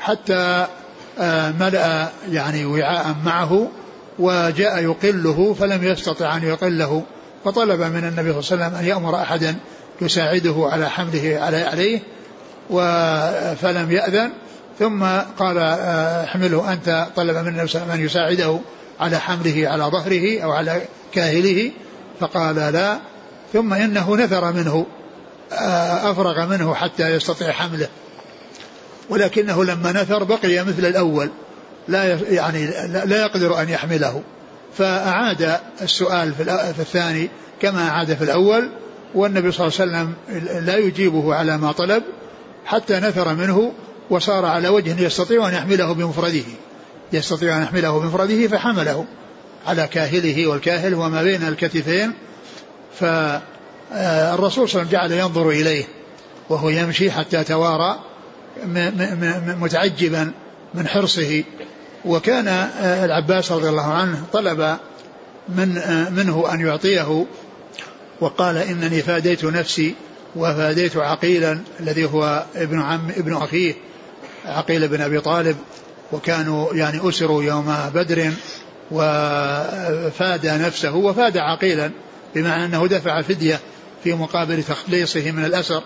حتى 0.00 0.66
آه، 1.18 1.50
ملأ 1.50 2.08
يعني 2.30 2.64
وعاء 2.64 3.16
معه 3.24 3.68
وجاء 4.18 4.82
يقله 4.82 5.54
فلم 5.54 5.84
يستطع 5.84 6.36
أن 6.36 6.42
يقله. 6.42 7.02
فطلب 7.44 7.80
من 7.80 8.04
النبي 8.04 8.42
صلى 8.42 8.54
الله 8.54 8.64
عليه 8.64 8.74
وسلم 8.74 8.74
أن 8.74 8.84
يأمر 8.84 9.16
أحدا 9.16 9.56
يساعده 10.02 10.68
على 10.72 10.90
حمله 10.90 11.38
عليه 11.40 12.00
فلم 13.54 13.90
يأذن. 13.90 14.30
ثم 14.78 15.04
قال 15.38 15.58
آه، 15.58 16.24
احمله 16.24 16.72
أنت. 16.72 17.06
طلب 17.16 17.36
من 17.36 17.48
النبي 17.48 17.66
صلى 17.66 17.82
الله 17.82 17.92
عليه 17.92 18.04
وسلم 18.04 18.20
أن 18.24 18.30
يساعده. 18.36 18.60
على 19.00 19.18
حمله 19.18 19.68
على 19.68 19.84
ظهره 19.84 20.40
أو 20.40 20.52
على 20.52 20.82
كاهله 21.12 21.70
فقال 22.20 22.56
لا. 22.56 22.98
ثم 23.52 23.72
إنه 23.72 24.16
نثر 24.16 24.52
منه 24.52 24.86
آه، 25.52 26.10
أفرغ 26.10 26.46
منه 26.46 26.74
حتى 26.74 27.10
يستطيع 27.10 27.52
حمله. 27.52 27.88
ولكنه 29.08 29.64
لما 29.64 29.92
نثر 29.92 30.24
بقي 30.24 30.64
مثل 30.64 30.86
الأول 30.86 31.30
لا 31.88 32.18
يعني 32.30 32.66
لا 33.04 33.20
يقدر 33.20 33.60
أن 33.60 33.68
يحمله. 33.68 34.22
فأعاد 34.78 35.58
السؤال 35.82 36.34
في 36.74 36.80
الثاني 36.80 37.28
كما 37.62 37.88
أعاد 37.88 38.14
في 38.14 38.24
الأول 38.24 38.68
والنبي 39.14 39.52
صلى 39.52 39.66
الله 39.66 39.80
عليه 39.80 39.90
وسلم 39.90 40.14
لا 40.66 40.76
يجيبه 40.76 41.34
على 41.34 41.58
ما 41.58 41.72
طلب 41.72 42.02
حتى 42.66 42.94
نثر 42.94 43.34
منه 43.34 43.72
وصار 44.10 44.44
على 44.44 44.68
وجه 44.68 45.00
يستطيع 45.00 45.48
أن 45.48 45.54
يحمله 45.54 45.92
بمفرده. 45.92 46.44
يستطيع 47.14 47.56
أن 47.56 47.62
يحمله 47.62 47.98
بمفرده 47.98 48.48
فحمله 48.48 49.04
على 49.66 49.86
كاهله 49.86 50.46
والكاهل 50.46 50.94
وما 50.94 51.22
بين 51.22 51.48
الكتفين. 51.48 52.12
فالرسول 53.00 54.68
صلى 54.68 54.82
الله 54.82 54.88
عليه 54.88 54.88
وسلم 54.88 54.88
جعل 54.88 55.12
ينظر 55.12 55.50
إليه 55.50 55.84
وهو 56.48 56.68
يمشي 56.68 57.10
حتى 57.10 57.44
توارى 57.44 58.00
متعجبا 59.60 60.32
من 60.74 60.88
حرصه. 60.88 61.44
وكان 62.04 62.48
العباس 62.78 63.52
رضي 63.52 63.68
الله 63.68 63.92
عنه 63.92 64.24
طلب 64.32 64.76
من 65.48 65.74
منه 66.12 66.52
أن 66.52 66.60
يعطيه 66.60 67.26
وقال 68.20 68.56
إنني 68.56 69.02
فاديت 69.02 69.44
نفسي 69.44 69.94
وفاديت 70.36 70.96
عقيلا 70.96 71.60
الذي 71.80 72.04
هو 72.04 72.44
ابن 72.56 72.80
عم 72.80 73.10
ابن 73.10 73.36
أخيه 73.36 73.74
عقيل 74.46 74.88
بن 74.88 75.00
أبي 75.00 75.20
طالب. 75.20 75.56
وكانوا 76.14 76.74
يعني 76.74 77.08
أسروا 77.08 77.42
يوم 77.42 77.74
بدر 77.94 78.32
وفاد 78.90 80.46
نفسه 80.46 80.96
وفاد 80.96 81.36
عقيلا 81.36 81.90
بمعنى 82.34 82.64
أنه 82.64 82.86
دفع 82.86 83.22
فدية 83.22 83.60
في 84.04 84.12
مقابل 84.12 84.62
تخليصه 84.62 85.30
من 85.30 85.44
الأسر 85.44 85.82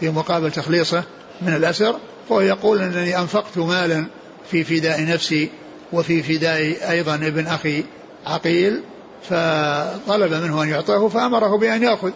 في 0.00 0.08
مقابل 0.08 0.50
تخليصه 0.50 1.04
من 1.42 1.54
الأسر 1.54 1.96
فهو 2.28 2.40
يقول 2.40 2.82
أنني 2.82 3.18
أنفقت 3.18 3.58
مالا 3.58 4.06
في 4.50 4.64
فداء 4.64 5.06
نفسي 5.06 5.50
وفي 5.92 6.22
فداء 6.22 6.90
أيضا 6.90 7.14
ابن 7.14 7.46
أخي 7.46 7.84
عقيل 8.26 8.82
فطلب 9.22 10.32
منه 10.32 10.62
أن 10.62 10.68
يعطيه 10.68 11.08
فأمره 11.08 11.58
بأن 11.58 11.82
يأخذ 11.82 12.10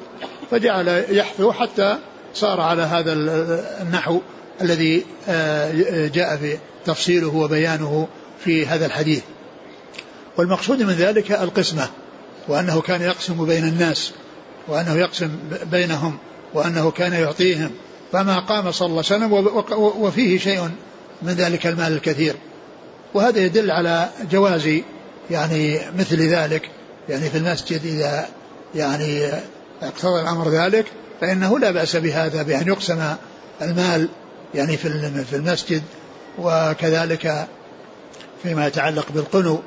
فجعل 0.50 1.04
يحثو 1.08 1.52
حتى 1.52 1.98
صار 2.34 2.60
على 2.60 2.82
هذا 2.82 3.12
النحو. 3.82 4.20
الذي 4.62 5.04
آه، 5.28 6.06
جاء 6.06 6.36
في 6.36 6.58
تفصيله 6.84 7.34
وبيانه 7.36 8.08
في 8.44 8.66
هذا 8.66 8.86
الحديث. 8.86 9.22
والمقصود 10.36 10.82
من 10.82 10.92
ذلك 10.92 11.32
القسمة 11.32 11.88
وأنه 12.48 12.80
كان 12.80 13.02
يقسم 13.02 13.46
بين 13.46 13.64
الناس 13.64 14.12
وأنه 14.68 14.94
يقسم 14.94 15.30
بينهم 15.70 16.18
وأنه 16.54 16.90
كان 16.90 17.12
يعطيهم. 17.12 17.70
فما 18.12 18.38
قام 18.38 18.72
صلى 18.72 18.86
الله 18.86 19.04
عليه 19.10 19.26
وسلم 19.26 19.56
وفيه 20.02 20.38
شيء 20.38 20.70
من 21.22 21.32
ذلك 21.32 21.66
المال 21.66 21.92
الكثير. 21.92 22.34
وهذا 23.14 23.38
يدل 23.38 23.70
على 23.70 24.08
جواز 24.30 24.80
يعني 25.30 25.80
مثل 25.98 26.16
ذلك. 26.16 26.70
يعني 27.08 27.30
في 27.30 27.38
المسجد 27.38 27.84
إذا 27.84 28.28
يعني 28.74 29.28
اقتضى 29.82 30.20
الأمر 30.20 30.48
ذلك 30.48 30.86
فإنه 31.20 31.58
لا 31.58 31.70
بأس 31.70 31.96
بهذا 31.96 32.42
بأن 32.42 32.68
يقسم 32.68 33.14
المال 33.62 34.08
يعني 34.54 34.76
في 34.76 35.24
في 35.24 35.36
المسجد 35.36 35.82
وكذلك 36.38 37.46
فيما 38.42 38.66
يتعلق 38.66 39.06
بالقنو 39.14 39.60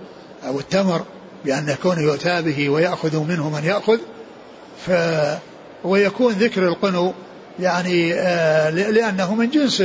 أو 0.48 0.60
التمر 0.60 1.02
بأن 1.46 1.70
يكون 1.70 2.00
يؤتى 2.00 2.42
به 2.42 2.70
ويأخذ 2.70 3.20
منه 3.20 3.50
من 3.50 3.64
يأخذ. 3.64 3.98
ف 4.86 4.92
ويكون 5.84 6.34
ذكر 6.34 6.68
القنو 6.68 7.14
يعني 7.60 8.14
آه، 8.14 8.70
لأنه 8.70 9.36
من 9.36 9.50
جنس 9.50 9.84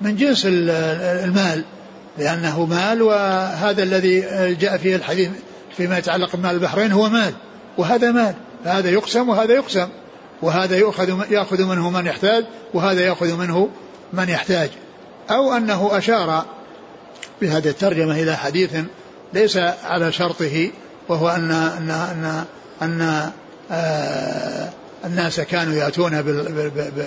من 0.00 0.16
جنس 0.16 0.42
المال 0.46 1.64
لأنه 2.18 2.66
مال 2.66 3.02
وهذا 3.02 3.82
الذي 3.82 4.20
جاء 4.60 4.76
فيه 4.76 4.96
الحديث 4.96 5.30
فيما 5.76 5.98
يتعلق 5.98 6.36
بمال 6.36 6.50
البحرين 6.50 6.92
هو 6.92 7.08
مال 7.08 7.32
وهذا 7.78 8.10
مال 8.10 8.34
هذا 8.64 8.90
يقسم 8.90 9.28
وهذا 9.28 9.54
يقسم 9.54 9.88
وهذا 10.42 10.76
يؤخذ 10.76 11.32
يأخذ 11.32 11.64
منه 11.64 11.90
من 11.90 12.06
يحتاج 12.06 12.44
وهذا 12.74 13.00
يأخذ 13.00 13.36
منه 13.36 13.68
من 14.16 14.28
يحتاج. 14.28 14.70
أو 15.30 15.52
أنه 15.52 15.98
أشار 15.98 16.44
بهذه 17.40 17.68
الترجمة 17.68 18.22
إلى 18.22 18.36
حديث 18.36 18.70
ليس 19.32 19.56
على 19.84 20.12
شرطه 20.12 20.70
وهو 21.08 21.28
ان 21.28 21.50
ان 21.50 21.90
ان, 21.90 22.44
أن 22.82 23.30
آه 23.70 24.68
الناس 25.04 25.40
كانوا 25.40 25.74
يأتون 25.74 26.22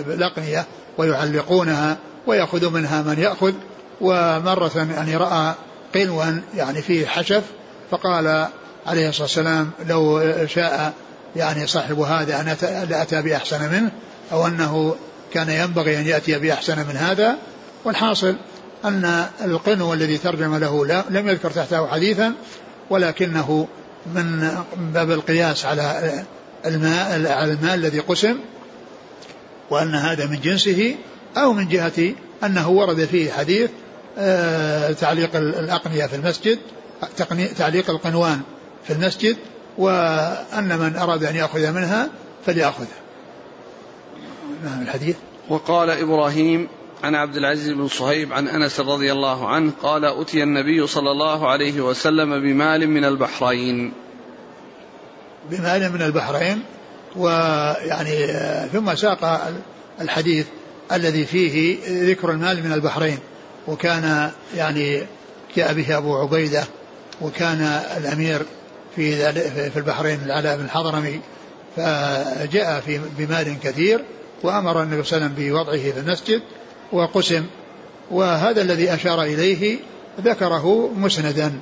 بالأقنية 0.08 0.66
ويعلقونها 0.98 1.98
ويأخذ 2.28 2.70
منها 2.70 3.02
من 3.02 3.20
يأخذ. 3.20 3.54
ومرة 4.02 4.88
يعني 4.96 5.18
رأى 5.18 5.54
قلوا 5.96 6.24
يعني 6.56 6.82
فيه 6.82 7.08
حشف 7.08 7.44
فقال 7.92 8.48
عليه 8.88 9.10
الصلاة 9.10 9.24
والسلام 9.24 9.72
لو 9.88 10.22
شاء 10.46 10.94
يعني 11.36 11.68
صاحب 11.68 12.00
هذا 12.00 12.42
أن 12.42 12.48
أتى 12.92 13.22
بأحسن 13.22 13.72
منه 13.72 13.92
أو 14.32 14.48
أنه 14.48 14.96
كان 15.34 15.50
ينبغي 15.50 16.00
أن 16.00 16.08
يأتي 16.08 16.40
بأحسن 16.40 16.78
من 16.78 16.96
هذا 16.98 17.38
والحاصل 17.86 18.36
أن 18.86 19.26
القنو 19.42 19.94
الذي 19.94 20.18
ترجم 20.18 20.56
له 20.56 20.86
لم 21.10 21.30
يذكر 21.30 21.52
تحته 21.52 21.88
حديثا 21.88 22.34
ولكنه 22.90 23.68
من 24.06 24.52
باب 24.78 25.12
القياس 25.12 25.66
على 25.66 26.14
الماء 26.66 27.32
على 27.32 27.54
الماء 27.54 27.76
الذي 27.76 28.00
قسم 28.00 28.38
وأن 29.70 29.96
هذا 29.96 30.26
من 30.26 30.40
جنسه 30.42 30.96
أو 31.38 31.54
من 31.54 31.68
جهة 31.68 32.14
أنه 32.44 32.70
ورد 32.70 33.06
فيه 33.06 33.32
حديث 33.32 33.70
آه، 34.18 34.92
تعليق 34.92 35.36
الأقنية 35.36 36.06
في 36.06 36.16
المسجد 36.16 36.60
تعليق 37.58 37.90
القنوان 37.90 38.42
في 38.88 38.94
المسجد 38.94 39.38
وأن 39.78 40.78
من 40.80 40.96
أراد 40.96 41.24
أن 41.24 41.36
يأخذ 41.36 41.72
منها 41.72 42.10
فليأخذها 42.46 43.07
نعم 44.64 44.82
الحديث؟ 44.82 45.16
وقال 45.50 45.90
إبراهيم 45.90 46.68
عن 47.04 47.16
عبد 47.16 47.38
العزيز 47.38 47.70
بن 47.70 47.88
صهيب 47.88 48.34
عن 48.34 48.48
أنس 48.48 48.80
رضي 48.80 49.12
الله 49.12 49.48
عنه 49.48 49.72
قال 49.82 50.06
أتي 50.06 50.44
النبي 50.44 50.88
صلى 50.88 51.12
الله 51.12 51.48
عليه 51.48 51.82
وسلم 51.82 52.42
بمال 52.42 52.90
من 52.90 53.06
البحرين. 53.06 53.94
بمال 55.52 55.94
من 55.94 56.02
البحرين 56.02 56.64
ويعني 57.16 58.28
ثم 58.74 58.96
ساق 58.96 59.52
الحديث 60.02 60.48
الذي 60.92 61.26
فيه 61.26 61.78
ذكر 62.12 62.32
المال 62.32 62.64
من 62.64 62.74
البحرين 62.74 63.20
وكان 63.68 64.32
يعني 64.56 65.04
جاء 65.56 65.74
به 65.74 65.98
أبو 65.98 66.18
عبيدة 66.18 66.64
وكان 67.22 67.62
الأمير 67.98 68.46
في 68.96 69.34
في 69.72 69.78
البحرين 69.78 70.20
العلاء 70.26 70.58
بن 70.58 70.66
الحضرمي 70.66 71.22
فجاء 71.76 72.80
في 72.86 73.00
بمال 73.18 73.60
كثير 73.64 74.04
وأمر 74.44 74.84
النبي 74.84 75.04
صلى 75.04 75.18
الله 75.18 75.28
عليه 75.28 75.36
وسلم 75.36 75.50
بوضعه 75.50 75.92
في 75.92 76.00
المسجد 76.00 76.42
وقسم 76.92 77.46
وهذا 78.12 78.62
الذي 78.62 78.94
أشار 78.94 79.24
إليه 79.24 79.78
ذكره 80.22 80.92
مسندا 80.96 81.60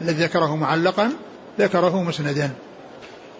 الذي 0.00 0.24
ذكره 0.24 0.56
معلقا 0.56 1.12
ذكره 1.58 2.02
مسندا. 2.02 2.50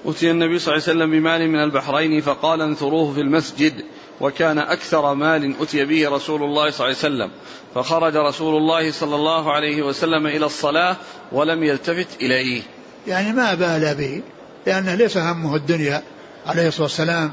أتي 0.07 0.31
النبي 0.31 0.59
صلى 0.59 0.75
الله 0.75 0.89
عليه 0.89 0.99
وسلم 0.99 1.11
بمال 1.11 1.49
من 1.49 1.63
البحرين 1.63 2.21
فقال 2.21 2.61
انثروه 2.61 3.13
في 3.15 3.21
المسجد 3.21 3.73
وكان 4.21 4.59
أكثر 4.59 5.15
مال 5.15 5.55
أتي 5.61 5.85
به 5.85 6.09
رسول 6.09 6.43
الله 6.43 6.71
صلى 6.71 6.87
الله 6.87 6.99
عليه 7.03 7.15
وسلم. 7.15 7.31
فخرج 7.75 8.17
رسول 8.17 8.57
الله 8.57 8.91
صلى 8.91 9.15
الله 9.17 9.53
عليه 9.53 9.83
وسلم 9.83 10.27
إلى 10.27 10.47
الصلاة 10.47 10.97
ولم 11.33 11.65
يلتفت 11.65 12.09
إليه. 12.21 12.63
يعني 13.07 13.33
ما 13.33 13.55
بال 13.55 13.95
به 13.95 14.23
لأنه 14.67 14.95
ليس 14.95 15.17
همه 15.17 15.57
الدنيا 15.57 16.03
عليه 16.47 16.69
الصلاة 16.69 16.83
والسلام. 16.83 17.33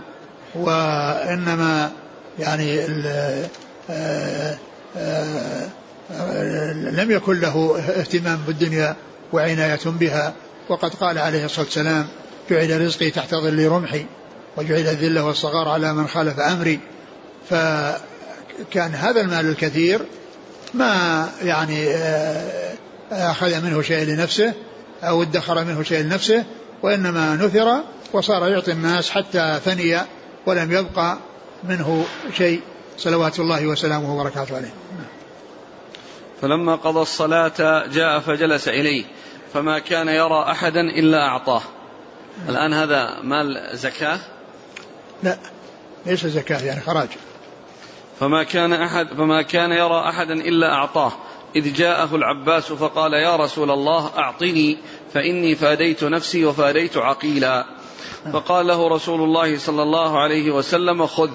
وإنما 0.55 1.91
يعني 2.39 2.79
آه، 3.89 4.57
آه، 4.97 5.69
لم 6.73 7.11
يكن 7.11 7.39
له 7.39 7.79
اهتمام 7.79 8.39
بالدنيا 8.47 8.95
وعناية 9.33 9.79
بها. 9.85 10.33
وقد 10.69 10.93
قال 10.93 11.17
عليه 11.17 11.45
الصلاة 11.45 11.65
والسلام 11.65 12.07
جعل 12.49 12.81
رزقي 12.81 13.11
تحت 13.11 13.35
ظل 13.35 13.67
رمحي 13.67 14.05
وجعل 14.57 14.79
الذلة 14.79 15.23
والصغار 15.23 15.67
على 15.67 15.93
من 15.93 16.07
خالف 16.07 16.39
أمري. 16.39 16.79
فكان 17.49 18.95
هذا 18.95 19.21
المال 19.21 19.49
الكثير 19.49 20.01
ما 20.73 21.29
يعني 21.43 21.89
آه، 21.89 22.73
أخذ 23.11 23.61
منه 23.61 23.81
شيء 23.81 24.05
لنفسه 24.05 24.53
أو 25.03 25.21
ادخر 25.21 25.63
منه 25.63 25.83
شيء 25.83 26.03
لنفسه 26.03 26.43
وإنما 26.83 27.35
نثر 27.35 27.83
وصار 28.13 28.47
يعطي 28.47 28.71
الناس 28.71 29.09
حتى 29.09 29.59
فني 29.65 30.01
ولم 30.45 30.71
يبقى 30.71 31.17
منه 31.63 32.05
شيء. 32.37 32.61
صلوات 32.97 33.39
الله 33.39 33.67
وسلامه 33.67 34.15
وبركاته 34.15 34.55
عليه. 34.55 34.73
فلما 36.41 36.75
قضى 36.75 37.01
الصلاة 37.01 37.87
جاء 37.87 38.19
فجلس 38.19 38.67
إليه 38.67 39.03
فما 39.53 39.79
كان 39.79 40.07
يرى 40.07 40.45
أحدا 40.51 40.81
إلا 40.81 41.27
أعطاه. 41.27 41.61
الآن 42.49 42.73
هذا 42.73 43.19
مال 43.23 43.69
زكاة؟ 43.73 44.19
لا 45.23 45.37
ليس 46.05 46.25
زكاة 46.25 46.63
يعني 46.63 46.81
خراج. 46.81 47.07
فما 48.19 48.43
كان 48.43 48.73
أحد 48.73 49.07
فما 49.07 49.41
كان 49.41 49.71
يرى 49.71 50.09
أحدا 50.09 50.33
إلا 50.33 50.73
أعطاه. 50.73 51.11
إذ 51.55 51.73
جاءه 51.73 52.15
العباس 52.15 52.71
فقال 52.71 53.13
يا 53.13 53.35
رسول 53.35 53.71
الله 53.71 54.11
أعطني 54.17 54.77
فإني 55.13 55.55
فاديت 55.55 56.03
نفسي 56.03 56.45
وفاديت 56.45 56.97
عقيلا. 56.97 57.65
فقال 58.33 58.67
له 58.67 58.87
رسول 58.87 59.21
الله 59.21 59.57
صلى 59.57 59.83
الله 59.83 60.19
عليه 60.19 60.51
وسلم 60.51 61.07
خذ. 61.07 61.31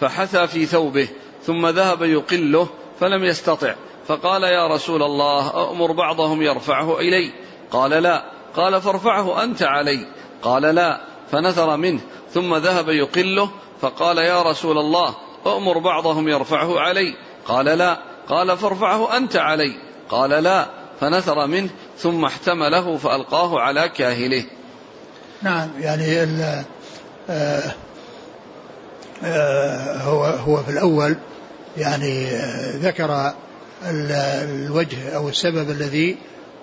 فحثى 0.00 0.46
في 0.46 0.66
ثوبه 0.66 1.08
ثم 1.42 1.66
ذهب 1.66 2.02
يقله 2.02 2.68
فلم 3.00 3.24
يستطع. 3.24 3.74
فقال 4.06 4.42
يا 4.42 4.66
رسول 4.66 5.02
الله 5.02 5.48
أأمر 5.48 5.92
بعضهم 5.92 6.42
يرفعه 6.42 7.00
إلي؟ 7.00 7.32
قال 7.70 7.90
لا. 7.90 8.24
قال 8.56 8.80
فارفعه 8.82 9.44
أنت 9.44 9.62
علي. 9.62 10.06
قال 10.42 10.62
لا. 10.62 11.00
فنثر 11.32 11.76
منه 11.76 12.00
ثم 12.30 12.54
ذهب 12.54 12.88
يقله 12.88 13.50
فقال 13.80 14.18
يا 14.18 14.42
رسول 14.42 14.78
الله 14.78 15.14
أأمر 15.46 15.78
بعضهم 15.78 16.28
يرفعه 16.28 16.80
علي. 16.80 17.14
قال 17.46 17.66
لا. 17.66 17.98
قال 18.28 18.56
فارفعه 18.56 19.16
أنت 19.16 19.36
علي. 19.36 19.74
قال 20.08 20.30
لا. 20.30 20.66
فنثر 21.00 21.46
منه 21.46 21.70
ثم 21.96 22.24
احتمله 22.24 22.96
فألقاه 22.96 23.60
على 23.60 23.88
كاهله. 23.88 24.44
نعم 25.42 25.68
يعني 25.80 26.22
ال 26.22 26.64
آه 27.30 27.72
آه 29.24 29.96
هو 29.96 30.24
هو 30.24 30.62
في 30.62 30.70
الأول 30.70 31.16
يعني 31.76 32.26
آه 32.26 32.76
ذكر 32.76 33.32
الوجه 33.84 35.16
أو 35.16 35.28
السبب 35.28 35.70
الذي 35.70 36.16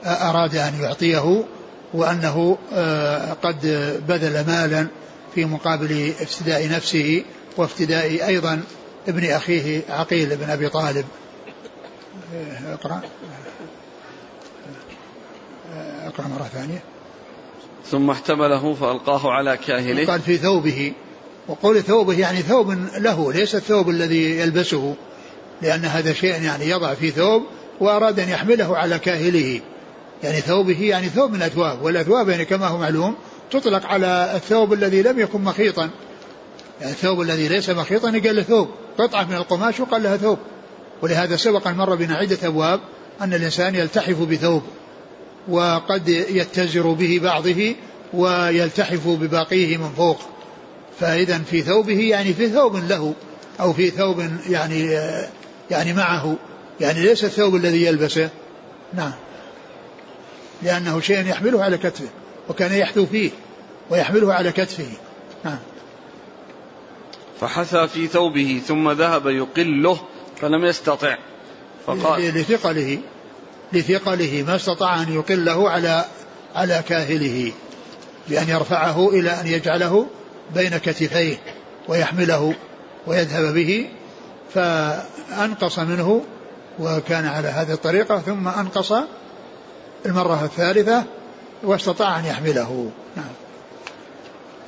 أراد 0.06 0.56
أن 0.56 0.82
يعطيه 0.82 1.44
وأنه 1.94 2.58
آه، 2.74 3.34
قد 3.34 3.62
بذل 4.08 4.48
مالا 4.48 4.88
في 5.36 5.46
مقابل 5.46 6.14
افتداء 6.22 6.70
نفسه 6.70 7.24
وافتداء 7.58 8.28
أيضا 8.28 8.64
ابن 9.08 9.32
أخيه 9.32 9.82
عقيل 9.90 10.36
بن 10.36 10.50
أبي 10.50 10.70
طالب. 10.70 11.06
آه، 12.36 12.74
اقرأ. 12.74 13.02
آه، 15.74 16.08
اقرأ 16.08 16.28
مرة 16.28 16.50
ثانية. 16.54 16.84
ثم 17.92 18.10
احتمله 18.10 18.74
فألقاه 18.74 19.32
على 19.32 19.58
كاهله. 19.58 20.06
قال 20.06 20.22
في 20.22 20.38
ثوبه 20.38 20.94
وقول 21.48 21.84
ثوبه 21.84 22.20
يعني 22.20 22.42
ثوب 22.42 22.72
له 22.98 23.34
ليس 23.34 23.56
الثوب 23.56 23.90
الذي 23.90 24.40
يلبسه 24.40 24.96
لأن 25.62 25.86
هذا 25.86 26.14
شيء 26.14 26.42
يعني 26.42 26.70
يضع 26.70 26.94
في 26.94 27.12
ثوب 27.12 27.44
وأراد 27.80 28.20
أن 28.20 28.30
يحمله 28.30 28.78
على 28.78 29.00
كاهله. 29.00 29.62
يعني 30.24 30.42
ثوبه 30.42 30.82
يعني 30.82 31.10
ثوب 31.10 31.32
من 31.32 31.36
الأثواب 31.36 31.82
والأثواب 31.82 32.30
يعني 32.30 32.46
كما 32.46 32.68
هو 32.68 32.78
معلوم 32.78 33.16
تطلق 33.52 33.86
على 33.86 34.32
الثوب 34.36 34.74
الذي 34.74 35.02
لم 35.02 35.20
يكن 35.20 35.42
مخيطا. 35.42 35.90
يعني 36.82 36.92
الثوب 36.92 37.22
الذي 37.22 37.48
ليس 37.48 37.70
مخيطا 37.70 38.10
يقال 38.10 38.36
له 38.36 38.42
ثوب 38.42 38.70
قطعة 38.98 39.24
من 39.24 39.36
القماش 39.36 39.80
وقال 39.80 40.04
لها 40.04 40.18
ثوب. 40.18 40.38
ولهذا 41.02 41.36
سبق 41.36 41.68
أن 41.68 41.76
مر 41.76 41.96
بنا 41.96 42.16
عدة 42.16 42.38
أبواب 42.44 42.80
أن 43.22 43.34
الإنسان 43.34 43.76
يلتحف 43.76 44.22
بثوب. 44.22 44.62
وقد 45.50 46.10
يتزر 46.10 46.92
به 46.92 47.20
بعضه 47.24 47.76
ويلتحف 48.14 49.08
بباقيه 49.08 49.78
من 49.78 49.90
فوق. 49.90 50.20
فإذا 51.00 51.38
في 51.38 51.62
ثوبه 51.62 52.00
يعني 52.00 52.34
في 52.34 52.50
ثوب 52.50 52.76
له 52.76 53.14
أو 53.60 53.74
في 53.74 53.90
ثوب 53.90 54.24
يعني 54.50 55.00
يعني 55.72 55.94
معه. 55.94 56.36
يعني 56.80 57.02
ليس 57.02 57.24
الثوب 57.24 57.56
الذي 57.56 57.86
يلبسه. 57.86 58.30
نعم. 58.94 59.14
لأنه 60.64 61.00
شيء 61.00 61.28
يحمله 61.28 61.64
على 61.64 61.78
كتفه 61.78 62.08
وكان 62.50 62.74
يحثو 62.74 63.06
فيه 63.06 63.30
ويحمله 63.90 64.34
على 64.34 64.52
كتفه. 64.52 64.88
نعم. 65.46 65.60
فحثى 67.42 67.88
في 67.88 68.08
ثوبه 68.08 68.62
ثم 68.68 68.92
ذهب 68.92 69.28
يقله 69.28 70.00
فلم 70.42 70.66
يستطع. 70.66 71.18
فقال 71.86 72.22
لثقله. 72.22 72.98
لثقله 73.74 74.44
ما 74.48 74.56
استطاع 74.56 75.02
أن 75.02 75.14
يقله 75.14 75.70
على 75.70 76.06
على 76.56 76.84
كاهله 76.88 77.52
بأن 78.30 78.50
يرفعه 78.50 79.10
إلى 79.10 79.42
أن 79.42 79.48
يجعله 79.48 80.08
بين 80.56 80.78
كتفيه 80.78 81.38
ويحمله 81.88 82.56
ويذهب 83.08 83.54
به 83.54 83.90
فأنقص 84.54 85.80
منه 85.80 86.24
وكان 86.80 87.26
على 87.26 87.48
هذه 87.48 87.74
الطريقة 87.74 88.20
ثم 88.20 88.48
أنقص 88.48 88.94
المرة 90.06 90.44
الثالثة 90.44 91.04
واستطاع 91.64 92.20
أن 92.20 92.26
يحمله. 92.26 92.92
نعم. 93.16 93.26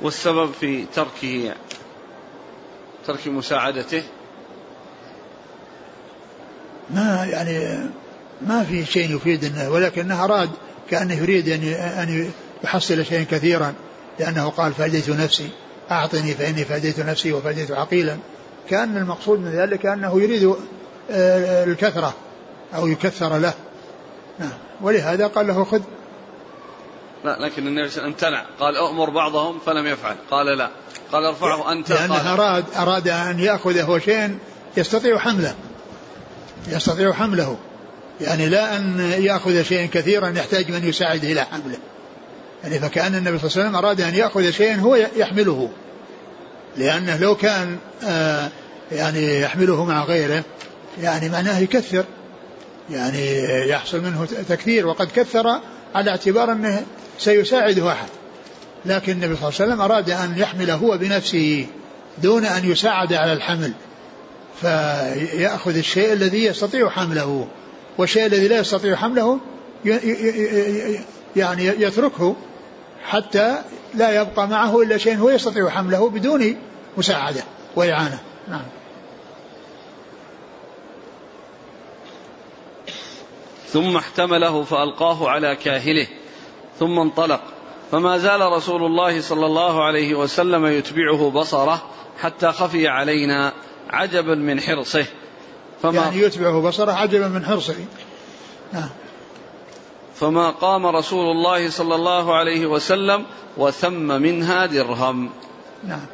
والسبب 0.02 0.52
في 0.52 0.86
تركه 0.94 1.54
ترك 3.06 3.28
مساعدته؟ 3.28 4.02
ما 6.90 7.26
يعني 7.30 7.90
ما 8.46 8.64
في 8.64 8.84
شيء 8.84 9.16
يفيد 9.16 9.44
إنه 9.44 9.70
ولكنه 9.70 10.24
اراد 10.24 10.50
كأنه 10.90 11.14
يريد 11.14 11.48
أن 11.48 11.62
أن 11.72 12.30
يحصل 12.64 13.06
شيئا 13.06 13.26
كثيرا 13.30 13.74
لأنه 14.18 14.48
قال 14.48 14.72
فاديت 14.72 15.10
نفسي 15.10 15.50
أعطني 15.90 16.34
فإني 16.34 16.64
فاديت 16.64 17.00
نفسي 17.00 17.32
وفاديت 17.32 17.70
عقيلا. 17.70 18.18
كأن 18.68 18.96
المقصود 18.96 19.38
من 19.38 19.50
ذلك 19.50 19.86
أنه 19.86 20.22
يريد 20.22 20.54
آه، 21.10 21.64
الكثرة 21.64 22.14
أو 22.74 22.86
يكثر 22.86 23.38
له. 23.38 23.54
نعم. 24.38 24.52
ولهذا 24.80 25.26
قال 25.26 25.46
له 25.46 25.64
خذ. 25.64 25.82
لا 27.24 27.38
لكن 27.40 27.66
النبي 27.66 28.00
امتنع. 28.00 28.44
قال 28.60 28.76
أؤمر 28.76 29.10
بعضهم 29.10 29.58
فلم 29.66 29.86
يفعل. 29.86 30.16
قال 30.30 30.46
لا. 30.58 30.70
قال 31.12 31.24
ارفعه 31.24 31.72
أنت. 31.72 31.90
لأنه 31.90 32.14
قال 32.14 32.26
أراد 32.26 32.64
أراد 32.76 33.08
أن 33.08 33.38
يأخذ 33.38 33.78
هو 33.78 33.98
شيء 33.98 34.38
يستطيع 34.76 35.18
حمله. 35.18 35.54
يستطيع 36.68 37.12
حمله. 37.12 37.56
يعني 38.20 38.48
لا 38.48 38.76
أن 38.76 39.14
يأخذ 39.18 39.62
شيئا 39.62 39.86
كثيرا 39.86 40.28
يحتاج 40.28 40.70
من 40.70 40.88
يساعده 40.88 41.32
إلى 41.32 41.44
حمله. 41.44 41.78
يعني 42.64 42.78
فكأن 42.78 43.14
النبي 43.14 43.38
صلى 43.38 43.48
الله 43.48 43.56
عليه 43.56 43.68
وسلم 43.68 43.76
أراد 43.76 44.00
أن 44.00 44.14
يأخذ 44.14 44.50
شيئا 44.50 44.76
هو 44.76 44.96
يحمله. 45.16 45.70
لأنه 46.76 47.16
لو 47.16 47.34
كان 47.34 47.76
آه 48.04 48.48
يعني 48.92 49.40
يحمله 49.40 49.84
مع 49.84 50.04
غيره 50.04 50.44
يعني 51.02 51.28
معناه 51.28 51.58
يكثر. 51.58 52.04
يعني 52.90 53.44
يحصل 53.68 54.00
منه 54.00 54.26
تكثير 54.48 54.86
وقد 54.86 55.08
كثر 55.16 55.60
على 55.94 56.10
اعتبار 56.10 56.52
أنه 56.52 56.84
سيساعده 57.18 57.92
أحد. 57.92 58.08
لكن 58.86 59.12
النبي 59.12 59.36
صلى 59.36 59.48
الله 59.48 59.60
عليه 59.60 59.72
وسلم 59.72 59.80
أراد 59.80 60.10
أن 60.10 60.38
يحمل 60.38 60.70
هو 60.70 60.98
بنفسه 60.98 61.66
دون 62.22 62.44
أن 62.44 62.70
يساعد 62.70 63.12
على 63.12 63.32
الحمل. 63.32 63.72
فيأخذ 64.60 65.76
الشيء 65.76 66.12
الذي 66.12 66.44
يستطيع 66.44 66.90
حمله. 66.90 67.48
والشيء 67.98 68.26
الذي 68.26 68.48
لا 68.48 68.58
يستطيع 68.58 68.96
حمله 68.96 69.40
يعني 71.36 71.64
يتركه 71.64 72.36
حتى 73.04 73.62
لا 73.94 74.22
يبقى 74.22 74.48
معه 74.48 74.82
إلا 74.82 74.98
شيء 74.98 75.16
هو 75.16 75.30
يستطيع 75.30 75.68
حمله 75.68 76.10
بدون 76.10 76.56
مساعدة 76.96 77.42
وإعانة. 77.76 78.18
نعم. 78.48 78.62
ثم 83.66 83.96
احتمله 83.96 84.62
فألقاه 84.64 85.28
على 85.28 85.56
كاهله 85.56 86.06
ثم 86.78 86.98
انطلق. 86.98 87.40
فما 87.90 88.18
زال 88.18 88.40
رسول 88.40 88.84
الله 88.84 89.20
صلى 89.20 89.46
الله 89.46 89.84
عليه 89.84 90.14
وسلم 90.14 90.66
يتبعه 90.66 91.30
بصره 91.30 91.82
حتى 92.20 92.52
خفي 92.52 92.88
علينا 92.88 93.52
عجبا 93.90 94.34
من 94.34 94.60
حرصه. 94.60 95.06
فما 95.82 96.02
يعني 96.02 96.18
يتبعه 96.18 96.60
بصره 96.60 96.92
عجبا 96.92 97.28
من 97.28 97.44
حرصه. 97.44 97.74
نعم. 98.72 98.88
فما 100.14 100.50
قام 100.50 100.86
رسول 100.86 101.30
الله 101.30 101.70
صلى 101.70 101.94
الله 101.94 102.34
عليه 102.34 102.66
وسلم 102.66 103.26
وثم 103.56 104.22
منها 104.22 104.66
درهم. 104.66 105.30
نعم. 105.84 106.06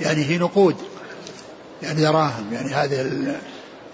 يعني 0.00 0.24
هي 0.24 0.38
نقود. 0.38 0.76
يعني 1.82 2.00
دراهم. 2.00 2.52
يعني 2.52 2.74
هذا 2.74 2.96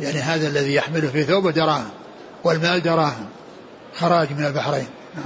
يعني 0.00 0.18
هذا 0.18 0.48
الذي 0.48 0.74
يحمله 0.74 1.08
في 1.08 1.24
ثوبه 1.24 1.50
دراهم. 1.50 1.90
والمال 2.44 2.82
دراهم. 2.82 3.28
خراج 3.96 4.32
من 4.32 4.46
البحرين. 4.46 4.88
نعم. 5.14 5.24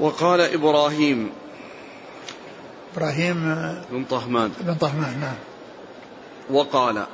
وقال 0.00 0.40
إبراهيم 0.40 1.30
إبراهيم 2.96 3.54
بن 3.90 4.04
طهمان. 4.04 4.52
بن 4.60 4.74
طهمان 4.74 5.20
نعم. 5.20 5.36
وقال 6.50 7.06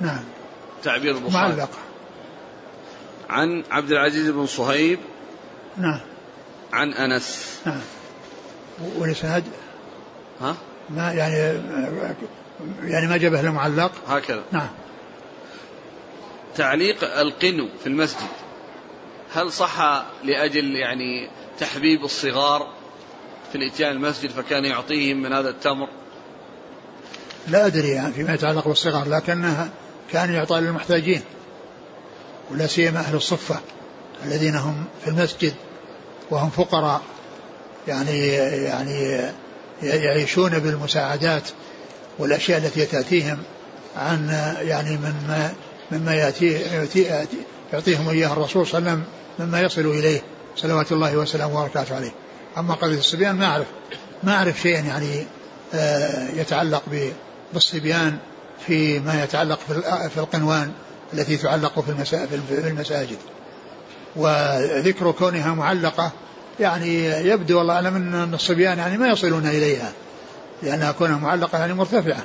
نعم. 0.00 0.24
تعبير 0.82 1.16
البخاري. 1.16 1.56
معلق. 1.56 1.70
عن 3.28 3.64
عبد 3.70 3.90
العزيز 3.90 4.30
بن 4.30 4.46
صهيب. 4.46 4.98
نعم. 5.76 6.00
عن 6.72 6.92
أنس. 6.92 7.60
نعم. 7.66 7.80
والإسناد 8.98 9.44
ها؟ 10.40 10.56
ما 10.90 11.12
يعني 11.12 11.60
يعني 12.82 13.06
ما 13.06 13.16
جابه 13.16 13.40
المعلق 13.40 13.92
هكذا. 14.08 14.42
نعم. 14.52 14.68
تعليق 16.56 17.18
القنو 17.18 17.68
في 17.80 17.86
المسجد. 17.86 18.28
هل 19.34 19.52
صح 19.52 20.04
لأجل 20.24 20.76
يعني 20.76 21.28
تحبيب 21.58 22.04
الصغار؟ 22.04 22.79
في 23.52 23.58
الإتيان 23.58 23.90
المسجد 23.90 24.30
فكان 24.30 24.64
يعطيهم 24.64 25.22
من 25.22 25.32
هذا 25.32 25.50
التمر. 25.50 25.88
لا 27.48 27.66
أدري 27.66 27.88
يعني 27.88 28.12
فيما 28.12 28.34
يتعلق 28.34 28.68
بالصغار 28.68 29.08
لكنها 29.08 29.70
كان 30.12 30.34
يعطى 30.34 30.60
للمحتاجين 30.60 31.22
ولا 32.50 32.66
سيما 32.66 32.98
أهل 33.00 33.16
الصفة 33.16 33.60
الذين 34.24 34.56
هم 34.56 34.84
في 35.04 35.10
المسجد 35.10 35.54
وهم 36.30 36.50
فقراء. 36.50 37.02
يعني 37.88 38.28
يعني 38.28 39.20
يعيشون 39.82 40.58
بالمساعدات 40.58 41.42
والأشياء 42.18 42.58
التي 42.58 42.86
تأتيهم 42.86 43.38
عن 43.96 44.28
يعني 44.60 44.98
مما 45.92 46.14
يأتي 46.14 46.52
يأتي 46.52 47.26
يعطيهم 47.72 48.08
إياه 48.08 48.32
الرسول 48.32 48.66
صلى 48.66 48.78
الله 48.78 48.90
عليه 48.90 49.00
وسلم 49.00 49.04
مما 49.38 49.60
يصل 49.60 49.80
إليه 49.80 50.22
صلوات 50.56 50.92
الله 50.92 51.16
وسلامه 51.16 51.60
وبركاته 51.60 51.96
عليه. 51.96 52.12
أما 52.58 52.74
قضية 52.74 52.98
الصبيان 52.98 53.36
ما 53.36 53.46
أعرف 53.46 53.66
ما 54.22 54.34
أعرف 54.34 54.60
شيئا 54.60 54.80
يعني 54.80 55.26
آه، 55.74 56.28
يتعلق 56.30 56.82
بالصبيان 57.52 58.18
فيما 58.66 59.24
يتعلق 59.24 59.58
في 60.08 60.18
القنوان 60.18 60.72
التي 61.14 61.36
تعلق 61.36 61.80
في 61.80 62.68
المساجد. 62.68 63.18
وذكر 64.16 65.10
كونها 65.10 65.54
معلقة 65.54 66.12
يعني 66.60 67.04
يبدو 67.04 67.58
والله 67.58 67.74
أعلم 67.74 67.96
أن 67.96 68.34
الصبيان 68.34 68.78
يعني 68.78 68.98
ما 68.98 69.08
يصلون 69.08 69.46
إليها 69.46 69.92
لأنها 70.62 70.92
كونها 70.92 71.18
معلقة 71.18 71.58
يعني 71.58 71.74
مرتفعة. 71.74 72.24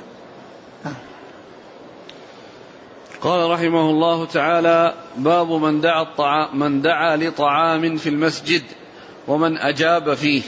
قال 3.20 3.50
رحمه 3.50 3.90
الله 3.90 4.26
تعالى 4.26 4.94
باب 5.16 5.50
من 5.50 5.80
دعا 5.80 6.02
الطعام 6.02 6.58
من 6.58 6.82
دعا 6.82 7.16
لطعام 7.16 7.96
في 7.96 8.08
المسجد. 8.08 8.62
ومن 9.28 9.58
أجاب 9.58 10.14
فيه. 10.14 10.42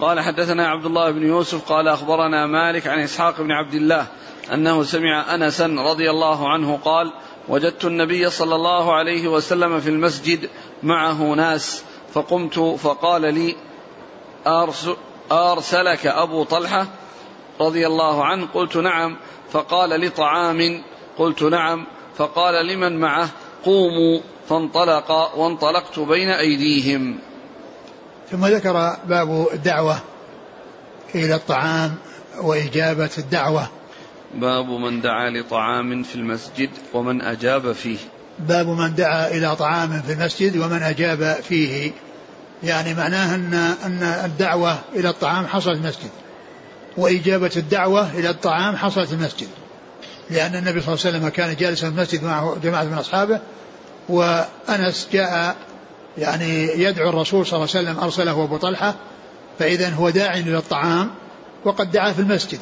قال 0.00 0.20
حدثنا 0.20 0.68
عبد 0.68 0.86
الله 0.86 1.10
بن 1.10 1.26
يوسف 1.26 1.72
قال 1.72 1.88
أخبرنا 1.88 2.46
مالك 2.46 2.86
عن 2.86 2.98
إسحاق 2.98 3.40
بن 3.40 3.52
عبد 3.52 3.74
الله 3.74 4.06
أنه 4.52 4.82
سمع 4.82 5.34
أنسا 5.34 5.66
رضي 5.66 6.10
الله 6.10 6.48
عنه 6.48 6.78
قال 6.84 7.12
وجدت 7.48 7.84
النبي 7.84 8.30
صلى 8.30 8.54
الله 8.54 8.94
عليه 8.94 9.28
وسلم 9.28 9.80
في 9.80 9.88
المسجد 9.88 10.50
معه 10.82 11.34
ناس 11.34 11.84
فقمت 12.14 12.58
فقال 12.58 13.34
لي 13.34 13.56
أرسلك 15.32 16.06
أبو 16.06 16.44
طلحة 16.44 16.86
رضي 17.60 17.86
الله 17.86 18.24
عنه؟ 18.24 18.48
قلت 18.54 18.76
نعم. 18.76 19.16
فقال 19.50 19.90
لطعام. 19.90 20.82
قلت 21.18 21.42
نعم. 21.42 21.86
فقال 22.16 22.66
لمن 22.66 23.00
معه؟ 23.00 23.28
قوموا. 23.64 24.20
فانطلق 24.48 25.36
وانطلقت 25.36 25.98
بين 25.98 26.28
أيديهم. 26.28 27.18
ثم 28.30 28.46
ذكر 28.46 28.96
باب 29.08 29.46
الدعوة 29.52 29.98
إلى 31.14 31.34
الطعام 31.34 31.94
وإجابة 32.40 33.10
الدعوة. 33.18 33.68
باب 34.34 34.68
من 34.68 35.00
دعا 35.00 35.30
لطعام 35.30 36.02
في 36.02 36.14
المسجد 36.14 36.70
ومن 36.94 37.22
أجاب 37.22 37.72
فيه. 37.72 37.98
باب 38.38 38.68
من 38.68 38.94
دعا 38.94 39.28
إلى 39.28 39.56
طعام 39.56 40.02
في 40.02 40.12
المسجد 40.12 40.56
ومن 40.56 40.82
أجاب 40.82 41.36
فيه. 41.42 41.92
يعني 42.62 42.94
معناه 42.94 43.34
أن 43.34 43.54
أن 43.84 44.02
الدعوة 44.02 44.78
إلى 44.94 45.08
الطعام 45.08 45.46
حصلت 45.46 45.76
في 45.76 45.82
المسجد 45.82 46.10
وإجابة 46.96 47.50
الدعوة 47.56 48.18
إلى 48.18 48.30
الطعام 48.30 48.76
حصلت 48.76 49.08
في 49.08 49.14
المسجد. 49.14 49.48
لأن 50.30 50.54
النبي 50.54 50.80
صلى 50.80 50.94
الله 50.94 51.06
عليه 51.06 51.16
وسلم 51.16 51.28
كان 51.28 51.56
جالسا 51.56 51.90
في 51.90 51.96
المسجد 51.96 52.24
معه 52.24 52.56
جماعة 52.62 52.84
من 52.84 52.98
أصحابه 52.98 53.40
وأنس 54.08 55.08
جاء 55.12 55.56
يعني 56.18 56.82
يدعو 56.82 57.08
الرسول 57.08 57.46
صلى 57.46 57.56
الله 57.56 57.68
عليه 57.74 57.88
وسلم 57.88 58.04
أرسله 58.04 58.44
أبو 58.44 58.56
طلحة 58.56 58.94
فإذا 59.58 59.90
هو 59.90 60.10
داع 60.10 60.34
إلى 60.34 60.58
الطعام 60.58 61.10
وقد 61.64 61.90
دعا 61.90 62.12
في 62.12 62.18
المسجد. 62.18 62.58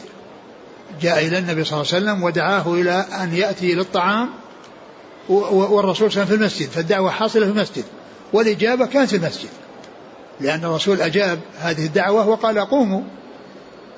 جاء 1.00 1.26
إلى 1.26 1.38
النبي 1.38 1.64
صلى 1.64 1.80
الله 1.80 1.94
عليه 1.94 2.04
وسلم 2.04 2.22
ودعاه 2.22 2.74
إلى 2.74 3.06
أن 3.22 3.34
يأتي 3.34 3.74
للطعام 3.74 4.28
والرسول 5.28 6.12
صلى 6.12 6.22
الله 6.22 6.22
عليه 6.22 6.22
وسلم 6.22 6.26
في 6.26 6.34
المسجد 6.34 6.68
فالدعوة 6.68 7.10
حاصلة 7.10 7.44
في 7.46 7.52
المسجد 7.52 7.84
والإجابة 8.32 8.86
كانت 8.86 9.10
في 9.10 9.16
المسجد. 9.16 9.48
لأن 10.40 10.64
الرسول 10.64 11.00
أجاب 11.00 11.38
هذه 11.58 11.86
الدعوة 11.86 12.28
وقال 12.28 12.58
قوموا 12.58 13.02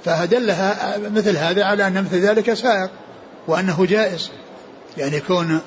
فدلها 0.05 0.99
مثل 0.99 1.37
هذا 1.37 1.65
على 1.65 1.87
أن 1.87 2.05
مثل 2.05 2.21
ذلك 2.21 2.55
سائق 2.55 2.91
وأنه 3.49 3.87
جائز. 3.87 4.31
يعني 4.97 5.17
يكون 5.17 5.61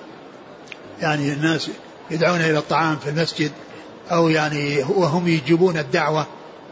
يعني 1.01 1.33
الناس 1.33 1.69
يدعون 2.11 2.41
إلى 2.41 2.57
الطعام 2.57 2.97
في 2.97 3.09
المسجد 3.09 3.51
أو 4.11 4.29
يعني 4.29 4.83
وهم 4.83 5.27
يجيبون 5.27 5.77
الدعوة 5.77 6.25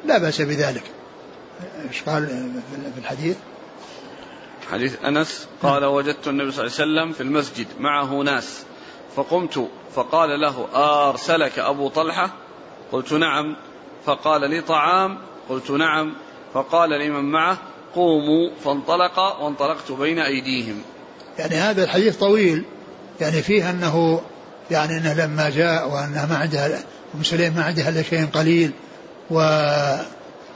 لا 0.05 0.17
بأس 0.17 0.41
بذلك. 0.41 0.83
إيش 1.89 2.03
قال 2.03 2.27
في 2.93 2.99
الحديث؟ 2.99 3.37
حديث 4.71 5.05
أنس 5.05 5.47
قال 5.63 5.85
وجدت 5.85 6.27
النبي 6.27 6.51
صلى 6.51 6.65
الله 6.65 6.75
عليه 6.79 6.91
وسلم 6.91 7.13
في 7.13 7.21
المسجد 7.21 7.67
معه 7.79 8.21
ناس. 8.21 8.63
فقمت 9.15 9.67
فقال 9.95 10.39
له 10.39 10.67
أرسلك 11.09 11.59
أبو 11.59 11.89
طلحة؟ 11.89 12.29
قلت 12.91 13.13
نعم. 13.13 13.55
فقال 14.05 14.49
لي 14.49 14.61
طعام؟ 14.61 15.17
قلت 15.49 15.71
نعم. 15.71 16.13
فقال 16.53 16.89
لمن 16.89 17.31
معه؟ 17.31 17.57
قوموا. 17.95 18.49
فانطلق 18.63 19.41
وانطلقت 19.41 19.91
بين 19.91 20.19
أيديهم. 20.19 20.81
يعني 21.39 21.55
هذا 21.55 21.83
الحديث 21.83 22.17
طويل. 22.17 22.63
يعني 23.21 23.41
فيه 23.41 23.69
أنه 23.69 24.21
يعني 24.71 24.97
إنه 24.97 25.13
لما 25.13 25.49
جاء 25.49 25.89
وأنه 25.89 26.25
ما 26.25 26.37
عندها 26.37 26.79
أم 27.15 27.23
سليم 27.23 27.53
ما 27.53 27.63
عندها 27.63 27.89
الا 27.89 28.03
شيء 28.03 28.25
قليل 28.25 28.71
و 29.29 29.39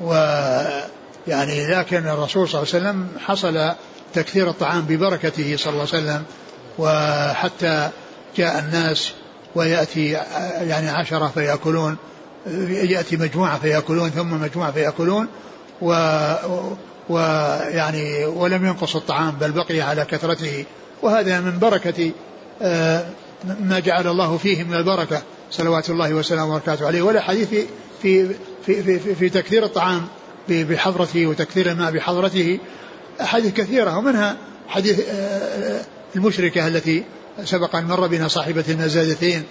و 0.01 0.13
يعني 1.27 1.67
لكن 1.67 2.07
الرسول 2.07 2.49
صلى 2.49 2.61
الله 2.61 2.73
عليه 2.73 2.85
وسلم 2.85 3.07
حصل 3.25 3.75
تكثير 4.13 4.49
الطعام 4.49 4.81
ببركته 4.81 5.57
صلى 5.57 5.73
الله 5.73 5.87
عليه 5.93 6.03
وسلم 6.03 6.23
وحتى 6.79 7.89
جاء 8.37 8.59
الناس 8.59 9.11
ويأتي 9.55 10.09
يعني 10.61 10.89
عشرة 10.89 11.27
فيأكلون 11.27 11.97
يأتي 12.67 13.17
مجموعة 13.17 13.59
فيأكلون 13.59 14.09
ثم 14.09 14.31
مجموعة 14.31 14.71
فيأكلون 14.71 15.27
و 15.81 15.93
ويعني 17.09 18.25
ولم 18.25 18.65
ينقص 18.65 18.95
الطعام 18.95 19.31
بل 19.31 19.51
بقي 19.51 19.81
على 19.81 20.05
كثرته 20.05 20.65
وهذا 21.01 21.39
من 21.39 21.59
بركة 21.59 22.11
آه، 22.61 23.05
ما 23.43 23.79
جعل 23.79 24.07
الله 24.07 24.37
فيه 24.37 24.63
من 24.63 24.73
البركة 24.73 25.21
صلوات 25.51 25.89
الله 25.89 26.13
وسلامه 26.13 26.51
وبركاته 26.51 26.87
عليه. 26.87 27.01
ولا 27.01 27.21
حديث 27.21 27.49
في 27.49 27.65
في 28.01 28.35
في 28.65 28.99
في, 28.99 29.15
في 29.15 29.29
تكثير 29.29 29.65
الطعام 29.65 30.07
بحضرته 30.49 31.27
وتكثير 31.27 31.71
الماء 31.71 31.91
بحضرته. 31.91 32.59
أحاديث 33.21 33.53
كثيرة 33.53 33.97
ومنها 33.97 34.37
حديث 34.67 34.99
آه، 34.99 35.13
آه، 35.13 35.81
المشركة 36.15 36.67
التي 36.67 37.03
سبق 37.45 37.75
أن 37.75 37.85
مر 37.85 38.07
بنا 38.07 38.27
صاحبة 38.27 38.63
المزادتين 38.69 39.43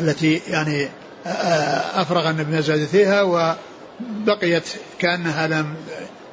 التي 0.00 0.40
يعني 0.48 0.88
أفرغ 1.94 2.30
النبي 2.30 2.56
مزادتيها 2.56 3.22
وبقيت 3.22 4.64
كأنها 4.98 5.46
لم 5.46 5.74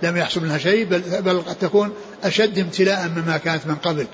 لم 0.03 0.17
يحصل 0.17 0.41
منها 0.41 0.57
شيء 0.57 0.85
بل, 0.85 1.01
بل 1.21 1.41
قد 1.41 1.55
تكون 1.55 1.93
أشد 2.23 2.59
امتلاء 2.59 3.07
مما 3.07 3.37
كانت 3.37 3.67
من 3.67 3.75
قبل. 3.75 4.07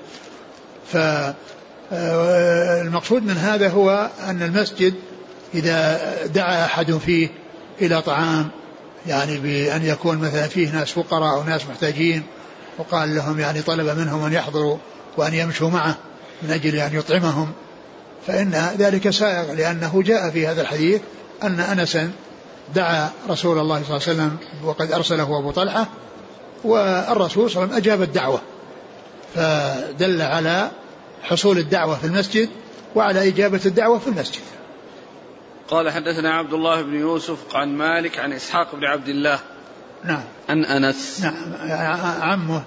فالمقصود 1.90 3.22
من 3.22 3.36
هذا 3.36 3.68
هو 3.68 4.10
أن 4.28 4.42
المسجد 4.42 4.94
إذا 5.54 6.00
دعا 6.26 6.64
أحد 6.64 6.92
فيه 6.92 7.28
إلى 7.80 8.02
طعام 8.02 8.50
يعني 9.06 9.38
بأن 9.38 9.84
يكون 9.84 10.18
مثلا 10.18 10.46
فيه 10.46 10.70
ناس 10.70 10.92
فقراء 10.92 11.34
أو 11.34 11.42
ناس 11.42 11.66
محتاجين 11.66 12.22
وقال 12.78 13.14
لهم 13.14 13.40
يعني 13.40 13.62
طلب 13.62 13.98
منهم 13.98 14.24
أن 14.24 14.32
يحضروا 14.32 14.78
وأن 15.16 15.34
يمشوا 15.34 15.70
معه 15.70 15.96
من 16.42 16.50
أجل 16.50 16.76
أن 16.76 16.94
يطعمهم. 16.94 17.52
فإن 18.26 18.74
ذلك 18.78 19.10
سائغ 19.10 19.52
لأنه 19.52 20.02
جاء 20.02 20.30
في 20.30 20.46
هذا 20.46 20.62
الحديث 20.62 21.00
أن 21.42 21.60
أنسا 21.60 22.10
دعا 22.74 23.10
رسول 23.28 23.58
الله 23.58 23.82
صلى 23.82 23.96
الله 23.96 24.08
عليه 24.08 24.12
وسلم 24.12 24.36
وقد 24.64 24.92
أرسله 24.92 25.38
أبو 25.38 25.50
طلحة 25.50 25.86
والرسول 26.64 27.50
صلى 27.50 27.64
الله 27.64 27.74
عليه 27.74 27.82
وسلم 27.82 27.92
أجاب 27.92 28.02
الدعوة 28.02 28.40
فدل 29.34 30.22
على 30.22 30.70
حصول 31.24 31.58
الدعوة 31.58 31.98
في 31.98 32.04
المسجد 32.06 32.48
وعلى 32.94 33.28
إجابة 33.28 33.60
الدعوة 33.66 33.98
في 33.98 34.06
المسجد. 34.06 34.42
قال 35.68 35.90
حدثنا 35.90 36.34
عبد 36.34 36.52
الله 36.52 36.82
بن 36.82 36.94
يوسف 36.94 37.56
عن 37.56 37.76
مالك 37.76 38.18
عن 38.18 38.32
إسحاق 38.32 38.74
بن 38.74 38.84
عبد 38.84 39.08
الله. 39.08 39.40
نعم. 40.04 40.22
عن 40.48 40.64
أنس. 40.64 41.20
نعم. 41.20 41.54
عمه. 42.22 42.62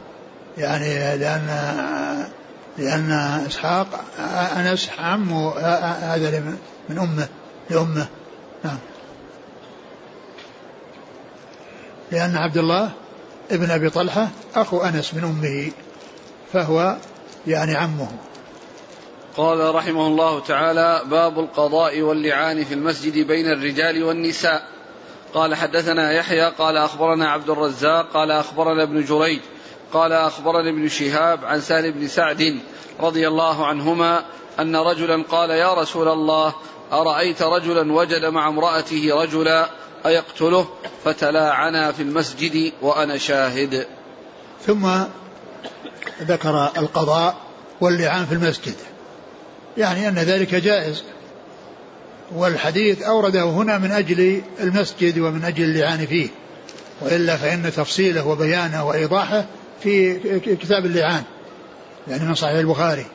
يعني 0.58 1.18
لأن 1.18 1.48
لأن 2.78 3.12
إسحاق 3.48 3.88
أنس 4.58 4.90
عمه 5.00 5.58
هذا 6.14 6.58
من 6.90 6.98
أمه 6.98 7.28
لأمه. 7.70 8.08
نعم. 8.64 8.78
لأن 12.12 12.36
عبد 12.36 12.58
الله 12.58 12.92
ابن 13.52 13.72
أبي 13.72 13.90
طلحة 13.90 14.28
أخو 14.56 14.82
أنس 14.82 15.14
من 15.14 15.24
أمه 15.24 15.72
فهو 16.54 16.98
يعني 17.48 17.76
عمه. 17.76 18.08
قال 19.38 19.76
رحمه 19.76 20.08
الله 20.08 20.40
تعالى 20.40 21.02
باب 21.06 21.40
القضاء 21.40 22.02
واللعان 22.02 22.64
في 22.64 22.74
المسجد 22.74 23.28
بين 23.28 23.48
الرجال 23.48 24.04
والنساء. 24.04 24.68
قال 25.34 25.56
حدثنا 25.56 26.12
يحيى 26.12 26.50
قال 26.50 26.78
أخبرنا 26.78 27.30
عبد 27.30 27.50
الرزاق 27.50 28.14
قال 28.14 28.32
أخبرنا 28.32 28.84
ابن 28.84 29.06
جريج 29.06 29.40
قال 29.94 30.12
أخبرنا 30.12 30.70
ابن 30.70 30.88
شهاب 30.88 31.46
عن 31.46 31.62
سهل 31.62 31.92
بن 31.92 32.08
سعد 32.08 32.60
رضي 33.00 33.28
الله 33.28 33.66
عنهما 33.66 34.24
أن 34.60 34.76
رجلا 34.76 35.24
قال 35.32 35.50
يا 35.50 35.74
رسول 35.74 36.08
الله 36.08 36.54
أرأيت 36.92 37.42
رجلا 37.42 37.94
وجد 37.94 38.26
مع 38.26 38.48
امرأته 38.48 39.10
رجلا 39.22 39.70
أيقتله؟ 40.06 40.68
فتلاعنا 41.06 41.92
في 41.92 42.04
المسجد 42.04 42.74
وأنا 42.82 43.18
شاهد. 43.18 43.88
ثم 44.66 44.88
ذكر 46.22 46.72
القضاء 46.78 47.36
واللعان 47.82 48.26
في 48.26 48.34
المسجد. 48.34 48.76
يعني 49.78 50.08
أن 50.08 50.16
ذلك 50.16 50.56
جائز. 50.56 51.04
والحديث 52.36 53.02
أورده 53.02 53.44
هنا 53.44 53.78
من 53.78 53.92
أجل 53.92 54.42
المسجد 54.60 55.20
ومن 55.20 55.46
أجل 55.46 55.64
اللعان 55.64 56.06
فيه. 56.06 56.30
وإلا 57.02 57.38
فإن 57.38 57.72
تفصيله 57.76 58.28
وبيانه 58.28 58.86
وإيضاحه 58.86 59.46
في 59.84 60.20
كتاب 60.40 60.86
اللعان 60.86 61.24
يعني 62.08 62.26
من 62.26 62.36
صحيح 62.36 62.58
البخاري. 62.58 63.06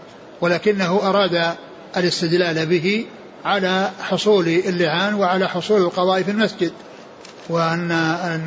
ولكنه 0.40 1.00
أراد 1.02 1.54
الاستدلال 1.96 2.66
به 2.66 3.06
على 3.44 3.90
حصول 4.00 4.48
اللعان 4.48 5.14
وعلى 5.14 5.48
حصول 5.48 5.80
القضاء 5.82 6.22
في 6.22 6.30
المسجد 6.30 6.72
وأن 7.48 7.90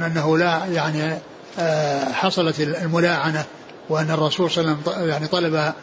أنه 0.05 0.37
لا 0.37 0.65
يعني 0.65 1.17
آه، 1.59 2.11
حصلت 2.11 2.59
الملاعنة 2.59 3.43
وأن 3.89 4.11
الرسول 4.11 4.51
صلى 4.51 4.63
الله 4.63 4.77
عليه 4.87 4.91
وسلم 4.91 5.09
يعني 5.09 5.27
طلب 5.27 5.73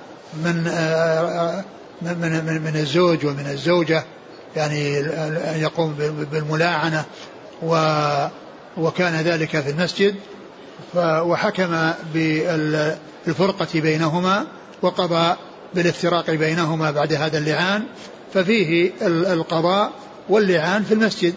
من 0.45 0.67
آه، 0.69 1.65
من 2.05 2.45
من, 2.45 2.63
من 2.63 2.77
الزوج 2.77 3.27
ومن 3.27 3.47
الزوجة 3.47 4.05
يعني 4.57 5.01
أن 5.01 5.61
يقوم 5.61 5.95
بالملاعنة 6.33 7.05
و 7.63 7.77
وكان 8.77 9.15
ذلك 9.15 9.61
في 9.61 9.71
المسجد 9.71 10.15
وحكم 10.97 11.91
بالفرقة 12.15 13.81
بينهما 13.81 14.47
وقضى 14.83 15.37
بالافتراق 15.75 16.31
بينهما 16.31 16.91
بعد 16.91 17.13
هذا 17.13 17.39
اللعان 17.39 17.83
ففيه 18.35 18.93
القضاء 19.07 19.93
واللعان 20.29 20.83
في 20.83 20.95
المسجد 20.95 21.35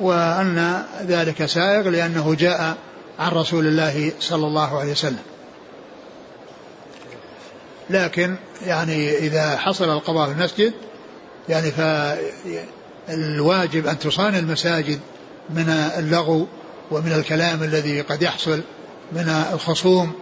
وأن 0.00 0.82
ذلك 1.06 1.46
سائغ 1.46 1.88
لأنه 1.88 2.34
جاء 2.34 2.76
عن 3.18 3.32
رسول 3.32 3.66
الله 3.66 4.12
صلى 4.20 4.46
الله 4.46 4.80
عليه 4.80 4.92
وسلم. 4.92 5.33
لكن 7.90 8.36
يعني 8.66 9.18
إذا 9.18 9.56
حصل 9.56 9.90
القضاء 9.90 10.26
في 10.26 10.32
المسجد 10.32 10.72
يعني 11.48 11.70
فالواجب 13.08 13.86
أن 13.86 13.98
تصان 13.98 14.34
المساجد 14.34 15.00
من 15.50 15.68
اللغو 15.68 16.46
ومن 16.90 17.12
الكلام 17.12 17.62
الذي 17.62 18.00
قد 18.00 18.22
يحصل 18.22 18.60
من 19.12 19.28
الخصوم 19.52 20.12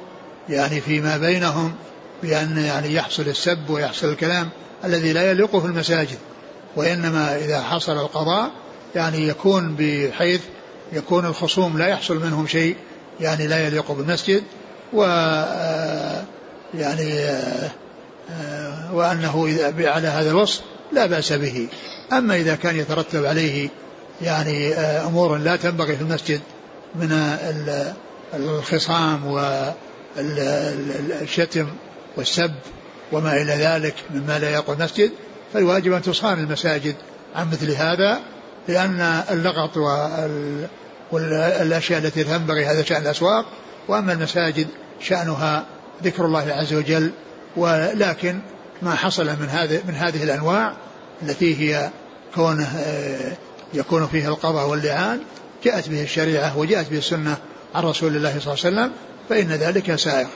يعني 0.48 0.80
فيما 0.80 1.16
بينهم 1.16 1.74
بأن 2.22 2.58
يعني 2.58 2.94
يحصل 2.94 3.22
السب 3.22 3.70
ويحصل 3.70 4.08
الكلام 4.08 4.48
الذي 4.84 5.12
لا 5.12 5.30
يليق 5.30 5.56
في 5.56 5.66
المساجد. 5.66 6.18
وإنما 6.76 7.36
إذا 7.36 7.62
حصل 7.62 7.92
القضاء 7.92 8.50
يعني 8.94 9.28
يكون 9.28 9.76
بحيث 9.78 10.40
يكون 10.92 11.26
الخصوم 11.26 11.78
لا 11.78 11.86
يحصل 11.86 12.16
منهم 12.16 12.46
شيء 12.46 12.76
يعني 13.20 13.46
لا 13.46 13.66
يليق 13.66 13.92
بالمسجد 13.92 14.42
و 14.92 15.04
يعني 16.74 17.18
آه، 17.18 17.70
آه، 18.30 18.94
وأنه 18.94 19.46
إذا 19.46 19.90
على 19.90 20.08
هذا 20.08 20.30
الوصف 20.30 20.60
لا 20.92 21.06
بأس 21.06 21.32
به. 21.32 21.68
أما 22.12 22.36
إذا 22.36 22.54
كان 22.54 22.76
يترتب 22.76 23.24
عليه 23.24 23.68
يعني 24.22 24.74
أمور 24.74 25.36
لا 25.36 25.56
تنبغي 25.56 25.96
في 25.96 26.02
المسجد 26.02 26.40
من 26.94 27.36
الخصام 28.34 29.26
والشتم 30.16 31.66
والسب 32.16 32.52
وما 33.12 33.42
إلى 33.42 33.52
ذلك 33.52 33.94
مما 34.10 34.38
لا 34.38 34.50
يقوى 34.50 34.76
المسجد 34.76 35.10
فالواجب 35.54 35.92
أن 35.92 36.02
تصان 36.02 36.38
المساجد 36.38 36.94
عن 37.34 37.50
مثل 37.50 37.70
هذا 37.70 38.20
لأن 38.68 39.00
اللغط 39.30 39.76
والأشياء 41.12 41.98
التي 41.98 42.24
تنبغي 42.24 42.66
هذا 42.66 42.82
شأن 42.82 43.02
الأسواق 43.02 43.44
وأما 43.88 44.12
المساجد 44.12 44.66
شأنها 45.00 45.64
ذكر 46.04 46.24
الله 46.24 46.52
عز 46.52 46.74
وجل 46.74 47.10
ولكن 47.56 48.38
ما 48.82 48.94
حصل 48.94 49.26
من 49.26 49.48
هذه 49.50 49.80
من 49.88 49.94
هذه 49.94 50.22
الأنواع 50.22 50.72
التي 51.22 51.56
هي 51.60 51.90
كونه 52.34 52.66
آه، 52.66 53.32
يكون 53.74 54.06
فيها 54.06 54.28
القضاء 54.28 54.68
واللعان 54.68 55.20
جاءت 55.64 55.88
به 55.88 56.02
الشريعة 56.02 56.58
وجاءت 56.58 56.90
به 56.90 56.98
السنة 56.98 57.36
عن 57.74 57.82
رسول 57.82 58.16
الله 58.16 58.38
صلى 58.40 58.54
الله 58.54 58.64
عليه 58.64 58.76
وسلم 58.76 58.92
فإن 59.28 59.48
ذلك 59.48 59.94
سائغ. 59.94 60.26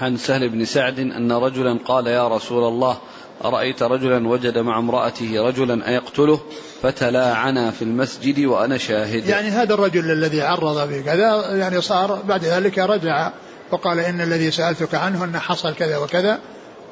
عن 0.00 0.16
سهل 0.16 0.48
بن 0.48 0.64
سعد 0.64 0.98
أن 0.98 1.32
رجلا 1.32 1.78
قال 1.84 2.06
يا 2.06 2.28
رسول 2.28 2.64
الله 2.64 2.98
أرأيت 3.44 3.82
رجلا 3.82 4.28
وجد 4.28 4.58
مع 4.58 4.78
امرأته 4.78 5.46
رجلا 5.46 5.88
أيقتله 5.88 6.40
فتلاعنا 6.82 7.70
في 7.70 7.82
المسجد 7.82 8.44
وأنا 8.44 8.78
شاهد. 8.78 9.26
يعني 9.26 9.48
هذا 9.48 9.74
الرجل 9.74 10.10
الذي 10.10 10.42
عرض 10.42 10.88
بكذا 10.88 11.54
يعني 11.56 11.80
صار 11.80 12.22
بعد 12.28 12.44
ذلك 12.44 12.78
رجع 12.78 13.30
وقال 13.70 14.00
إن 14.00 14.20
الذي 14.20 14.50
سألتك 14.50 14.94
عنه 14.94 15.24
أن 15.24 15.38
حصل 15.38 15.74
كذا 15.74 15.96
وكذا 15.96 16.38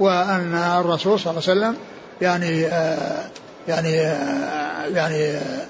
وأن 0.01 0.55
الرسول 0.55 1.21
صلى 1.21 1.31
الله 1.31 1.43
عليه 1.49 1.61
وسلم 1.61 1.77
يعني 2.21 2.67
آه 2.67 3.31
يعني 3.69 4.01
آه 4.01 4.87
يعني 4.87 5.25
آه 5.25 5.67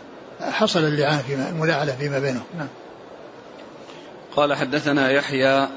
حصل 0.51 0.85
اللعان 0.85 1.18
فيما 1.18 1.49
الملاعنة 1.49 1.93
فيما 1.93 2.18
بينهم. 2.18 2.45
نعم. 2.59 2.68
قال 4.37 4.55
حدثنا 4.55 5.11
يحيى 5.11 5.68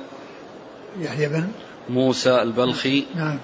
يحيى 1.00 1.28
بن 1.28 1.48
موسى 1.90 2.42
البلخي. 2.42 3.06
نعم. 3.16 3.40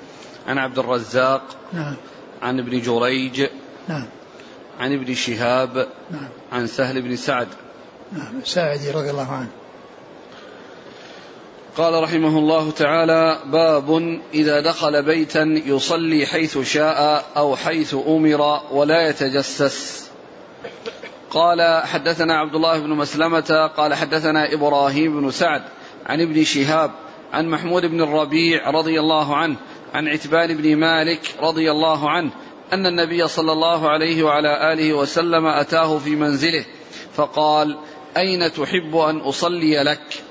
عن 0.49 0.57
عبد 0.57 0.79
الرزاق 0.79 1.41
نعم. 1.73 1.95
عن 2.41 2.59
ابن 2.59 2.81
جريج 2.81 3.47
نعم. 3.87 4.05
عن 4.79 4.93
ابن 4.93 5.13
شهاب 5.13 5.87
نعم. 6.11 6.27
عن 6.51 6.67
سهل 6.67 7.01
بن 7.01 7.15
سعد. 7.15 7.47
نعم. 8.11 8.39
الساعدي 8.41 8.91
رضي 8.91 9.09
الله 9.09 9.31
عنه. 9.31 9.49
قال 11.77 12.03
رحمه 12.03 12.37
الله 12.37 12.71
تعالى 12.71 13.39
باب 13.45 14.19
إذا 14.33 14.59
دخل 14.59 15.03
بيتا 15.03 15.43
يصلي 15.65 16.25
حيث 16.25 16.57
شاء 16.57 17.25
أو 17.37 17.55
حيث 17.55 17.95
أمر 18.07 18.61
ولا 18.71 19.09
يتجسس. 19.09 20.09
قال 21.31 21.83
حدثنا 21.83 22.37
عبد 22.39 22.55
الله 22.55 22.79
بن 22.79 22.89
مسلمة 22.89 23.71
قال 23.77 23.93
حدثنا 23.93 24.53
إبراهيم 24.53 25.21
بن 25.21 25.31
سعد 25.31 25.61
عن 26.05 26.21
ابن 26.21 26.43
شهاب 26.43 26.91
عن 27.33 27.49
محمود 27.49 27.85
بن 27.85 28.01
الربيع 28.01 28.69
رضي 28.69 28.99
الله 28.99 29.35
عنه 29.35 29.55
عن 29.93 30.07
عتبان 30.07 30.57
بن 30.57 30.75
مالك 30.75 31.21
رضي 31.41 31.71
الله 31.71 32.09
عنه 32.09 32.31
أن 32.73 32.85
النبي 32.85 33.27
صلى 33.27 33.51
الله 33.51 33.89
عليه 33.89 34.23
وعلى 34.23 34.73
آله 34.73 34.93
وسلم 34.93 35.45
أتاه 35.45 35.97
في 35.97 36.15
منزله 36.15 36.65
فقال 37.15 37.77
أين 38.17 38.53
تحب 38.53 38.95
أن 38.95 39.17
أصلي 39.17 39.83
لك؟ 39.83 40.23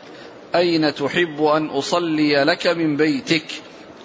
أين 0.55 0.95
تحب 0.95 1.43
أن 1.43 1.67
أصلي 1.67 2.45
لك 2.45 2.67
من 2.67 2.97
بيتك؟ 2.97 3.45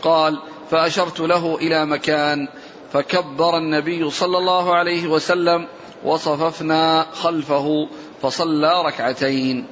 قال 0.02 0.40
فأشرت 0.72 1.20
له 1.20 1.56
إلى 1.56 1.86
مكان 1.86 2.48
فكبر 2.94 3.58
النبي 3.58 4.10
صلى 4.10 4.38
الله 4.38 4.76
عليه 4.76 5.08
وسلم 5.08 5.68
وصففنا 6.04 7.06
خلفه 7.14 7.88
فصلى 8.22 8.84
ركعتين. 8.86 9.66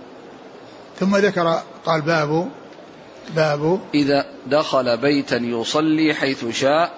ثم 0.99 1.17
ذكر 1.17 1.61
قال 1.85 2.01
باب 2.01 2.60
باب 3.35 3.79
إذا 3.93 4.25
دخل 4.47 4.97
بيتا 4.97 5.37
يصلي 5.37 6.13
حيث 6.13 6.45
شاء 6.49 6.91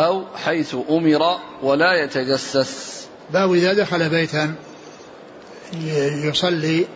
أو 0.00 0.24
حيث 0.44 0.76
أمر 0.90 1.38
ولا 1.62 2.04
يتجسس. 2.04 3.06
باب 3.32 3.52
إذا 3.52 3.72
دخل 3.72 4.08
بيتا 4.08 4.54
يصلي 6.24 6.86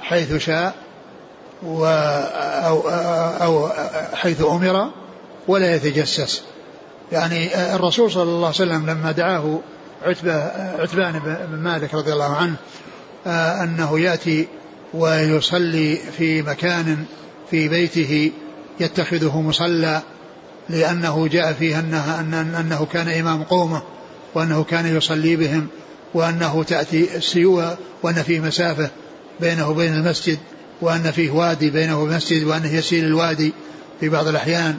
حيث 0.00 0.36
شاء 0.36 0.74
و 1.62 1.84
أو, 2.66 2.88
أو 3.44 3.68
حيث 4.14 4.42
أمر 4.42 4.90
ولا 5.48 5.74
يتجسس. 5.74 6.42
يعني 7.12 7.74
الرسول 7.74 8.10
صلى 8.10 8.22
الله 8.22 8.46
عليه 8.46 8.48
وسلم 8.48 8.90
لما 8.90 9.12
دعاه 9.12 9.60
عتبة 10.02 10.34
عتبان 10.82 11.18
بن 11.52 11.58
مالك 11.58 11.94
رضي 11.94 12.12
الله 12.12 12.36
عنه 12.36 12.56
آه، 13.26 13.64
أنه 13.64 14.00
يأتي 14.00 14.48
ويصلي 14.94 15.96
في 15.96 16.42
مكان 16.42 17.04
في 17.50 17.68
بيته 17.68 18.32
يتخذه 18.80 19.40
مصلى 19.40 20.02
لأنه 20.68 21.28
جاء 21.28 21.52
فيه 21.52 21.78
أنه, 21.78 22.20
أنه 22.60 22.86
كان 22.92 23.08
إمام 23.08 23.42
قومه 23.42 23.82
وأنه 24.34 24.64
كان 24.64 24.96
يصلي 24.96 25.36
بهم 25.36 25.66
وأنه 26.14 26.62
تأتي 26.62 27.16
السيوة 27.16 27.78
وأن 28.02 28.22
فيه 28.22 28.40
مسافة 28.40 28.90
بينه 29.40 29.68
وبين 29.68 29.94
المسجد 29.94 30.38
وأن 30.80 31.10
فيه 31.10 31.30
وادي 31.30 31.70
بينه 31.70 32.04
المسجد 32.04 32.44
وأنه 32.44 32.74
يسيل 32.74 33.04
الوادي 33.04 33.52
في 34.00 34.08
بعض 34.08 34.28
الأحيان 34.28 34.76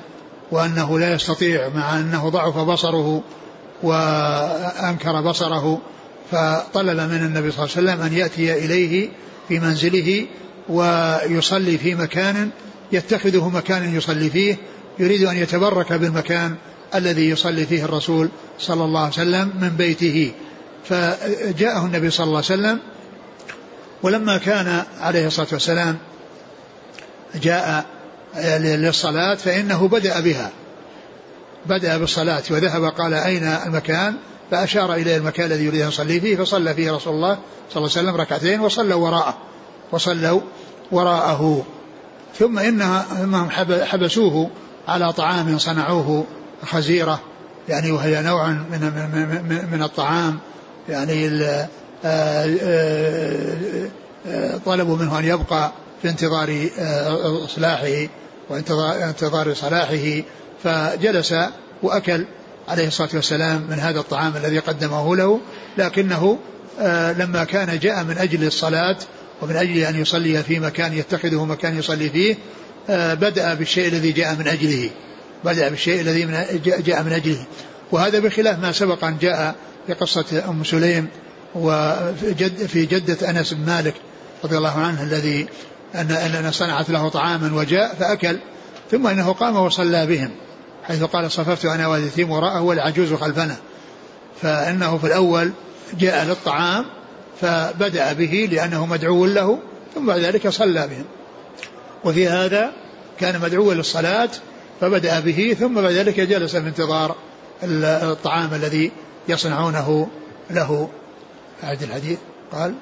وأنه 0.52 1.00
لا 1.00 1.14
يستطيع 1.14 1.70
مع 1.70 2.00
أنه 2.00 2.30
ضعف 2.30 2.58
بصره 2.58 3.24
وأنكر 3.84 5.22
بصره 5.22 5.82
فطلب 6.32 7.00
من 7.00 7.26
النبي 7.26 7.52
صلى 7.52 7.66
الله 7.66 7.78
عليه 7.78 7.92
وسلم 7.92 8.02
أن 8.02 8.14
يأتي 8.14 8.66
إليه 8.66 9.10
في 9.48 9.60
منزله 9.60 10.26
ويصلي 10.72 11.78
في 11.78 11.96
مكان 11.96 12.50
يتخذه 12.92 13.50
مكانا 13.50 13.98
يصلي 13.98 14.30
فيه 14.30 14.58
يريد 15.00 15.24
أن 15.24 15.38
يتبرك 15.38 15.94
بالمكان 15.94 16.56
الذي 16.96 17.30
يصلي 17.30 17.66
فيه 17.66 17.86
الرسول 17.86 18.30
صلى 18.60 18.84
الله 18.84 19.00
عليه 19.00 19.14
وسلم 19.14 19.52
من 19.62 19.70
بيته. 19.70 20.32
فجاءه 20.86 21.86
النبي 21.86 22.10
صلى 22.10 22.24
الله 22.24 22.36
عليه 22.38 22.46
وسلم 22.46 22.80
ولما 24.04 24.38
كان 24.38 24.84
عليه 25.00 25.28
الصلاة 25.28 25.48
والسلام 25.52 25.98
جاء 27.36 27.86
للصلاة 28.60 29.36
فإنه 29.36 29.88
بدأ 29.88 30.20
بها. 30.20 30.52
بدأ 31.66 31.98
بالصلاة 31.98 32.44
وذهب 32.50 32.84
قال 32.84 33.14
أين 33.14 33.44
المكان؟ 33.44 34.16
فأشار 34.52 34.94
إلى 34.94 35.18
المكان 35.18 35.46
الذي 35.46 35.66
يريد 35.66 35.82
أن 35.82 35.88
يصلي 35.88 36.20
فيه 36.20 36.36
فصلى 36.36 36.74
فيه 36.74 36.92
رسول 36.92 37.14
الله 37.14 37.38
صلى 37.70 37.78
الله 37.78 37.98
عليه 37.98 38.10
وسلم 38.10 38.16
ركعتين 38.16 38.60
وصلوا 38.60 38.96
وراءه. 38.96 39.38
وصلوا 39.92 40.42
وراءه 40.92 41.66
ثم 42.40 42.60
إنهم 42.60 43.50
حبسوه 43.84 44.50
على 44.88 45.14
طعام 45.14 45.58
صنعوه 45.58 46.26
خزيرة 46.66 47.20
يعني 47.70 47.92
وهي 47.92 48.22
نوع 48.22 48.48
من 48.48 48.82
من 49.50 49.68
من 49.72 49.84
الطعام 49.84 50.40
يعني 50.90 51.44
آه، 51.44 51.68
آه، 52.06 53.90
آه، 54.28 54.58
طلبوا 54.66 54.98
منه 54.98 55.20
أن 55.20 55.26
يبقى 55.26 55.72
في 56.02 56.10
انتظار 56.10 56.70
إصلاحه 57.46 58.08
وانتظار 58.50 59.54
صلاحه 59.54 60.22
فجلس 60.64 61.36
وأكل 61.84 62.26
عليه 62.68 62.88
الصلاة 62.88 63.10
والسلام 63.14 63.68
من 63.70 63.80
هذا 63.80 64.00
الطعام 64.00 64.34
الذي 64.38 64.60
قدمه 64.60 65.16
له 65.16 65.40
لكنه 65.78 66.38
لما 67.18 67.44
كان 67.44 67.80
جاء 67.80 68.04
من 68.04 68.18
أجل 68.18 68.48
الصلاة 68.48 68.98
ومن 69.42 69.56
أجل 69.56 69.78
أن 69.78 70.02
يصلي 70.02 70.44
في 70.44 70.60
مكان 70.60 70.94
يتخذه 70.94 71.46
مكان 71.46 71.80
يصلي 71.80 72.10
فيه 72.10 72.36
بدأ 73.16 73.54
بالشيء 73.54 73.88
الذي 73.88 74.12
جاء 74.12 74.36
من 74.36 74.48
أجله. 74.48 74.90
بدأ 75.46 75.70
بالشيء 75.70 76.02
الذي 76.02 76.28
جاء 76.66 77.04
من 77.04 77.14
أجله. 77.14 77.46
وهذا 77.92 78.20
بخلاف 78.20 78.60
ما 78.60 78.72
سبق 78.72 79.04
أن 79.04 79.18
جاء 79.22 79.56
في 79.88 79.94
قصة 79.94 80.44
أم 80.50 80.64
سليم 80.64 81.08
وفي 81.56 82.34
جد 82.34 82.66
في 82.66 82.86
جدة 82.86 83.30
أنس 83.30 83.54
بن 83.54 83.66
مالك 83.66 83.94
رضي 84.44 84.58
الله 84.58 84.80
عنه 84.80 85.04
الذي 85.04 85.48
أن 85.96 86.52
صنعت 86.52 86.90
له 86.90 87.10
طعاما 87.10 87.56
وجاء 87.56 87.96
فأكل 88.00 88.40
ثم 88.92 89.08
إنه 89.08 89.32
قام 89.32 89.56
وصلى 89.58 90.06
بهم 90.06 90.32
حيث 90.84 91.04
قال 91.04 91.32
صففت 91.32 91.66
أنا 91.66 91.88
واليتيم 91.88 92.32
وراءه 92.32 92.62
والعجوز 92.62 93.14
خلفنا. 93.14 93.56
فإنه 94.42 94.98
في 94.98 95.08
الأول 95.08 95.52
جاء 96.00 96.26
للطعام 96.26 96.86
فبدأ 97.42 98.14
به 98.14 98.50
لأنه 98.52 98.86
مدعو 98.86 99.26
له 99.26 99.60
ثم 99.96 100.06
بعد 100.06 100.20
ذلك 100.20 100.48
صلى 100.48 100.88
بهم. 100.88 101.06
وفي 102.04 102.28
هذا 102.28 102.72
كان 103.20 103.42
مدعوا 103.42 103.74
للصلاة 103.74 104.30
فبدأ 104.82 105.20
به 105.20 105.56
ثم 105.60 105.82
بعد 105.82 105.92
ذلك 105.92 106.20
جلس 106.20 106.56
في 106.56 106.68
انتظار 106.68 107.16
الطعام 107.64 108.54
الذي 108.54 108.92
يصنعونه 109.28 110.08
له. 110.50 110.90
أعد 111.64 111.84
الحديث. 111.84 112.20
قال 112.52 112.76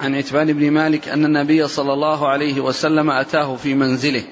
عن 0.00 0.14
عتبان 0.14 0.52
بن 0.52 0.70
مالك 0.70 1.08
أن 1.08 1.24
النبي 1.24 1.68
صلى 1.68 1.92
الله 1.92 2.28
عليه 2.28 2.60
وسلم 2.60 3.10
أتاه 3.10 3.56
في 3.56 3.74
منزله 3.74 4.22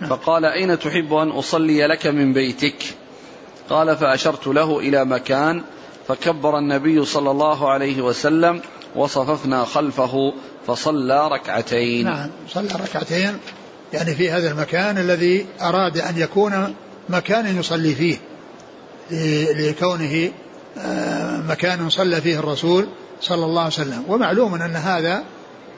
نعم. 0.00 0.10
فقال 0.10 0.44
أين 0.44 0.78
تحب 0.78 1.14
أن 1.14 1.28
أصلي 1.28 1.86
لك 1.86 2.06
من 2.06 2.32
بيتك؟ 2.32 2.76
قال 3.70 3.96
فأشرت 3.96 4.46
له 4.46 4.78
إلى 4.78 5.04
مكان 5.04 5.62
فكبر 6.08 6.58
النبي 6.58 7.04
صلى 7.04 7.30
الله 7.30 7.70
عليه 7.70 8.02
وسلم 8.02 8.60
وصففنا 8.96 9.64
خلفه 9.64 10.32
فصلى 10.66 11.28
ركعتين. 11.28 12.04
نعم 12.04 12.30
صلى 12.48 12.68
ركعتين. 12.68 13.38
يعني 13.92 14.14
في 14.14 14.30
هذا 14.30 14.50
المكان 14.50 14.98
الذي 14.98 15.46
أراد 15.60 15.98
أن 15.98 16.18
يكون 16.18 16.74
مكانا 17.08 17.50
يصلي 17.50 17.94
فيه 17.94 18.16
لكونه 19.52 20.32
آه، 20.78 21.42
مكان 21.48 21.90
صلى 21.90 22.20
فيه 22.20 22.38
الرسول 22.38 22.86
صلى 23.20 23.44
الله 23.44 23.60
عليه 23.60 23.72
وسلم. 23.72 24.04
ومعلوم 24.08 24.54
أن 24.54 24.76
هذا 24.76 25.24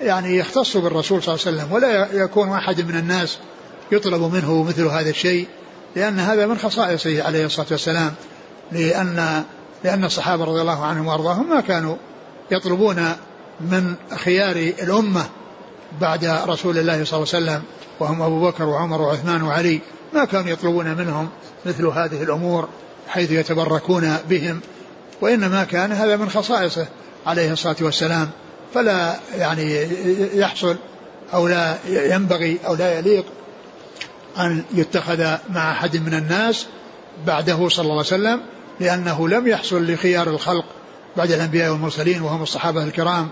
يعني 0.01 0.37
يختص 0.37 0.76
بالرسول 0.76 1.22
صلى 1.22 1.35
الله 1.35 1.47
عليه 1.47 1.57
وسلم 1.57 1.72
ولا 1.72 2.22
يكون 2.24 2.53
أحد 2.53 2.81
من 2.81 2.97
الناس 2.97 3.39
يطلب 3.93 4.35
منه 4.35 4.62
مثل 4.62 4.85
هذا 4.87 5.11
الشيء 5.11 5.47
لأن 5.97 6.18
هذا 6.18 6.47
من 6.47 6.59
خصائصه 6.59 7.22
عليه 7.22 7.47
الصلاة 7.47 7.66
والسلام 7.70 8.14
لأن 8.72 9.45
لأن 9.85 10.05
الصحابة 10.05 10.45
رضي 10.45 10.61
الله 10.61 10.85
عنهم 10.85 11.07
وأرضاهم 11.07 11.51
ما 11.51 11.61
كانوا 11.61 11.97
يطلبون 12.51 13.12
من 13.61 13.95
خيار 14.16 14.57
الأمة 14.57 15.24
بعد 16.01 16.24
رسول 16.24 16.79
الله 16.79 17.05
صلى 17.05 17.16
الله 17.16 17.35
عليه 17.35 17.45
وسلم 17.47 17.62
وهم 18.01 18.22
أبو 18.22 18.49
بكر 18.49 18.64
وعمر 18.64 19.03
وعثمان 19.03 19.43
وعلي 19.43 19.81
ما 20.14 20.24
كانوا 20.24 20.51
يطلبون 20.51 20.95
منهم 20.95 21.29
مثل 21.66 21.87
هذه 21.87 22.22
الأمور 22.22 22.68
حيث 23.09 23.31
يتبركون 23.31 24.16
بهم 24.29 24.61
وإنما 25.20 25.64
كان 25.64 25.93
هذا 25.93 26.16
من 26.16 26.31
خصائصه 26.31 26.87
عليه 27.26 27.53
الصلاة 27.53 27.76
والسلام 27.81 28.31
فلا 28.74 29.16
يعني 29.37 29.89
يحصل 30.39 30.76
أو 31.35 31.49
لا 31.49 31.76
ينبغي 31.89 32.59
أو 32.66 32.74
لا 32.74 32.99
يليق 32.99 33.24
أن 34.39 34.64
يتخذ 34.74 35.37
مع 35.51 35.72
أحد 35.72 35.97
من 35.97 36.14
الناس 36.14 36.66
بعده 37.26 37.68
صلى 37.68 37.83
الله 37.83 37.93
عليه 37.93 38.01
وسلم 38.01 38.41
لأنه 38.81 39.29
لم 39.29 39.47
يحصل 39.47 39.93
لخيار 39.93 40.29
الخلق 40.29 40.64
بعد 41.16 41.31
الأنبياء 41.31 41.72
والمرسلين 41.72 42.22
وهم 42.22 42.43
الصحابة 42.43 42.85
الكرام 42.85 43.29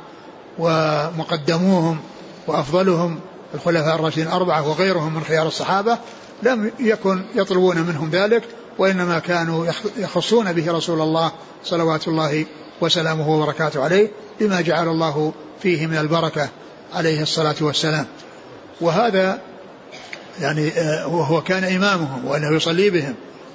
ومقدموهم 0.58 1.98
وأفضلهم 2.46 3.20
الخلفاء 3.54 3.94
الراشدين 3.94 4.26
الأربعة 4.26 4.68
وغيرهم 4.68 5.14
من 5.14 5.24
خيار 5.24 5.46
الصحابة 5.46 5.98
لم 6.42 6.72
يكن 6.78 7.22
يطلبون 7.34 7.78
منهم 7.78 8.10
ذلك 8.10 8.42
وإنما 8.78 9.18
كانوا 9.18 9.66
يخصون 9.96 10.52
به 10.52 10.72
رسول 10.72 11.00
الله 11.00 11.32
صلوات 11.64 12.08
الله 12.08 12.46
وسلامه 12.80 13.30
وبركاته 13.30 13.84
عليه 13.84 14.10
لما 14.40 14.60
جعل 14.60 14.88
الله 14.88 15.32
فيه 15.62 15.86
من 15.86 15.96
البركة 15.96 16.48
عليه 16.94 17.22
الصلاة 17.22 17.54
والسلام. 17.60 18.06
وهذا 18.80 19.40
يعني 20.40 20.68
آه، 20.68 21.06
وهو 21.06 21.40
كان 21.40 21.64
إمامهم 21.64 22.24
وأنه 22.24 22.56
يصلي 22.56 22.90
بهم 22.90 23.14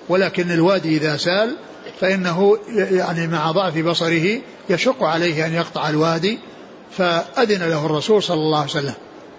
ولكن 0.10 0.52
الوادي 0.52 0.98
إذا 0.98 1.18
سال 1.18 1.56
فإنه 2.00 2.58
يعني 2.76 3.28
مع 3.28 3.52
ضعف 3.52 3.78
بصره 3.78 4.42
يشق 4.70 5.04
عليه 5.04 5.46
أن 5.46 5.54
يقطع 5.54 5.90
الوادي 5.90 6.40
فأذن 6.98 7.70
له 7.70 7.86
الرسول 7.86 8.24
صلى 8.24 8.38
الله 8.38 8.60
عليه 8.60 8.70
وسلم 8.70 8.94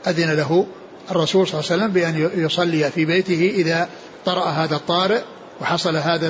أذن 0.06 0.30
له 0.30 0.66
الرسول 1.10 1.48
صلى 1.48 1.60
الله 1.60 1.72
عليه 1.72 1.82
وسلم 1.82 1.92
بأن 1.92 2.44
يصلي 2.44 2.90
في 2.90 3.04
بيته 3.04 3.52
إذا 3.54 3.88
طرأ 4.24 4.44
هذا 4.44 4.76
الطارئ 4.76 5.20
وحصل 5.60 5.96
هذا 5.96 6.28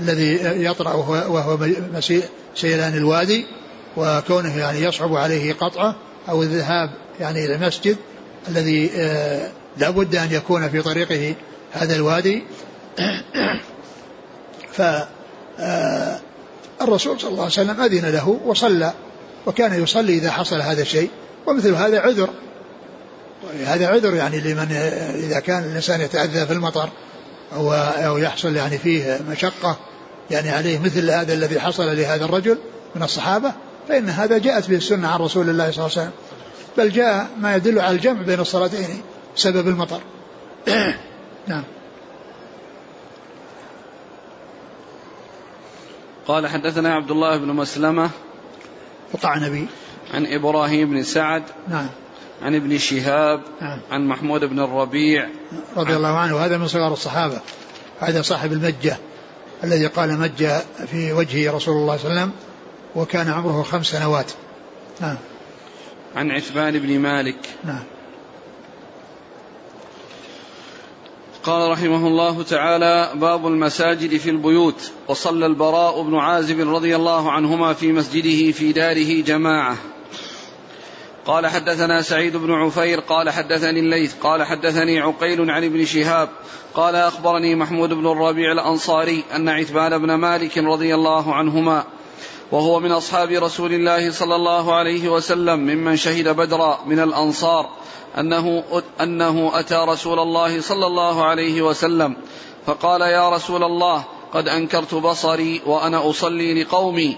الذي 0.00 0.64
يطرأ 0.64 0.94
وهو 1.28 1.58
سيلان 2.54 2.96
الوادي 2.96 3.46
وكونه 3.96 4.58
يعني 4.58 4.82
يصعب 4.82 5.16
عليه 5.16 5.52
قطعه 5.52 5.96
أو 6.28 6.42
الذهاب 6.42 6.90
يعني 7.20 7.44
إلى 7.44 7.54
المسجد 7.54 7.96
الذي 8.48 8.90
آه، 8.96 9.50
لا 9.76 9.90
بد 9.90 10.16
أن 10.16 10.32
يكون 10.32 10.68
في 10.68 10.82
طريقه 10.82 11.34
هذا 11.72 11.96
الوادي. 11.96 12.42
ف 14.72 14.82
آه، 15.60 16.20
صلى 16.96 17.12
الله 17.24 17.42
عليه 17.42 17.44
وسلم 17.44 17.80
أذن 17.80 18.10
له 18.10 18.28
وصلى 18.44 18.92
وكان 19.46 19.82
يصلي 19.82 20.14
إذا 20.14 20.30
حصل 20.30 20.60
هذا 20.60 20.82
الشيء 20.82 21.10
ومثل 21.46 21.74
هذا 21.74 22.00
عذر. 22.00 22.28
هذا 23.64 23.88
عذر 23.88 24.14
يعني 24.14 24.40
لمن 24.40 24.72
إذا 25.14 25.40
كان 25.40 25.64
الإنسان 25.64 26.00
يتأذى 26.00 26.46
في 26.46 26.52
المطر 26.52 26.88
أو, 27.54 27.72
أو 27.72 28.18
يحصل 28.18 28.56
يعني 28.56 28.78
فيه 28.78 29.20
مشقة 29.30 29.76
يعني 30.30 30.50
عليه 30.50 30.78
مثل 30.78 31.10
هذا 31.10 31.34
الذي 31.34 31.60
حصل 31.60 31.96
لهذا 31.96 32.24
الرجل 32.24 32.58
من 32.94 33.02
الصحابة 33.02 33.52
فإن 33.88 34.08
هذا 34.08 34.38
جاءت 34.38 34.70
به 34.70 34.76
السنة 34.76 35.08
عن 35.08 35.20
رسول 35.20 35.50
الله 35.50 35.70
صلى 35.70 35.86
الله 35.86 35.98
عليه 35.98 36.08
وسلم. 36.08 36.12
بل 36.78 36.92
جاء 36.92 37.26
ما 37.40 37.56
يدل 37.56 37.78
على 37.78 37.96
الجمع 37.96 38.22
بين 38.22 38.40
الصلاتين 38.40 39.02
بسبب 39.36 39.68
المطر. 39.68 40.00
نعم. 41.48 41.64
قال 46.26 46.46
حدثنا 46.46 46.94
عبد 46.94 47.10
الله 47.10 47.36
بن 47.36 47.48
مسلمة 47.48 48.10
القعنبي 49.14 49.66
عن 50.14 50.26
إبراهيم 50.26 50.90
بن 50.90 51.02
سعد 51.02 51.42
نعم. 51.68 51.86
عن 52.42 52.54
ابن 52.54 52.78
شهاب 52.78 53.40
نعم. 53.60 53.78
عن 53.90 54.06
محمود 54.06 54.44
بن 54.44 54.60
الربيع 54.60 55.28
رضي 55.76 55.96
الله 55.96 56.18
عنه. 56.18 56.36
وهذا 56.36 56.58
من 56.58 56.68
صغار 56.68 56.92
الصحابة. 56.92 57.40
هذا 58.00 58.22
صاحب 58.22 58.52
المجة 58.52 58.96
الذي 59.64 59.86
قال 59.86 60.18
مجة 60.18 60.62
في 60.86 61.12
وجه 61.12 61.52
رسول 61.52 61.76
الله 61.76 61.96
صلى 61.96 62.10
الله 62.10 62.20
عليه 62.20 62.30
وسلم 62.30 62.32
وكان 62.94 63.28
عمره 63.28 63.62
خمس 63.62 63.86
سنوات. 63.86 64.32
نعم. 65.00 65.16
عن 66.16 66.30
عثمان 66.30 66.78
بن 66.78 66.98
مالك 66.98 67.38
نعم. 67.64 67.82
قال 71.44 71.70
رحمه 71.70 72.06
الله 72.06 72.42
تعالى 72.42 73.10
باب 73.14 73.46
المساجد 73.46 74.16
في 74.16 74.30
البيوت 74.30 74.90
وصلى 75.08 75.46
البراء 75.46 76.02
بن 76.02 76.16
عازب 76.16 76.74
رضي 76.74 76.96
الله 76.96 77.32
عنهما 77.32 77.72
في 77.72 77.92
مسجده 77.92 78.52
في 78.52 78.72
داره 78.72 79.22
جماعة. 79.22 79.76
قال 81.26 81.46
حدثنا 81.46 82.02
سعيد 82.02 82.36
بن 82.36 82.52
عفير 82.52 83.00
قال 83.00 83.30
حدثني 83.30 83.80
الليث 83.80 84.14
قال 84.14 84.42
حدثني 84.42 85.00
عقيل 85.00 85.50
عن 85.50 85.64
ابن 85.64 85.84
شهاب 85.84 86.28
قال 86.74 86.94
أخبرني 86.94 87.54
محمود 87.54 87.92
بن 87.92 88.06
الربيع 88.06 88.52
الأنصاري 88.52 89.24
أن 89.36 89.48
عتبان 89.48 89.98
بن 89.98 90.14
مالك 90.14 90.58
رضي 90.58 90.94
الله 90.94 91.34
عنهما 91.34 91.84
وهو 92.52 92.80
من 92.80 92.92
أصحاب 92.92 93.30
رسول 93.30 93.72
الله 93.72 94.10
صلى 94.10 94.36
الله 94.36 94.74
عليه 94.74 95.08
وسلم 95.08 95.60
ممن 95.60 95.96
شهد 95.96 96.28
بدرا 96.28 96.78
من 96.86 96.98
الأنصار 96.98 97.70
أنه 98.18 98.64
أنه 99.00 99.50
أتى 99.54 99.84
رسول 99.88 100.18
الله 100.18 100.60
صلى 100.60 100.86
الله 100.86 101.24
عليه 101.24 101.62
وسلم 101.62 102.16
فقال 102.66 103.00
يا 103.00 103.30
رسول 103.30 103.64
الله 103.64 104.04
قد 104.32 104.48
أنكرت 104.48 104.94
بصري 104.94 105.60
وأنا 105.66 106.10
أصلي 106.10 106.62
لقومي 106.62 107.16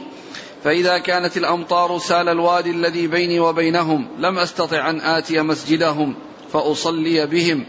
فإذا 0.64 0.98
كانت 0.98 1.36
الأمطار 1.36 1.98
سال 1.98 2.28
الوادي 2.28 2.70
الذي 2.70 3.06
بيني 3.06 3.40
وبينهم 3.40 4.08
لم 4.18 4.38
أستطع 4.38 4.90
أن 4.90 5.00
آتي 5.00 5.42
مسجدهم 5.42 6.14
فأصلي 6.52 7.26
بهم 7.26 7.66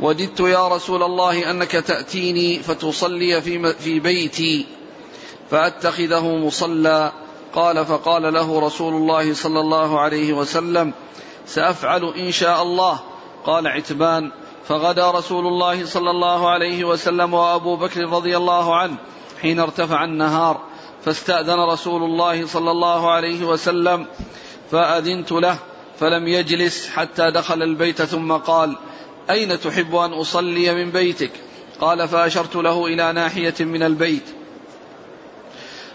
وددت 0.00 0.40
يا 0.40 0.68
رسول 0.68 1.02
الله 1.02 1.50
أنك 1.50 1.70
تأتيني 1.70 2.58
فتصلي 2.58 3.42
في, 3.42 3.72
في 3.72 4.00
بيتي 4.00 4.66
فأتخذه 5.52 6.36
مصلى. 6.36 7.12
قال 7.52 7.86
فقال 7.86 8.32
له 8.32 8.60
رسول 8.60 8.94
الله 8.94 9.34
صلى 9.34 9.60
الله 9.60 10.00
عليه 10.00 10.32
وسلم 10.32 10.92
سأفعل 11.46 12.04
إن 12.16 12.32
شاء 12.32 12.62
الله. 12.62 13.00
قال 13.44 13.66
عتبان 13.66 14.30
فغدا 14.68 15.10
رسول 15.10 15.46
الله 15.46 15.86
صلى 15.86 16.10
الله 16.10 16.50
عليه 16.50 16.84
وسلم 16.84 17.34
وأبو 17.34 17.76
بكر 17.76 18.00
رضي 18.00 18.36
الله 18.36 18.76
عنه 18.76 18.96
حين 19.42 19.60
ارتفع 19.60 20.04
النهار 20.04 20.60
فاستأذن 21.04 21.60
رسول 21.60 22.02
الله 22.02 22.46
صلى 22.46 22.70
الله 22.70 23.10
عليه 23.10 23.44
وسلم 23.44 24.06
فأذنت 24.70 25.32
له 25.32 25.58
فلم 25.98 26.28
يجلس 26.28 26.88
حتى 26.88 27.30
دخل 27.30 27.62
البيت 27.62 28.02
ثم 28.02 28.32
قال 28.32 28.76
أين 29.30 29.60
تحب 29.60 29.96
أن 29.96 30.12
أصلي 30.12 30.74
من 30.74 30.90
بيتك؟ 30.90 31.30
قال 31.80 32.08
فأشرت 32.08 32.56
له 32.56 32.86
إلى 32.86 33.12
ناحية 33.12 33.54
من 33.60 33.82
البيت. 33.82 34.22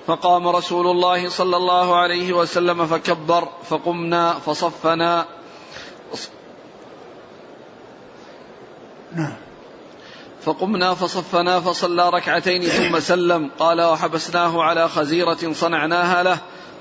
فقام 0.07 0.47
رسول 0.47 0.87
الله 0.87 1.29
صلى 1.29 1.57
الله 1.57 1.95
عليه 1.95 2.33
وسلم 2.33 2.85
فكبر 2.85 3.47
فقمنا 3.69 4.33
فصفنا. 4.33 5.25
نعم. 9.15 9.33
فقمنا 10.41 10.93
فصفنا 10.93 11.59
فصلى 11.59 12.09
ركعتين 12.09 12.61
ثم 12.61 12.99
سلم. 12.99 13.49
قال 13.59 13.81
وحبسناه 13.81 14.63
على 14.63 14.89
خزيرة 14.89 15.53
صنعناها 15.53 16.23
له. 16.23 16.37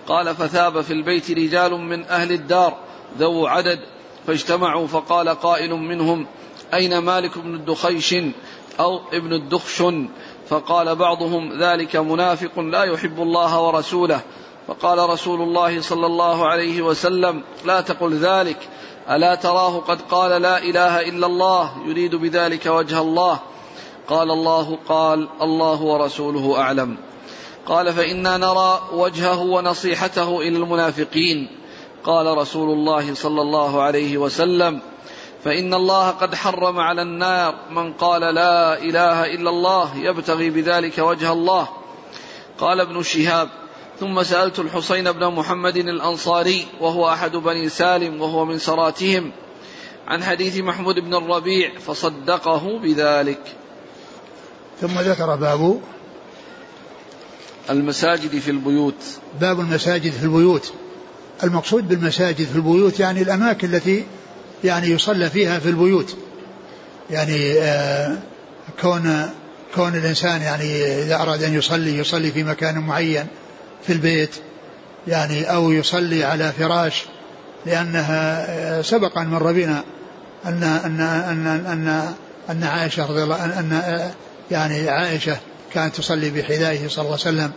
قال 0.08 0.34
فثاب 0.34 0.80
في 0.80 0.92
البيت 0.92 1.30
رجال 1.30 1.72
من 1.72 2.04
أهل 2.04 2.32
الدار 2.32 2.76
ذو 3.18 3.46
عدد. 3.46 3.80
فاجتمعوا 4.26 4.86
فقال 4.86 5.28
قائل 5.28 5.70
منهم 5.74 6.26
أين 6.74 6.98
مالك 6.98 7.38
بن 7.38 7.54
الدخيش 7.54 8.14
أو 8.80 9.00
ابن 9.12 9.32
الدخشن 9.32 10.08
فقال 10.48 10.96
بعضهم 10.96 11.62
ذلك 11.62 11.96
منافق 11.96 12.60
لا 12.60 12.84
يحب 12.84 13.22
الله 13.22 13.60
ورسوله. 13.60 14.20
فقال 14.68 15.10
رسول 15.10 15.42
الله 15.42 15.80
صلى 15.80 16.06
الله 16.06 16.46
عليه 16.46 16.82
وسلم 16.82 17.42
لا 17.64 17.80
تقل 17.80 18.14
ذلك. 18.14 18.68
ألا 19.10 19.34
تراه 19.34 19.78
قد 19.78 20.02
قال 20.10 20.42
لا 20.42 20.58
إله 20.58 21.08
إلا 21.08 21.26
الله 21.26 21.70
يريد 21.86 22.14
بذلك 22.14 22.66
وجه 22.66 23.00
الله. 23.00 23.38
قال 24.08 24.30
الله 24.30 24.78
قال 24.88 25.28
الله 25.42 25.82
ورسوله 25.82 26.58
أعلم. 26.58 26.96
قال 27.66 27.92
فإنا 27.92 28.36
نرى 28.36 28.80
وجهه 28.92 29.40
ونصيحته 29.40 30.40
إلى 30.40 30.56
المنافقين. 30.56 31.48
قال 32.04 32.38
رسول 32.38 32.70
الله 32.70 33.14
صلى 33.14 33.42
الله 33.42 33.82
عليه 33.82 34.18
وسلم 34.18 34.80
فإن 35.46 35.74
الله 35.74 36.10
قد 36.10 36.34
حرم 36.34 36.78
على 36.78 37.02
النار 37.02 37.54
من 37.70 37.92
قال 37.92 38.34
لا 38.34 38.82
إله 38.82 39.34
إلا 39.34 39.50
الله 39.50 39.96
يبتغي 39.96 40.50
بذلك 40.50 40.98
وجه 40.98 41.32
الله. 41.32 41.68
قال 42.58 42.80
ابن 42.80 43.02
شهاب 43.02 43.48
ثم 44.00 44.22
سألت 44.22 44.58
الحسين 44.58 45.12
بن 45.12 45.26
محمد 45.26 45.76
الأنصاري 45.76 46.66
وهو 46.80 47.08
أحد 47.08 47.36
بني 47.36 47.68
سالم 47.68 48.20
وهو 48.20 48.44
من 48.44 48.58
سراتهم 48.58 49.32
عن 50.08 50.22
حديث 50.22 50.58
محمود 50.58 50.94
بن 50.94 51.14
الربيع 51.14 51.78
فصدقه 51.78 52.78
بذلك. 52.78 53.40
ثم 54.80 54.98
ذكر 54.98 55.36
باب 55.36 55.80
المساجد 57.70 58.38
في 58.38 58.50
البيوت. 58.50 59.02
باب 59.40 59.60
المساجد 59.60 60.12
في 60.12 60.22
البيوت. 60.24 60.72
المقصود 61.42 61.88
بالمساجد 61.88 62.46
في 62.46 62.56
البيوت 62.56 63.00
يعني 63.00 63.22
الأماكن 63.22 63.74
التي 63.74 64.06
يعني 64.64 64.86
يصلى 64.86 65.30
فيها 65.30 65.58
في 65.58 65.68
البيوت. 65.68 66.16
يعني 67.10 67.60
آه 67.60 68.16
كون 68.80 69.30
كون 69.74 69.94
الإنسان 69.94 70.42
يعني 70.42 71.02
إذا 71.02 71.22
أراد 71.22 71.42
أن 71.42 71.54
يصلي 71.54 71.98
يصلي 71.98 72.30
في 72.30 72.44
مكان 72.44 72.78
معين 72.78 73.26
في 73.86 73.92
البيت 73.92 74.34
يعني 75.08 75.44
أو 75.44 75.72
يصلي 75.72 76.24
على 76.24 76.52
فراش 76.52 77.04
لأنها 77.66 78.46
آه، 78.48 78.82
سبق 78.82 79.18
أن 79.18 79.26
مر 79.26 79.52
بنا 79.52 79.84
أن 80.46 80.62
أن 80.62 81.00
أن 81.00 81.46
أن 81.46 82.14
أن 82.50 82.64
عائشة 82.64 83.06
رضي 83.06 83.22
الله 83.22 83.44
أن 83.44 83.72
آه، 83.72 84.10
يعني 84.50 84.88
عائشة 84.88 85.36
كانت 85.74 85.96
تصلي 85.96 86.30
بحذائه 86.30 86.88
صلى 86.88 87.04
الله 87.04 87.18
عليه 87.26 87.36
وسلم 87.36 87.52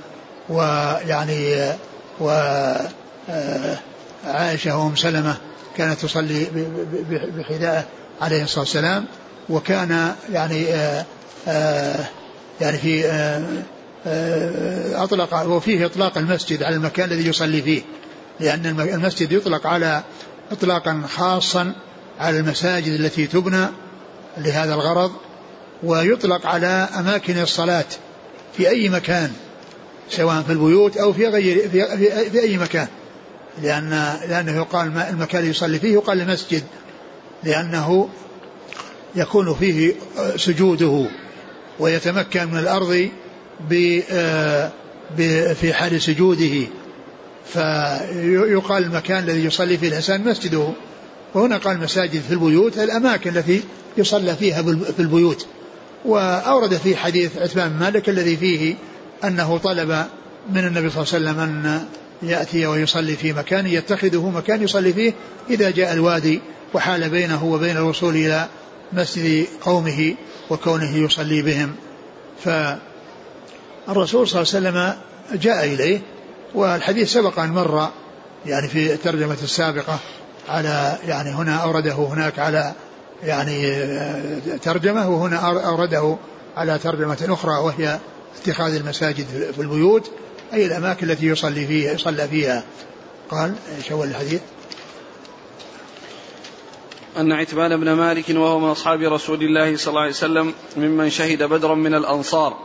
ويعني 0.49 1.73
و 2.19 2.29
عائشة 4.25 4.77
وأم 4.77 4.95
سلمة 4.95 5.37
كانت 5.79 5.99
تصلي 5.99 6.47
بحذائه 7.37 7.85
عليه 8.21 8.43
الصلاة 8.43 8.59
والسلام 8.59 9.05
وكان 9.49 10.15
يعني 10.33 10.65
يعني 12.61 12.77
في 12.77 13.05
أطلق 14.95 15.45
وفيه 15.45 15.85
إطلاق 15.85 16.17
المسجد 16.17 16.63
على 16.63 16.75
المكان 16.75 17.11
الذي 17.11 17.29
يصلي 17.29 17.61
فيه 17.61 17.81
لأن 18.39 18.65
المسجد 18.79 19.31
يطلق 19.31 19.67
على 19.67 20.03
إطلاقا 20.51 21.03
خاصا 21.15 21.73
على 22.19 22.39
المساجد 22.39 22.93
التي 22.93 23.27
تبنى 23.27 23.67
لهذا 24.37 24.73
الغرض 24.73 25.11
ويطلق 25.83 26.45
على 26.45 26.89
أماكن 26.99 27.41
الصلاة 27.41 27.85
في 28.57 28.69
أي 28.69 28.89
مكان 28.89 29.31
سواء 30.09 30.41
في 30.41 30.51
البيوت 30.51 30.97
أو 30.97 31.13
في 31.13 31.27
غير 31.27 31.69
في, 31.69 31.97
في, 31.97 32.29
في 32.29 32.41
أي 32.41 32.57
مكان. 32.57 32.87
لأن 33.63 33.89
لأنه 34.29 34.51
يقال 34.51 34.97
المكان 34.97 35.39
اللي 35.39 35.51
يصلي 35.51 35.79
فيه 35.79 35.93
يقال 35.93 36.21
المسجد 36.21 36.63
لأنه 37.43 38.09
يكون 39.15 39.53
فيه 39.53 39.93
سجوده 40.35 41.05
ويتمكن 41.79 42.47
من 42.47 42.59
الأرض 42.59 43.09
في 45.55 45.73
حال 45.73 46.01
سجوده. 46.01 46.67
فيقال 47.53 48.83
المكان 48.83 49.23
الذي 49.23 49.45
يصلي 49.45 49.77
فيه 49.77 49.87
الإنسان 49.87 50.23
مسجده. 50.23 50.71
وهنا 51.33 51.57
قال 51.57 51.79
مساجد 51.79 52.21
في 52.21 52.33
البيوت 52.33 52.77
الأماكن 52.77 53.37
التي 53.37 53.63
يصلى 53.97 54.35
فيها 54.35 54.61
في 54.63 54.99
البيوت. 54.99 55.47
وأورد 56.05 56.73
في 56.73 56.95
حديث 56.95 57.37
عثمان 57.37 57.71
مالك 57.79 58.09
الذي 58.09 58.37
فيه 58.37 58.75
أنه 59.23 59.57
طلب 59.57 60.05
من 60.53 60.67
النبي 60.67 60.89
صلى 60.89 61.03
الله 61.03 61.31
عليه 61.31 61.39
وسلم 61.39 61.39
أن 61.39 61.85
يأتي 62.21 62.67
ويصلي 62.67 63.15
في 63.15 63.33
مكان 63.33 63.67
يتخذه 63.67 64.29
مكان 64.29 64.63
يصلي 64.63 64.93
فيه 64.93 65.13
إذا 65.49 65.69
جاء 65.69 65.93
الوادي 65.93 66.41
وحال 66.73 67.09
بينه 67.09 67.45
وبين 67.45 67.77
الوصول 67.77 68.15
إلى 68.15 68.47
مسجد 68.93 69.47
قومه 69.61 70.15
وكونه 70.49 70.97
يصلي 70.97 71.41
بهم. 71.41 71.75
فالرسول 73.87 74.27
صلى 74.27 74.41
الله 74.41 74.69
عليه 74.69 74.69
وسلم 74.69 74.93
جاء 75.41 75.65
إليه 75.65 76.01
والحديث 76.55 77.13
سبق 77.13 77.39
أن 77.39 77.49
مر 77.49 77.89
يعني 78.45 78.67
في 78.67 78.93
الترجمة 78.93 79.37
السابقة 79.43 79.99
على 80.49 80.97
يعني 81.07 81.29
هنا 81.29 81.55
أورده 81.55 81.93
هناك 81.93 82.39
على 82.39 82.73
يعني 83.23 83.77
ترجمة 84.63 85.09
وهنا 85.09 85.37
أورده 85.65 86.17
على 86.57 86.79
ترجمة 86.79 87.27
أخرى 87.29 87.51
وهي 87.51 87.99
اتخاذ 88.41 88.75
المساجد 88.75 89.25
في 89.55 89.61
البيوت. 89.61 90.11
أي 90.53 90.65
الأماكن 90.65 91.09
التي 91.09 91.25
يصلي 91.25 91.67
فيها 91.67 91.93
يصلى 91.93 92.27
فيها؟ 92.27 92.63
قال 93.29 93.55
إيش 93.77 93.91
اول 93.91 94.07
الحديث؟ 94.07 94.41
أن 97.17 97.31
عتبان 97.31 97.77
بن 97.77 97.91
مالك 97.91 98.25
وهو 98.29 98.59
من 98.59 98.69
أصحاب 98.69 99.01
رسول 99.01 99.43
الله 99.43 99.77
صلى 99.77 99.89
الله 99.89 100.01
عليه 100.01 100.11
وسلم 100.11 100.53
ممن 100.77 101.09
شهد 101.09 101.43
بدرا 101.43 101.75
من 101.75 101.93
الأنصار. 101.93 102.57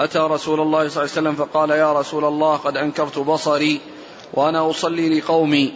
أتى 0.00 0.18
رسول 0.18 0.60
الله 0.60 0.88
صلى 0.88 1.02
الله 1.02 1.12
عليه 1.16 1.28
وسلم 1.28 1.34
فقال 1.34 1.70
يا 1.70 1.92
رسول 1.92 2.24
الله 2.24 2.56
قد 2.56 2.76
أنكرت 2.76 3.18
بصري 3.18 3.80
وأنا 4.34 4.70
أصلي 4.70 5.18
لقومي. 5.18 5.72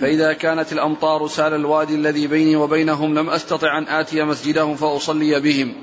فإذا 0.00 0.32
كانت 0.32 0.72
الأمطار 0.72 1.28
سال 1.28 1.54
الوادي 1.54 1.94
الذي 1.94 2.26
بيني 2.26 2.56
وبينهم 2.56 3.18
لم 3.18 3.30
أستطع 3.30 3.78
أن 3.78 3.88
آتي 3.88 4.22
مسجدهم 4.22 4.76
فأصلي 4.76 5.40
بهم. 5.40 5.74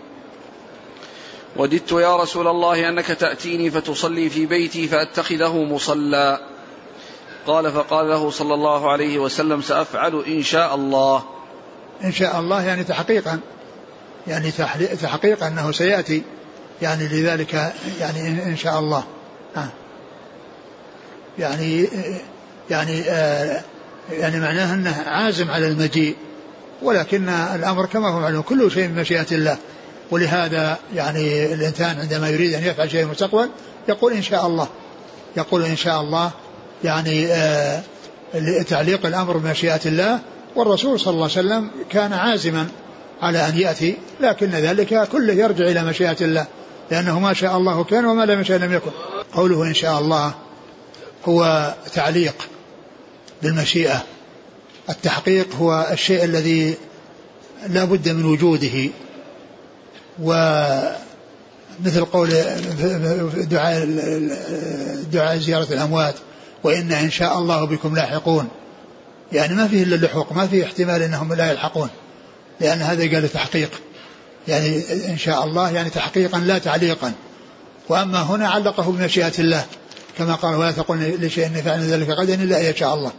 وددت 1.58 1.91
يا 1.91 2.18
رسول 2.18 2.47
الله 2.47 2.89
أنك 2.89 3.06
تأتيني 3.06 3.72
فتصلي 3.72 4.30
في 4.30 4.45
بيتي 4.45 4.88
فأتخذه 4.88 5.64
مصلى. 5.64 6.39
قال 7.47 7.72
فقال 7.72 8.10
له 8.10 8.30
صلى 8.30 8.54
الله 8.54 8.91
عليه 8.91 9.20
وسلم 9.20 9.62
سأفعل 9.62 10.24
إن 10.28 10.43
شاء 10.43 10.76
الله. 10.76 11.24
إن 12.04 12.12
شاء 12.12 12.39
الله 12.39 12.64
يعني 12.64 12.84
تحقيقا. 12.84 13.39
يعني 14.28 14.51
تحقيقا 15.01 15.47
أنه 15.47 15.72
سيأتي. 15.72 16.24
يعني 16.82 17.08
لذلك 17.08 17.74
يعني 17.99 18.28
إن 18.30 18.58
شاء 18.58 18.80
الله. 18.80 19.04
ها 19.56 19.70
يعني 21.39 21.88
يعني 22.70 23.01
آه 23.10 23.62
يعني 24.12 24.39
معناه 24.39 24.74
أنه 24.74 25.04
عازم 25.08 25.51
على 25.51 25.68
المجيء. 25.68 26.16
ولكن 26.82 27.30
الأمر 27.30 27.86
كما 27.86 28.10
هو 28.10 28.20
معلوم 28.20 28.41
كل 28.41 28.72
شيء 28.72 28.88
من 28.88 28.95
مشيئة 28.95 29.28
الله. 29.32 29.58
ولهذا 30.12 30.78
يعني 30.95 31.54
الإنسان 31.54 31.99
عندما 31.99 32.30
يريد 32.30 32.54
أن 32.54 32.64
يفعل 32.64 32.91
شيء 32.91 32.99
في 32.99 33.06
المستقبل 33.06 33.49
يقول 33.89 34.14
إن 34.14 34.22
شاء 34.22 34.47
الله 34.47 34.68
يقول 35.38 35.66
إن 35.66 35.76
شاء 35.76 36.01
الله 36.01 36.32
يعني 36.84 37.28
آه 37.28 37.82
تعليق 38.68 39.06
الأمر 39.06 39.38
بمشيئة 39.38 39.80
الله 39.86 40.20
والرسول 40.56 40.99
صلى 40.99 41.14
الله 41.14 41.24
عليه 41.24 41.34
وسلم 41.34 41.70
كان 41.89 42.14
عازما 42.14 42.68
على 43.22 43.47
أن 43.47 43.58
يأتي 43.58 43.97
لكن 44.20 44.49
ذلك 44.49 45.08
كله 45.08 45.34
يرجع 45.34 45.66
إلى 45.66 45.84
مشيئة 45.84 46.18
الله 46.22 46.45
لأنه 46.91 47.20
ما 47.20 47.34
شاء 47.34 47.58
الله 47.58 47.84
كان 47.84 48.06
وما 48.06 48.26
لم 48.26 48.41
يشاء 48.41 48.58
لم 48.58 48.74
يكن. 48.74 48.91
قوله 49.34 49.64
إن 49.64 49.74
شاء 49.74 49.99
الله 49.99 50.34
هو 51.26 51.74
تعليق 51.93 52.36
بالمشيئة. 53.43 54.04
التحقيق 54.89 55.56
هو 55.56 55.88
الشيء 55.91 56.24
الذي 56.24 56.76
لا 57.68 57.86
بد 57.86 58.10
من 58.10 58.26
وجوده. 58.26 58.89
ومثل 60.22 62.05
قول 62.14 62.30
دعاء 63.36 63.86
دعاء 65.11 65.38
زيارة 65.38 65.74
الأموات 65.74 66.16
وإن 66.64 66.91
إن 66.91 67.11
شاء 67.11 67.38
الله 67.38 67.66
بكم 67.66 67.95
لاحقون. 67.95 68.47
يعني 69.32 69.53
ما 69.53 69.68
فيه 69.68 69.84
إلا 69.84 69.95
اللحوق 69.95 70.34
ما 70.34 70.47
فيه 70.47 70.64
احتمال 70.64 71.01
أنهم 71.01 71.34
لا 71.34 71.51
يلحقون 71.51 71.89
لأن 72.59 72.82
هذا 72.82 73.16
قال 73.16 73.30
تحقيق. 73.30 73.70
يعني 74.47 74.82
إن 75.09 75.18
شاء 75.18 75.43
الله 75.43 75.72
يعني 75.72 75.89
تحقيقا 75.89 76.39
لا 76.39 76.57
تعليقا. 76.57 77.14
وأما 77.89 78.22
هنا 78.22 78.49
علقه 78.49 78.84
بمشيئة 78.84 79.34
الله 79.39 79.66
كما 80.18 80.36
قال 80.36 80.55
ولا 80.55 80.72
تقل 80.72 81.26
لشيء 81.26 81.47
إن 81.47 81.61
فعل 81.61 81.82
ذلك 81.82 82.09
غدا 82.09 82.34
إلا 82.34 82.59
أن 82.59 82.66
يشاء 82.66 82.93
الله. 82.93 83.11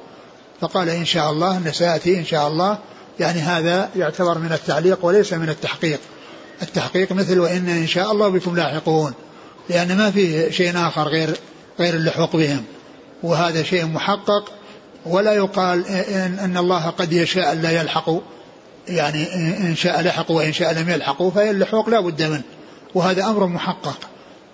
فقال 0.60 0.88
إن 0.88 1.04
شاء 1.04 1.30
الله 1.30 1.56
أن 1.56 1.72
سيأتي 1.72 2.18
إن 2.18 2.24
شاء 2.24 2.48
الله. 2.48 2.78
يعني 3.20 3.40
هذا 3.40 3.88
يعتبر 3.96 4.38
من 4.38 4.52
التعليق 4.52 5.04
وليس 5.04 5.32
من 5.32 5.48
التحقيق. 5.48 6.00
التحقيق 6.62 7.12
مثل 7.12 7.38
وإن 7.38 7.68
إن 7.68 7.86
شاء 7.86 8.12
الله 8.12 8.28
بكم 8.28 8.56
لاحقون 8.56 9.12
لأن 9.70 9.96
ما 9.96 10.10
في 10.10 10.52
شيء 10.52 10.72
آخر 10.88 11.08
غير 11.08 11.30
غير 11.80 11.94
اللحوق 11.94 12.36
بهم. 12.36 12.64
وهذا 13.22 13.62
شيء 13.62 13.86
محقق 13.86 14.52
ولا 15.06 15.32
يقال 15.32 15.86
إن, 15.88 16.38
أن 16.38 16.56
الله 16.56 16.86
قد 16.90 17.12
يشاء 17.12 17.54
لا 17.54 17.80
يلحقوا 17.80 18.20
يعني 18.88 19.34
إن 19.56 19.76
شاء 19.76 20.02
لحقوا 20.02 20.36
وإن 20.36 20.52
شاء 20.52 20.72
لم 20.72 20.88
يلحقوا 20.90 21.30
فاللحوق 21.30 21.88
لا 21.88 22.00
بد 22.00 22.22
منه. 22.22 22.42
وهذا 22.94 23.24
أمر 23.24 23.46
محقق. 23.46 23.98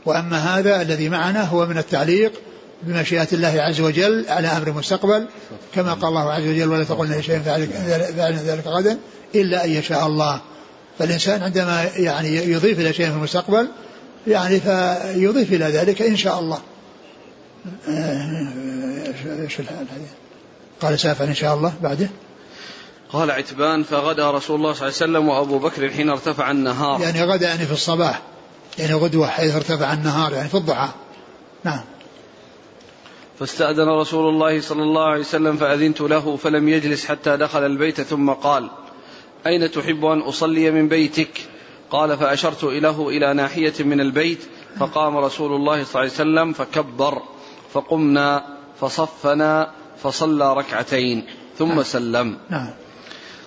وأما 0.06 0.58
هذا 0.58 0.82
الذي 0.82 1.08
معنا 1.08 1.44
هو 1.44 1.66
من 1.66 1.78
التعليق 1.78 2.32
بمشيئة 2.82 3.28
الله 3.32 3.62
عز 3.62 3.80
وجل 3.80 4.26
على 4.28 4.48
أمر 4.48 4.72
مستقبل 4.72 5.26
كما 5.74 5.94
قال 5.94 6.08
الله 6.08 6.32
عز 6.32 6.42
وجل 6.42 6.68
ولا 6.68 6.84
تقلن 6.84 7.12
لشيء 7.12 7.38
فعل 7.38 7.68
ذلك 8.46 8.66
غدا 8.66 8.98
إلا 9.34 9.64
أن 9.64 9.70
يشاء 9.70 10.06
الله. 10.06 10.40
فالإنسان 11.00 11.42
عندما 11.42 11.84
يعني 11.96 12.36
يضيف 12.36 12.78
إلى 12.80 12.92
شيء 12.92 13.06
في 13.06 13.12
المستقبل 13.12 13.68
يعني 14.26 14.60
فيضيف 14.60 15.52
إلى 15.52 15.64
ذلك 15.64 16.02
إن 16.02 16.16
شاء 16.16 16.38
الله. 16.38 16.58
الحديث 19.58 20.10
قال 20.80 20.98
سافر 20.98 21.24
إن 21.24 21.34
شاء 21.34 21.54
الله 21.54 21.72
بعده. 21.82 22.10
قال 23.12 23.30
عتبان 23.30 23.82
فغدا 23.82 24.30
رسول 24.30 24.56
الله 24.56 24.72
صلى 24.72 24.88
الله 24.88 25.18
عليه 25.18 25.18
وسلم 25.18 25.28
وأبو 25.28 25.58
بكر 25.58 25.90
حين 25.90 26.10
ارتفع 26.10 26.50
النهار. 26.50 27.00
يعني 27.00 27.24
غدا 27.24 27.46
يعني 27.46 27.66
في 27.66 27.72
الصباح 27.72 28.22
يعني 28.78 28.94
غدوة 28.94 29.26
حيث 29.26 29.56
ارتفع 29.56 29.92
النهار 29.92 30.32
يعني 30.32 30.48
في 30.48 30.54
الضحى. 30.54 30.88
نعم. 31.64 31.80
فاستأذن 33.38 33.88
رسول 33.88 34.28
الله 34.28 34.60
صلى 34.60 34.82
الله 34.82 35.04
عليه 35.04 35.20
وسلم 35.20 35.56
فأذنت 35.56 36.00
له 36.00 36.36
فلم 36.36 36.68
يجلس 36.68 37.04
حتى 37.04 37.36
دخل 37.36 37.66
البيت 37.66 38.00
ثم 38.00 38.30
قال 38.30 38.70
أين 39.46 39.70
تحب 39.70 40.04
أن 40.04 40.20
أصلي 40.20 40.70
من 40.70 40.88
بيتك 40.88 41.48
قال 41.90 42.18
فأشرت 42.18 42.64
إله 42.64 43.08
إلى 43.08 43.34
ناحية 43.34 43.72
من 43.80 44.00
البيت 44.00 44.38
فقام 44.78 45.16
رسول 45.16 45.52
الله 45.52 45.84
صلى 45.84 45.90
الله 45.90 46.00
عليه 46.00 46.10
وسلم 46.12 46.52
فكبر 46.52 47.22
فقمنا 47.72 48.56
فصفنا 48.80 49.70
فصلى 50.02 50.54
ركعتين 50.54 51.24
ثم 51.58 51.68
نعم. 51.68 51.82
سلم 51.82 52.38
نعم. 52.50 52.70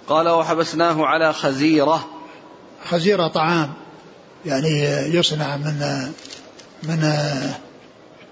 قال 0.07 0.29
وحبسناه 0.29 1.05
على 1.05 1.33
خزيرة 1.33 2.07
خزيرة 2.85 3.27
طعام 3.27 3.73
يعني 4.45 4.81
يصنع 5.15 5.57
من 5.57 5.79
من 6.83 6.99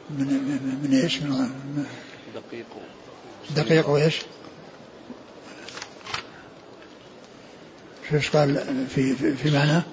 من 0.09 0.28
من, 0.28 0.80
من 0.84 0.99
إيش؟ 1.03 1.22
من 1.22 1.86
دقيق 2.36 2.66
دقيق 3.55 3.89
وإيش؟ 3.89 4.22
إيش 8.14 8.30
قال 8.30 8.64
في 8.89 9.16
في, 9.16 9.36
في 9.36 9.51
معناه؟ 9.51 9.84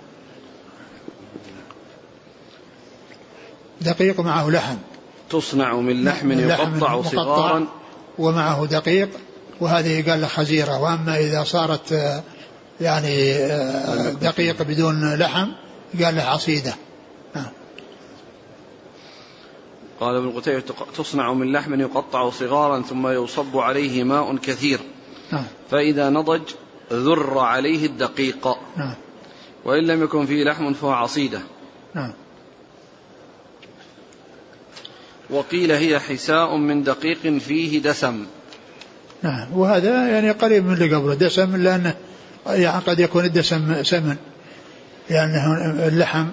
دقيق 3.81 4.21
معه 4.21 4.51
لحم. 4.51 4.77
تصنع 5.31 5.75
من 5.75 6.05
لحم 6.05 6.33
يقطع 6.33 7.03
صغارا. 7.03 7.67
ومعه 8.19 8.67
دقيق 8.67 9.09
وهذه 9.61 10.11
قال 10.11 10.21
له 10.21 10.27
خزيرة. 10.27 10.81
وأما 10.81 11.19
إذا 11.19 11.45
صارت 11.45 12.23
يعني 12.81 13.35
دقيق 14.13 14.63
بدون 14.63 15.15
لحم 15.15 15.49
قال 16.03 16.17
له 16.17 16.23
عصيدة. 16.23 16.75
قال 20.01 20.17
ابن 20.17 20.31
قتيبة 20.31 20.63
تصنع 20.97 21.33
من 21.33 21.53
لحم 21.53 21.81
يقطع 21.81 22.31
صغارا 22.31 22.83
ثم 22.83 23.09
يصب 23.09 23.57
عليه 23.57 24.05
ماء 24.05 24.37
كثير. 24.37 24.81
فإذا 25.71 26.11
نضج 26.11 26.43
ذر 26.93 27.39
عليه 27.39 27.87
الدقيق. 27.87 28.49
نعم. 28.77 28.95
وإن 29.65 29.87
لم 29.87 30.03
يكن 30.03 30.27
فيه 30.27 30.45
لحم 30.45 30.73
فهو 30.73 30.91
عصيدة. 30.91 31.41
نعم. 31.95 32.13
وقيل 35.31 35.73
هي 35.73 36.01
حساء 36.01 36.57
من 36.57 36.83
دقيق 36.83 37.39
فيه 37.39 37.83
دسم. 37.83 38.27
نعم. 39.23 39.53
وهذا 39.53 40.09
يعني 40.09 40.31
قريب 40.31 40.65
من 40.65 40.73
اللي 40.73 40.95
قبله. 40.95 41.15
دسم 41.15 41.57
لأنه 41.57 41.95
يعني 42.47 42.83
قد 42.83 43.01
يكون 43.01 43.25
الدسم 43.25 43.83
سمن. 43.83 44.17
لأنه 45.11 45.55
اللحم 45.89 46.27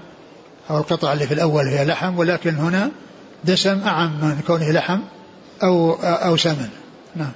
أو 0.70 0.78
القطعة 0.78 1.14
اللي 1.14 1.28
في 1.28 1.34
الأول 1.34 1.68
هي 1.68 1.86
لحم 1.86 2.18
ولكن 2.18 2.56
هنا 2.56 2.92
دسم 3.44 3.80
أعم 3.80 4.12
من 4.22 4.42
كونه 4.48 4.72
لحم 4.72 5.00
أو 5.64 5.94
أو 6.04 6.38
سمن. 6.38 6.70
نعم. 7.16 7.32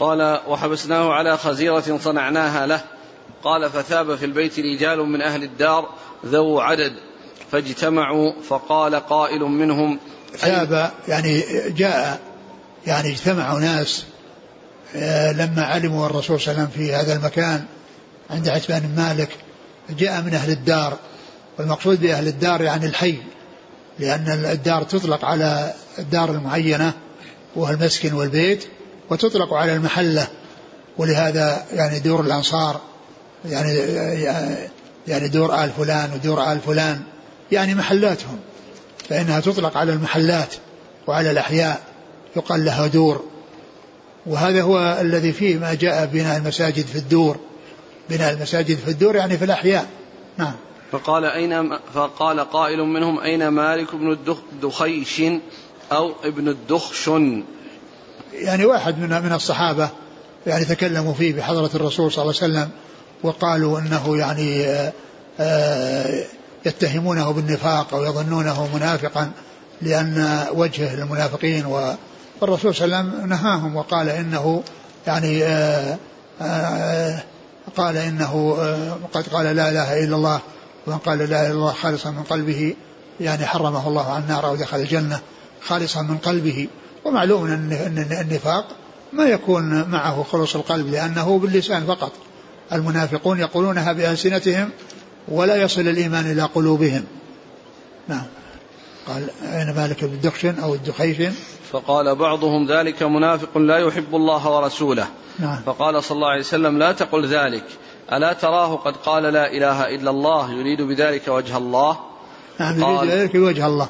قال 0.00 0.40
وحبسناه 0.48 1.12
على 1.12 1.36
خزيرة 1.36 1.98
صنعناها 2.02 2.66
له. 2.66 2.80
قال 3.44 3.70
فثاب 3.70 4.16
في 4.16 4.24
البيت 4.24 4.58
رجال 4.58 4.98
من 4.98 5.22
أهل 5.22 5.42
الدار 5.42 5.88
ذو 6.26 6.60
عدد 6.60 6.92
فاجتمعوا 7.52 8.32
فقال 8.48 8.94
قائل 8.94 9.40
منهم 9.40 9.98
ثاب 10.36 10.90
يعني 11.08 11.44
جاء 11.68 12.20
يعني 12.86 13.08
اجتمعوا 13.08 13.60
ناس 13.60 14.04
آه، 14.96 15.32
لما 15.32 15.62
علموا 15.62 16.06
الرسول 16.06 16.40
صلى 16.40 16.52
الله 16.52 16.62
عليه 16.62 16.72
وسلم 16.72 16.86
في 16.86 16.94
هذا 16.94 17.16
المكان 17.16 17.64
عند 18.30 18.48
عتبان 18.48 18.80
بن 18.80 19.02
مالك 19.02 19.28
جاء 19.90 20.22
من 20.22 20.34
أهل 20.34 20.50
الدار 20.50 20.98
والمقصود 21.58 22.00
بأهل 22.00 22.28
الدار 22.28 22.62
يعني 22.62 22.86
الحي 22.86 23.18
لأن 23.98 24.44
الدار 24.52 24.82
تطلق 24.82 25.24
على 25.24 25.74
الدار 25.98 26.30
المعينة 26.30 26.92
وهو 27.56 27.72
المسكن 27.72 28.12
والبيت 28.12 28.66
وتطلق 29.10 29.54
على 29.54 29.72
المحلة 29.72 30.26
ولهذا 30.98 31.64
يعني 31.72 31.98
دور 31.98 32.20
الأنصار 32.20 32.80
يعني 33.44 33.74
يعني 35.08 35.28
دور 35.28 35.64
آل 35.64 35.70
فلان 35.70 36.10
ودور 36.12 36.52
آل 36.52 36.58
فلان 36.60 37.00
يعني 37.52 37.74
محلاتهم 37.74 38.38
فإنها 39.08 39.40
تطلق 39.40 39.76
على 39.76 39.92
المحلات 39.92 40.54
وعلى 41.06 41.30
الأحياء 41.30 41.80
يقال 42.36 42.64
لها 42.64 42.86
دور. 42.86 43.24
وهذا 44.26 44.62
هو 44.62 44.98
الذي 45.00 45.32
فيه 45.32 45.58
ما 45.58 45.74
جاء 45.74 46.06
بناء 46.06 46.36
المساجد 46.36 46.86
في 46.86 46.98
الدور. 46.98 47.36
بناء 48.10 48.32
المساجد 48.32 48.78
في 48.78 48.90
الدور 48.90 49.16
يعني 49.16 49.38
في 49.38 49.44
الأحياء. 49.44 49.86
نعم. 50.38 50.52
فقال 50.92 51.24
أين 51.24 51.78
فقال 51.94 52.40
قائل 52.40 52.78
منهم 52.78 53.20
أين 53.20 53.48
مالك 53.48 53.94
بن 53.94 54.12
الدخيش 54.12 55.22
أو 55.92 56.12
ابن 56.24 56.48
الدخشن؟ 56.48 57.44
يعني 58.32 58.64
واحد 58.64 58.98
من 58.98 59.22
من 59.22 59.32
الصحابة 59.32 59.88
يعني 60.46 60.64
تكلموا 60.64 61.14
فيه 61.14 61.32
بحضرة 61.32 61.70
الرسول 61.74 62.12
صلى 62.12 62.22
الله 62.22 62.34
عليه 62.42 62.52
وسلم 62.52 62.70
وقالوا 63.22 63.78
إنه 63.78 64.16
يعني 64.16 64.66
آه، 64.66 64.92
آآ 65.40 66.24
يتهمونه 66.66 67.30
بالنفاق 67.30 67.94
أو 67.94 68.04
يظنونه 68.04 68.76
منافقا 68.76 69.30
لأن 69.82 70.44
وجهه 70.54 70.94
للمنافقين 70.94 71.66
والرسول 71.66 72.74
صلى 72.74 72.84
الله 72.84 72.96
عليه 72.96 73.08
وسلم 73.08 73.28
نهاهم 73.28 73.76
وقال 73.76 74.08
إنه 74.08 74.62
يعني 75.06 75.44
آه، 75.44 77.22
قال 77.76 77.96
إنه 77.96 78.56
قد 79.12 79.28
قال 79.28 79.56
لا 79.56 79.68
إله 79.68 80.04
إلا 80.04 80.16
الله 80.16 80.40
ومن 80.86 80.98
قال 80.98 81.18
لا 81.18 81.24
إله 81.24 81.46
إلا 81.46 81.52
الله 81.54 81.72
خالصا 81.72 82.10
من 82.10 82.22
قلبه 82.22 82.74
يعني 83.20 83.46
حرمه 83.46 83.88
الله 83.88 84.12
على 84.12 84.24
النار 84.24 84.46
أو 84.46 84.56
دخل 84.56 84.80
الجنة 84.80 85.20
خالصا 85.62 86.02
من 86.02 86.18
قلبه. 86.18 86.68
ومعلوم 87.04 87.46
ان 87.46 88.06
النفاق 88.20 88.66
ما 89.12 89.24
يكون 89.24 89.90
معه 89.90 90.22
خلص 90.22 90.56
القلب 90.56 90.88
لأنه 90.88 91.38
باللسان 91.38 91.86
فقط. 91.86 92.12
المنافقون 92.72 93.40
يقولونها 93.40 93.92
بألسنتهم 93.92 94.70
ولا 95.28 95.56
يصل 95.56 95.80
الإيمان 95.80 96.30
إلى 96.30 96.42
قلوبهم. 96.42 97.04
نعم. 98.08 98.26
قال 99.08 99.30
أين 99.42 99.74
مالك؟ 99.76 100.04
بن 100.04 100.12
الدخشن 100.12 100.58
أو 100.58 100.74
الدخيشن 100.74 101.32
فقال 101.72 102.14
بعضهم 102.14 102.66
ذلك 102.72 103.02
منافق 103.02 103.58
لا 103.58 103.78
يحب 103.78 104.14
الله 104.14 104.50
ورسوله. 104.50 105.06
نعم. 105.38 105.62
فقال 105.66 106.04
صلى 106.04 106.16
الله 106.16 106.28
عليه 106.28 106.40
وسلم 106.40 106.78
لا 106.78 106.92
تقل 106.92 107.26
ذلك. 107.26 107.64
ألا 108.12 108.32
تراه 108.32 108.76
قد 108.76 108.96
قال 108.96 109.22
لا 109.22 109.52
إله 109.52 109.94
إلا 109.94 110.10
الله 110.10 110.52
يريد 110.52 110.82
بذلك 110.82 111.28
وجه 111.28 111.56
الله؟ 111.56 111.98
نعم 112.60 112.80
يريد 112.80 113.10
بذلك 113.10 113.34
وجه 113.34 113.66
الله. 113.66 113.88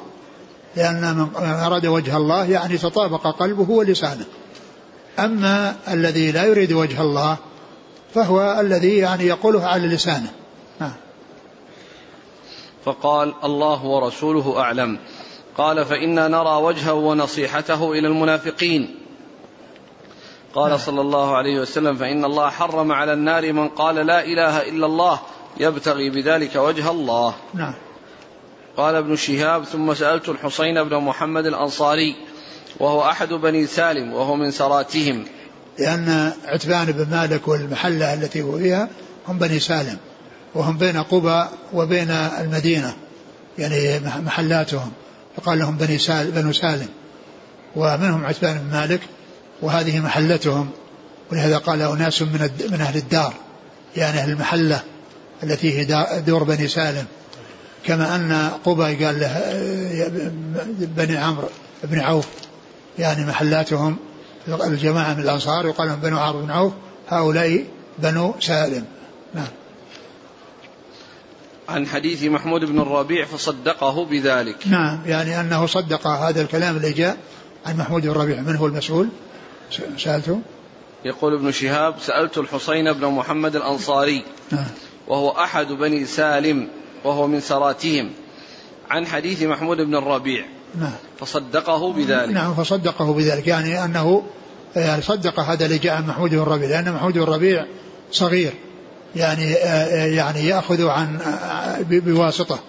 لأن 0.75 1.17
من 1.17 1.29
أراد 1.45 1.85
وجه 1.85 2.17
الله 2.17 2.45
يعني 2.45 2.77
تطابق 2.77 3.27
قلبه 3.27 3.69
ولسانه. 3.69 4.25
أما 5.19 5.75
الذي 5.87 6.31
لا 6.31 6.43
يريد 6.45 6.73
وجه 6.73 7.01
الله 7.01 7.37
فهو 8.13 8.59
الذي 8.59 8.97
يعني 8.97 9.23
يقوله 9.23 9.65
على 9.65 9.87
لسانه. 9.87 10.31
فقال 12.85 13.33
الله 13.43 13.85
ورسوله 13.85 14.59
أعلم. 14.59 14.99
قال 15.57 15.85
فإنا 15.85 16.27
نرى 16.27 16.63
وجهه 16.63 16.93
ونصيحته 16.93 17.91
إلى 17.91 18.07
المنافقين. 18.07 18.95
قال. 20.55 20.79
صلى 20.79 21.01
الله 21.01 21.35
عليه 21.35 21.59
وسلم 21.59 21.97
فإن 21.97 22.25
الله 22.25 22.49
حرم 22.49 22.91
على 22.91 23.13
النار 23.13 23.53
من 23.53 23.69
قال 23.69 23.95
لا 23.95 24.23
إله 24.23 24.69
إلا 24.69 24.85
الله 24.85 25.19
يبتغي 25.57 26.09
بذلك 26.09 26.55
وجه 26.55 26.91
الله. 26.91 27.33
نعم. 27.53 27.73
قال 28.77 28.95
ابن 28.95 29.15
شهاب 29.15 29.65
ثم 29.65 29.93
سألت 29.93 30.29
الحسين 30.29 30.83
بن 30.83 30.97
محمد 30.97 31.45
الأنصاري 31.45 32.15
وهو 32.79 33.01
أحد 33.01 33.29
بني 33.29 33.67
سالم 33.67 34.13
وهو 34.13 34.35
من 34.35 34.51
سراتهم. 34.51 35.25
لأن 35.79 36.31
عتبان 36.45 36.91
بن 36.91 37.07
مالك 37.11 37.47
والمحلة 37.47 38.13
التي 38.13 38.41
هو 38.41 38.57
فيها 38.57 38.89
هم 39.27 39.37
بني 39.37 39.59
سالم 39.59 39.97
وهم 40.55 40.77
بين 40.77 41.03
قبى 41.03 41.45
وبين 41.73 42.11
المدينة 42.11 42.95
يعني 43.57 43.99
محلاتهم 43.99 44.91
فقال 45.37 45.59
لهم 45.59 45.77
بني 45.77 45.97
سال 45.97 46.31
بنو 46.31 46.53
سالم. 46.53 46.89
ومنهم 47.75 48.25
عتبان 48.25 48.57
بن 48.57 48.77
مالك 48.77 49.01
وهذه 49.61 49.99
محلتهم 49.99 50.69
ولهذا 51.31 51.57
قال 51.57 51.81
أناس 51.81 52.21
من 52.21 52.49
من 52.71 52.81
أهل 52.81 52.97
الدار 52.97 53.33
يعني 53.97 54.19
أهل 54.19 54.31
المحلة 54.31 54.83
التي 55.43 55.79
هي 55.79 56.05
دور 56.25 56.43
بني 56.43 56.67
سالم. 56.67 57.05
كما 57.85 58.15
أن 58.15 58.51
قبى 58.65 59.05
قال 59.05 59.19
له 59.19 59.41
بني 60.79 61.17
عمرو 61.17 61.49
بن 61.83 61.99
عوف 61.99 62.27
يعني 62.99 63.25
محلاتهم 63.25 63.97
الجماعة 64.47 65.13
من 65.13 65.23
الأنصار 65.23 65.65
يقال 65.65 65.87
لهم 65.87 65.99
بنو 65.99 66.19
عمرو 66.19 66.41
بن 66.41 66.51
عوف 66.51 66.73
هؤلاء 67.09 67.65
بنو 67.99 68.35
سالم. 68.39 68.85
نعم. 69.33 69.47
عن 71.69 71.87
حديث 71.87 72.23
محمود 72.23 72.65
بن 72.65 72.79
الربيع 72.79 73.25
فصدقه 73.25 74.05
بذلك. 74.05 74.67
نعم 74.67 74.99
يعني 75.05 75.39
أنه 75.39 75.65
صدق 75.65 76.07
هذا 76.07 76.41
الكلام 76.41 76.77
اللي 76.77 76.91
جاء 76.91 77.17
عن 77.65 77.77
محمود 77.77 78.01
بن 78.01 78.09
الربيع. 78.09 78.41
من 78.41 78.55
هو 78.55 78.65
المسؤول؟ 78.65 79.09
سألته. 79.97 80.41
يقول 81.05 81.33
ابن 81.33 81.51
شهاب 81.51 81.95
سألت 82.01 82.37
الحسين 82.37 82.93
بن 82.93 83.07
محمد 83.07 83.55
الأنصاري 83.55 84.23
نعم. 84.51 84.67
وهو 85.07 85.29
أحد 85.29 85.67
بني 85.67 86.05
سالم 86.05 86.67
وهو 87.03 87.27
من 87.27 87.39
سراتهم. 87.39 88.09
عن 88.89 89.07
حديث 89.07 89.43
محمود 89.43 89.77
بن 89.77 89.95
الربيع. 89.95 90.45
نعم. 90.79 90.91
فصدقه 91.19 91.93
بذلك. 91.93 92.33
نعم 92.33 92.53
فصدقه 92.53 93.13
بذلك. 93.13 93.47
يعني 93.47 93.85
أنه 93.85 94.23
يعني 94.75 95.01
صدق 95.01 95.39
هذا 95.39 95.65
اللي 95.65 95.77
جاء 95.77 96.01
محمود 96.01 96.29
بن 96.29 96.39
الربيع 96.39 96.69
لأن 96.69 96.93
محمود 96.93 97.13
بن 97.13 97.23
الربيع 97.23 97.65
صغير. 98.11 98.53
يعني 99.15 99.51
يعني 100.15 100.47
يأخذ 100.47 100.87
عن 100.87 101.19
بواسطة. 101.89 102.59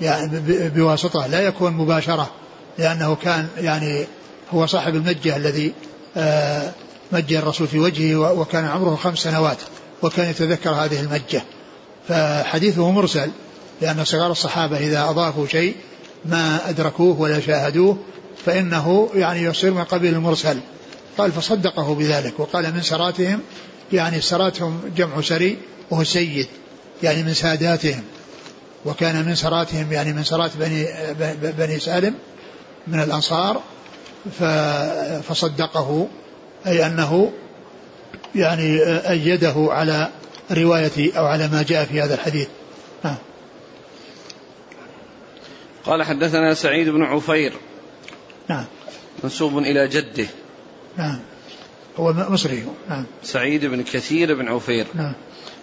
يعني 0.00 0.40
بواسطة. 0.68 1.26
لا 1.26 1.40
يكون 1.40 1.72
مباشرة 1.72 2.30
لأنه 2.78 3.14
كان 3.14 3.48
يعني 3.58 4.06
هو 4.50 4.66
صاحب 4.66 4.94
المجة 4.94 5.36
الذي 5.36 5.72
آه، 6.16 6.72
مجة 7.12 7.38
الرسول 7.38 7.66
في 7.66 7.78
وجهه 7.78 8.32
وكان 8.32 8.64
عمره 8.64 8.96
خمس 8.96 9.18
سنوات 9.18 9.58
وكان 10.02 10.30
يتذكر 10.30 10.70
هذه 10.70 11.00
المجة. 11.00 11.42
فحديثه 12.08 12.90
مرسل. 12.90 13.30
لأن 13.80 14.04
صغار 14.04 14.32
الصحابة 14.32 14.78
إذا 14.78 15.02
أضافوا 15.02 15.46
شيء 15.46 15.76
ما 16.24 16.68
أدركوه 16.68 17.20
ولا 17.20 17.40
شاهدوه 17.40 17.98
فإنه 18.46 19.08
يعني 19.14 19.42
يصير 19.42 19.74
من 19.74 19.84
قبيل 19.84 20.14
المرسل. 20.14 20.58
قال 21.18 21.32
فصدقه 21.32 21.94
بذلك 21.94 22.40
وقال 22.40 22.74
من 22.74 22.82
سراتهم 22.82 23.40
يعني 23.92 24.20
سراتهم 24.20 24.80
جمع 24.96 25.20
سري 25.20 25.58
وهو 25.90 26.04
سيد 26.04 26.46
يعني 27.02 27.22
من 27.22 27.34
ساداتهم 27.34 28.02
وكان 28.84 29.24
من 29.24 29.34
سراتهم 29.34 29.92
يعني 29.92 30.12
من 30.12 30.24
سرات 30.24 30.50
بني 30.56 30.86
بني 31.42 31.78
سالم 31.78 32.14
من 32.86 33.00
الأنصار 33.00 33.62
فصدقه 35.28 36.08
أي 36.66 36.86
أنه 36.86 37.32
يعني 38.34 38.82
أيده 39.10 39.54
على 39.70 40.08
رواية 40.50 41.18
أو 41.18 41.26
على 41.26 41.48
ما 41.48 41.62
جاء 41.62 41.84
في 41.84 42.02
هذا 42.02 42.14
الحديث. 42.14 42.48
نعم. 43.04 43.16
قال 45.88 46.02
حدثنا 46.02 46.54
سعيد 46.54 46.88
بن 46.88 47.02
عفير. 47.02 47.52
نعم. 48.48 48.64
منسوب 49.24 49.58
إلى 49.58 49.88
جده. 49.88 50.26
نعم. 50.96 51.18
هو 51.96 52.12
مصري. 52.12 52.64
نعم. 52.88 53.04
سعيد 53.22 53.64
بن 53.64 53.82
كثير 53.82 54.34
بن 54.34 54.48
عفير. 54.48 54.86
نعم. 54.94 55.12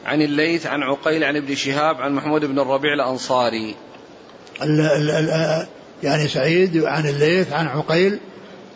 عن 0.05 0.21
الليث 0.21 0.65
عن 0.65 0.83
عقيل 0.83 1.23
عن 1.23 1.35
ابن 1.35 1.55
شهاب 1.55 2.01
عن 2.01 2.13
محمود 2.13 2.45
بن 2.45 2.59
الربيع 2.59 2.93
الأنصاري. 2.93 3.75
ال 4.61 4.81
ال 4.81 5.09
ال 5.09 5.67
يعني 6.03 6.27
سعيد 6.27 6.83
عن 6.83 7.07
الليث 7.07 7.53
عن 7.53 7.67
عقيل 7.67 8.19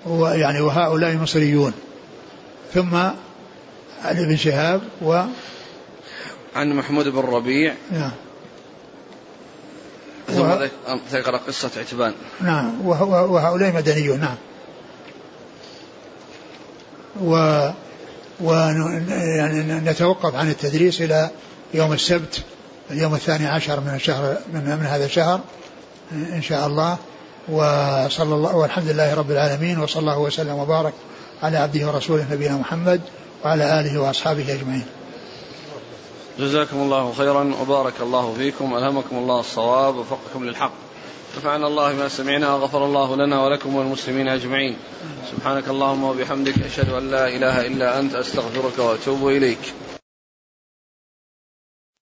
ويعني 0.05 0.61
وهؤلاء 0.61 1.15
مصريون. 1.15 1.73
ثم 2.73 2.95
عن 2.95 3.15
ابن 4.03 4.37
شهاب 4.37 4.81
و 5.01 5.23
عن 6.55 6.73
محمود 6.73 7.07
بن 7.07 7.19
الربيع. 7.19 7.73
نعم. 7.91 8.11
ثم 10.29 10.67
ذكر 11.11 11.35
قصة 11.35 11.69
عتبان. 11.77 12.13
نعم 12.41 12.87
وهؤلاء 12.87 13.73
مدنيون 13.73 14.19
نعم. 14.19 14.35
و 17.21 17.33
و 18.41 18.53
يعني 18.53 19.91
نتوقف 19.91 20.35
عن 20.35 20.49
التدريس 20.49 21.01
إلى 21.01 21.29
يوم 21.73 21.93
السبت 21.93 22.43
اليوم 22.91 23.15
الثاني 23.15 23.47
عشر 23.47 23.79
من 23.79 23.93
الشهر 23.95 24.37
من, 24.53 24.77
من 24.79 24.85
هذا 24.85 25.05
الشهر 25.05 25.39
إن 26.11 26.41
شاء 26.41 26.67
الله. 26.67 26.97
وصلى 27.49 28.35
الله 28.35 28.55
والحمد 28.55 28.87
لله 28.87 29.13
رب 29.13 29.31
العالمين 29.31 29.79
وصلى 29.79 29.99
الله 29.99 30.19
وسلم 30.19 30.55
وبارك 30.55 30.93
على 31.43 31.57
عبده 31.57 31.87
ورسوله 31.87 32.25
نبينا 32.31 32.57
محمد 32.57 33.01
وعلى 33.45 33.79
آله 33.79 34.01
وأصحابه 34.01 34.53
أجمعين. 34.53 34.85
جزاكم 36.39 36.77
الله 36.77 37.13
خيرا 37.13 37.55
وبارك 37.61 37.93
الله 38.01 38.33
فيكم. 38.37 38.77
ألهمكم 38.77 39.17
الله 39.17 39.39
الصواب 39.39 39.95
وفقكم 39.95 40.45
للحق. 40.45 40.71
نفعنا 41.37 41.67
الله 41.67 41.93
ما 41.93 42.07
سمعنا 42.07 42.53
وغفر 42.53 42.85
الله 42.85 43.15
لنا 43.15 43.43
ولكم 43.43 43.75
والمسلمين 43.75 44.27
أجمعين. 44.27 44.77
سبحانك 45.31 45.67
اللهم 45.67 46.03
وبحمدك 46.03 46.59
أشهد 46.65 46.89
أن 46.93 47.11
لا 47.11 47.27
إله 47.27 47.67
إلا 47.67 47.99
أنت 47.99 48.15
أستغفرك 48.15 48.79
وأتوب 48.79 49.27
إليك. 49.27 49.73